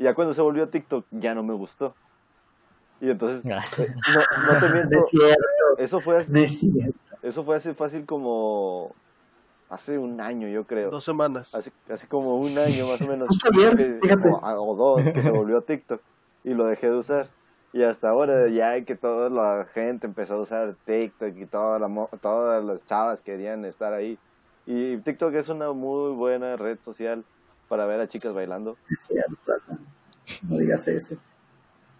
Y 0.00 0.04
ya 0.04 0.14
cuando 0.14 0.32
se 0.34 0.40
volvió 0.42 0.68
TikTok 0.68 1.04
ya 1.12 1.34
no 1.34 1.42
me 1.44 1.54
gustó. 1.54 1.94
Y 3.00 3.10
entonces, 3.10 3.44
no, 3.44 3.54
no 3.56 4.60
te 4.60 4.68
miento, 4.74 4.98
es 4.98 5.06
cierto, 5.08 5.44
eso 5.78 6.00
fue, 6.00 6.24
cierto. 6.24 6.98
eso 7.22 7.44
fue 7.44 7.56
hace 7.56 7.74
fácil 7.74 8.04
como 8.06 8.94
hace 9.68 9.98
un 9.98 10.20
año 10.20 10.48
yo 10.48 10.64
creo. 10.64 10.90
Dos 10.90 11.04
semanas. 11.04 11.54
Hace, 11.54 11.70
hace 11.88 12.08
como 12.08 12.36
un 12.36 12.58
año 12.58 12.86
más 12.88 13.00
o 13.02 13.06
menos. 13.06 13.28
Ayer, 13.54 13.76
que- 13.76 13.98
fíjate. 14.02 14.28
o, 14.28 14.40
o 14.42 14.74
dos 14.74 15.10
que 15.12 15.22
se 15.22 15.30
volvió 15.30 15.60
TikTok. 15.62 16.00
Y 16.44 16.54
lo 16.54 16.64
dejé 16.66 16.88
de 16.90 16.96
usar. 16.96 17.28
Y 17.72 17.82
hasta 17.84 18.08
ahora 18.08 18.48
ya 18.48 18.82
que 18.84 18.96
toda 18.96 19.30
la 19.30 19.64
gente 19.64 20.06
empezó 20.06 20.34
a 20.34 20.40
usar 20.40 20.74
TikTok 20.86 21.36
y 21.36 21.46
toda 21.46 21.78
la, 21.78 21.88
mo- 21.88 22.08
todas 22.20 22.64
las 22.64 22.84
chavas 22.84 23.20
querían 23.20 23.64
estar 23.64 23.92
ahí. 23.92 24.18
Y 24.66 24.96
TikTok 24.98 25.34
es 25.34 25.48
una 25.50 25.72
muy 25.72 26.12
buena 26.14 26.56
red 26.56 26.80
social 26.80 27.24
para 27.70 27.86
ver 27.86 28.00
a 28.00 28.08
chicas 28.08 28.34
bailando. 28.34 28.76
Es 28.90 29.02
cierto. 29.02 29.36
No, 29.68 29.78
No 30.48 30.58
digas 30.58 30.88
eso. 30.88 31.16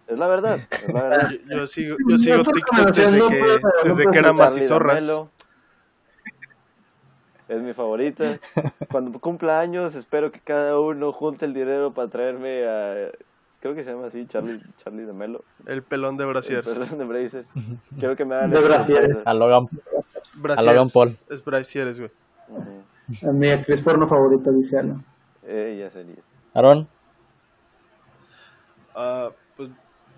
Es 0.05 0.19
la 0.19 0.27
verdad, 0.27 0.59
es 0.69 0.93
la 0.93 1.03
verdad. 1.03 1.29
Yo, 1.49 1.57
yo 1.59 1.67
sigo, 1.67 1.95
yo 2.09 2.17
sigo 2.17 2.37
no 2.37 2.43
TikTok 2.43 2.77
desde 2.79 3.03
conociendo, 3.03 3.29
que, 3.29 3.35
pero 3.39 3.55
no 3.55 3.69
desde 3.85 4.03
puedo 4.03 4.11
que 4.11 4.19
era 4.19 4.33
macizorras. 4.33 5.21
Es 7.47 7.61
mi 7.61 7.73
favorita. 7.73 8.37
Cuando 8.91 9.17
cumpla 9.19 9.59
años, 9.59 9.95
espero 9.95 10.29
que 10.31 10.41
cada 10.41 10.77
uno 10.77 11.13
junte 11.13 11.45
el 11.45 11.53
dinero 11.53 11.93
para 11.93 12.09
traerme 12.09 12.65
a. 12.65 13.11
Creo 13.61 13.73
que 13.73 13.85
se 13.85 13.91
llama 13.93 14.07
así, 14.07 14.25
Charlie, 14.27 14.57
Charlie 14.77 15.05
de 15.05 15.13
Melo. 15.13 15.45
El 15.65 15.83
pelón 15.83 16.17
de 16.17 16.25
brasiers. 16.25 16.97
de 16.97 17.05
Braces. 17.05 17.47
Quiero 17.97 18.17
que 18.17 18.25
me 18.25 18.35
hagan 18.35 18.49
De 18.49 18.57
sorpresa. 18.57 19.29
A 19.29 19.33
Logan, 19.33 19.69
Brasieres. 20.41 20.57
a 20.57 20.61
Logan 20.63 20.89
Paul. 20.93 21.17
Es 21.29 21.45
brasieres, 21.45 21.99
güey. 21.99 22.11
Ujú. 22.49 23.31
Mi 23.33 23.49
actriz 23.49 23.79
porno 23.81 24.05
favorita, 24.07 24.51
dice 24.51 24.79
Alan. 24.79 25.05
Ella 25.51 25.89
sería. 25.89 26.23
Aaron, 26.53 26.87
Ah, 28.95 29.31
pues 29.55 29.71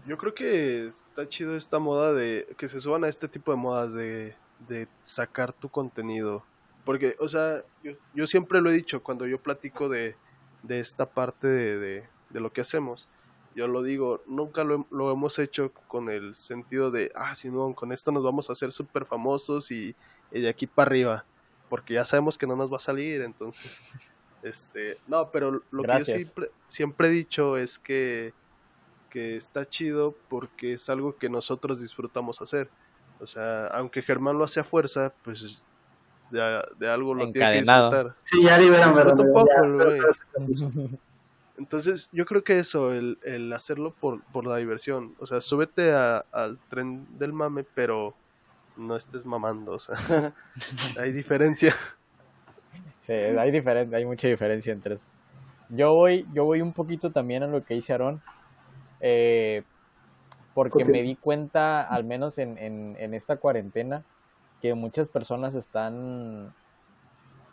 yo 0.08 0.18
creo 0.18 0.34
que 0.34 0.86
está 0.88 1.28
chido 1.28 1.56
esta 1.56 1.80
moda 1.80 2.14
de 2.14 2.48
que 2.58 2.68
se 2.68 2.80
suban 2.80 3.04
a 3.04 3.08
este 3.08 3.28
tipo 3.28 3.52
de 3.52 3.58
modas 3.58 3.94
de, 3.94 4.36
de 4.68 4.88
sacar 5.04 5.54
tu 5.54 5.70
contenido. 5.70 6.44
Porque, 6.86 7.16
o 7.20 7.28
sea, 7.28 7.64
yo, 7.84 7.94
yo 8.14 8.28
siempre 8.28 8.62
lo 8.62 8.70
he 8.70 8.74
dicho 8.74 9.02
cuando 9.04 9.26
yo 9.28 9.42
platico 9.42 9.90
de, 9.90 10.16
de 10.64 10.80
esta 10.80 11.06
parte 11.06 11.48
de, 11.48 11.78
de- 11.80 12.10
de 12.30 12.40
lo 12.40 12.52
que 12.52 12.62
hacemos. 12.62 13.08
Yo 13.56 13.68
lo 13.68 13.84
digo, 13.84 14.22
nunca 14.26 14.64
lo, 14.64 14.88
lo 14.90 15.12
hemos 15.12 15.38
hecho 15.38 15.72
con 15.88 16.10
el 16.10 16.34
sentido 16.34 16.90
de, 16.90 17.12
ah, 17.14 17.36
Simón, 17.36 17.74
con 17.76 17.92
esto 17.92 18.12
nos 18.12 18.24
vamos 18.24 18.50
a 18.50 18.54
hacer 18.54 18.72
súper 18.72 19.06
famosos 19.06 19.70
y, 19.70 19.96
y 20.32 20.42
de 20.42 20.50
aquí 20.50 20.66
para 20.66 20.90
arriba. 20.90 21.26
Porque 21.70 21.94
ya 21.94 22.06
sabemos 22.06 22.38
que 22.40 22.48
no 22.48 22.56
nos 22.56 22.72
va 22.74 22.78
a 22.78 22.80
salir, 22.80 23.22
entonces. 23.22 23.82
Este, 24.44 24.98
no, 25.08 25.30
pero 25.32 25.52
lo 25.72 25.84
que 25.84 25.88
yo 26.00 26.06
siempre, 26.18 26.52
siempre 26.68 27.08
he 27.08 27.12
dicho 27.12 27.58
es 27.58 27.80
que 27.80 28.34
que 29.10 29.36
está 29.36 29.70
chido 29.70 30.16
porque 30.28 30.74
es 30.74 30.90
algo 30.90 31.16
que 31.18 31.30
nosotros 31.30 31.80
disfrutamos 31.80 32.42
hacer. 32.42 32.70
O 33.20 33.28
sea, 33.28 33.68
aunque 33.68 34.02
Germán 34.02 34.40
lo 34.40 34.44
hace 34.44 34.60
a 34.60 34.64
fuerza, 34.64 35.14
pues 35.24 35.64
de, 36.32 36.64
de 36.80 36.90
algo 36.90 37.14
lo 37.14 37.26
tiene 37.32 37.46
que 37.54 37.60
disfrutar. 37.92 38.16
Sí, 38.24 38.42
ya. 39.46 39.62
Entonces, 41.58 42.10
yo 42.12 42.26
creo 42.26 42.44
que 42.44 42.58
eso, 42.58 42.92
el, 42.92 43.20
el 43.24 43.54
hacerlo 43.54 43.94
por, 43.94 44.24
por 44.32 44.48
la 44.48 44.58
diversión. 44.58 45.16
O 45.20 45.28
sea, 45.28 45.40
súbete 45.42 45.92
a- 45.92 46.26
al 46.32 46.58
tren 46.68 47.06
del 47.20 47.34
mame, 47.34 47.64
pero 47.64 48.16
no 48.76 48.96
estés 48.96 49.26
mamando. 49.28 49.74
O 49.74 49.80
sea, 49.80 49.96
hay 51.00 51.12
diferencia. 51.12 51.76
Sí, 53.04 53.14
hay, 53.14 53.52
diferen- 53.52 53.94
hay 53.94 54.06
mucha 54.06 54.28
diferencia 54.28 54.74
entre 54.74 54.96
eso. 54.96 55.10
Yo 55.70 55.94
voy, 55.94 56.26
yo 56.34 56.46
voy 56.46 56.62
un 56.62 56.74
poquito 56.74 57.12
también 57.12 57.44
a 57.44 57.48
lo 57.48 57.64
que 57.64 57.74
dice 57.76 57.94
Aaron, 57.94 58.22
eh, 59.00 59.64
porque 60.54 60.86
me 60.86 61.02
di 61.02 61.16
cuenta, 61.16 61.82
al 61.82 62.04
menos 62.04 62.38
en, 62.38 62.58
en, 62.58 62.96
en 63.00 63.14
esta 63.14 63.38
cuarentena, 63.38 64.04
que 64.62 64.74
muchas 64.76 65.10
personas 65.10 65.56
están 65.56 66.54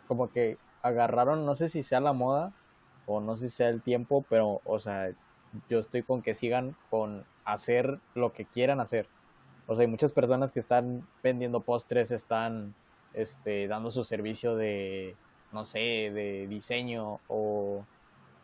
como 0.07 0.29
que 0.31 0.57
agarraron, 0.81 1.45
no 1.45 1.55
sé 1.55 1.69
si 1.69 1.83
sea 1.83 1.99
la 1.99 2.13
moda 2.13 2.51
o 3.05 3.19
no 3.19 3.35
sé 3.35 3.49
si 3.49 3.55
sea 3.57 3.69
el 3.69 3.81
tiempo, 3.81 4.25
pero, 4.29 4.61
o 4.65 4.79
sea, 4.79 5.11
yo 5.69 5.79
estoy 5.79 6.03
con 6.03 6.21
que 6.21 6.33
sigan 6.33 6.75
con 6.89 7.25
hacer 7.43 7.99
lo 8.13 8.33
que 8.33 8.45
quieran 8.45 8.79
hacer. 8.79 9.07
O 9.67 9.75
sea, 9.75 9.81
hay 9.81 9.87
muchas 9.87 10.11
personas 10.11 10.51
que 10.51 10.59
están 10.59 11.07
vendiendo 11.23 11.61
postres, 11.61 12.11
están 12.11 12.75
este, 13.13 13.67
dando 13.67 13.89
su 13.91 14.03
servicio 14.03 14.55
de, 14.55 15.15
no 15.51 15.65
sé, 15.65 15.79
de 15.79 16.47
diseño 16.49 17.19
o 17.27 17.85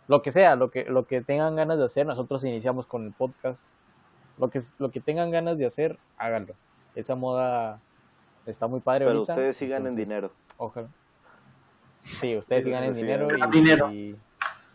lo 0.07 0.19
que 0.21 0.31
sea, 0.31 0.55
lo 0.55 0.69
que, 0.71 0.85
lo 0.85 1.05
que 1.05 1.21
tengan 1.21 1.55
ganas 1.55 1.77
de 1.77 1.85
hacer. 1.85 2.05
Nosotros 2.05 2.43
iniciamos 2.43 2.87
con 2.87 3.05
el 3.05 3.11
podcast. 3.13 3.63
Lo 4.37 4.49
que, 4.49 4.59
lo 4.77 4.91
que 4.91 4.99
tengan 5.01 5.31
ganas 5.31 5.57
de 5.57 5.65
hacer, 5.65 5.97
háganlo. 6.17 6.53
Esa 6.95 7.15
moda 7.15 7.79
está 8.45 8.67
muy 8.67 8.79
padre 8.79 9.05
Pero 9.05 9.17
ahorita. 9.19 9.33
ustedes 9.33 9.57
sigan 9.57 9.81
en 9.81 9.87
entonces, 9.87 10.05
dinero. 10.07 10.31
Ojalá. 10.57 10.87
Sí, 12.03 12.37
ustedes 12.37 12.63
Sí, 12.63 12.69
sigan 12.69 12.83
en 12.85 12.95
sí, 12.95 13.01
dinero 13.01 13.27
sí. 13.29 13.35
y, 13.35 13.49
Dinero. 13.51 13.91
y, 13.91 14.15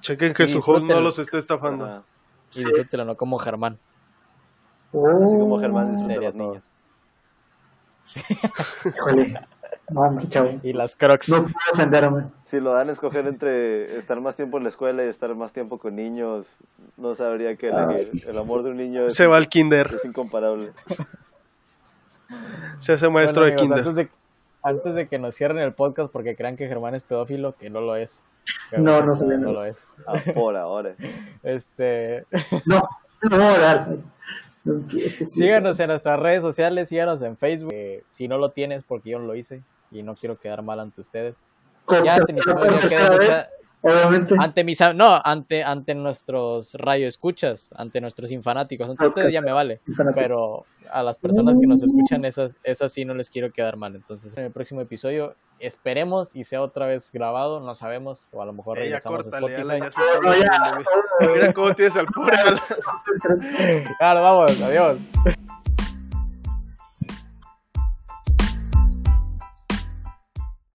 Chequen 0.01 0.35
que 0.35 0.47
Sí, 0.47 0.55
su 0.55 0.59
host 0.59 0.85
no 0.85 1.01
los 1.01 1.19
esté 1.19 1.39
estafando. 1.39 2.05
Y 2.55 2.65
disfrútenlo, 2.65 3.05
no 3.07 3.17
como 3.17 3.39
Germán. 3.39 3.79
Así 4.93 5.39
como 5.39 5.59
Germán 5.59 5.91
Oh, 5.95 5.97
disfruta 5.97 6.21
los 6.23 6.35
niños. 6.35 6.73
No, 9.91 10.19
chavo. 10.29 10.61
Y 10.63 10.73
las 10.73 10.97
crocs. 10.97 11.29
No 11.31 11.43
puedo 11.43 11.55
ofenderme. 11.73 12.25
Si 12.45 12.61
lo 12.61 12.73
dan 12.73 12.89
a 12.89 12.93
escoger 12.93 13.27
entre 13.27 13.97
estar 13.99 14.21
más 14.21 14.37
tiempo 14.37 14.57
en 14.59 14.63
la 14.65 14.69
escuela 14.69 15.05
y 15.05 15.09
estar 15.09 15.35
más 15.35 15.53
tiempo 15.53 15.79
con 15.79 15.97
niños, 15.97 16.57
no 16.97 17.15
sabría 17.15 17.57
qué 17.57 17.69
elegir. 17.69 18.23
El 18.27 18.39
amor 18.39 18.63
de 18.63 18.71
un 18.71 18.77
niño 18.77 19.05
es, 19.07 19.15
Se 19.15 19.27
va 19.27 19.37
al 19.37 19.49
kinder. 19.49 19.91
es 19.95 20.05
incomparable. 20.05 20.73
Se 22.79 22.93
hace 22.93 23.09
maestro 23.11 23.43
Bueno, 23.43 23.57
de 23.57 23.63
kinder. 23.63 23.79
Antes 23.81 23.95
de, 23.95 24.09
antes 24.63 24.95
de 24.95 25.09
que 25.09 25.19
nos 25.19 25.35
cierren 25.35 25.59
el 25.59 25.73
podcast 25.75 26.11
porque 26.13 26.37
crean 26.37 26.57
que 26.57 26.69
Germán 26.69 26.95
es 26.95 27.03
pedófilo, 27.03 27.55
que 27.57 27.69
no 27.71 27.81
lo 27.81 27.97
es. 27.97 28.21
No, 28.77 29.03
no 29.03 29.15
se 29.15 29.27
ve, 29.27 29.37
No 29.39 29.47
no. 29.49 29.53
lo 29.53 29.65
es. 29.65 29.77
Ah, 30.07 30.15
por 30.35 30.57
ahora. 30.57 30.95
Este, 31.43 32.25
No, 32.67 32.83
no, 33.23 33.39
dale. 33.59 33.99
No 34.65 34.75
empieces. 34.75 35.33
síganos 35.35 35.79
en 35.81 35.89
nuestras 35.89 36.21
redes 36.21 36.43
sociales, 36.43 36.89
síganos 36.89 37.21
en 37.23 37.37
Facebook. 37.37 37.73
eh, 37.73 38.05
si 38.11 38.29
no 38.29 38.39
lo 38.39 38.51
tienes, 38.51 38.85
porque 38.85 39.11
yo 39.11 39.19
no 39.19 39.27
lo 39.27 39.35
hice 39.35 39.63
y 39.91 40.03
no 40.03 40.15
quiero 40.15 40.39
quedar 40.39 40.63
mal 40.63 40.79
ante 40.81 41.01
ustedes. 41.01 41.45
Con 41.85 42.05
Ya 42.05 42.15
tercera- 42.15 42.61
tercera 42.61 43.17
vez, 43.17 43.47
obviamente. 43.83 44.35
Ante 44.41 44.65
mis 44.65 44.81
am- 44.81 44.97
no, 44.97 45.21
ante 45.25 45.63
ante 45.65 45.95
nuestros 45.95 46.75
radioescuchas, 46.75 47.73
ante 47.77 48.01
nuestros 48.01 48.31
infanáticos, 48.31 48.89
ante 48.89 49.05
Podcast. 49.05 49.17
ustedes 49.19 49.35
ya 49.35 49.43
me 49.43 49.53
vale, 49.53 49.81
Infanático. 49.87 50.21
pero 50.21 50.65
a 50.93 51.03
las 51.03 51.19
personas 51.19 51.57
que 51.61 51.67
nos 51.67 51.83
escuchan 51.83 52.25
esas 52.25 52.59
esas 52.65 52.93
sí 52.93 53.05
no 53.05 53.15
les 53.15 53.31
quiero 53.31 53.53
quedar 53.53 53.77
mal. 53.77 53.95
Entonces, 53.97 54.37
en 54.39 54.45
el 54.45 54.51
próximo 54.53 54.81
episodio 54.81 55.35
esperemos 55.59 56.35
y 56.35 56.43
sea 56.45 56.61
otra 56.63 56.87
vez 56.87 57.11
grabado, 57.13 57.61
no 57.61 57.75
sabemos, 57.77 58.27
o 58.33 58.43
a 58.43 58.47
lo 58.47 58.53
mejor 58.53 58.79
regresamos 58.79 59.27
a 59.27 59.29
Spotify. 59.39 59.79
Ya 59.81 59.91
se 59.93 60.01
está 60.03 60.19
güey. 61.21 61.35
Mira 61.35 61.53
cómo 61.53 61.73
tienes 61.75 61.97
al 61.97 62.07
pobre. 62.07 62.37
Claro, 63.99 64.23
vamos, 64.23 64.61
adiós. 64.61 64.99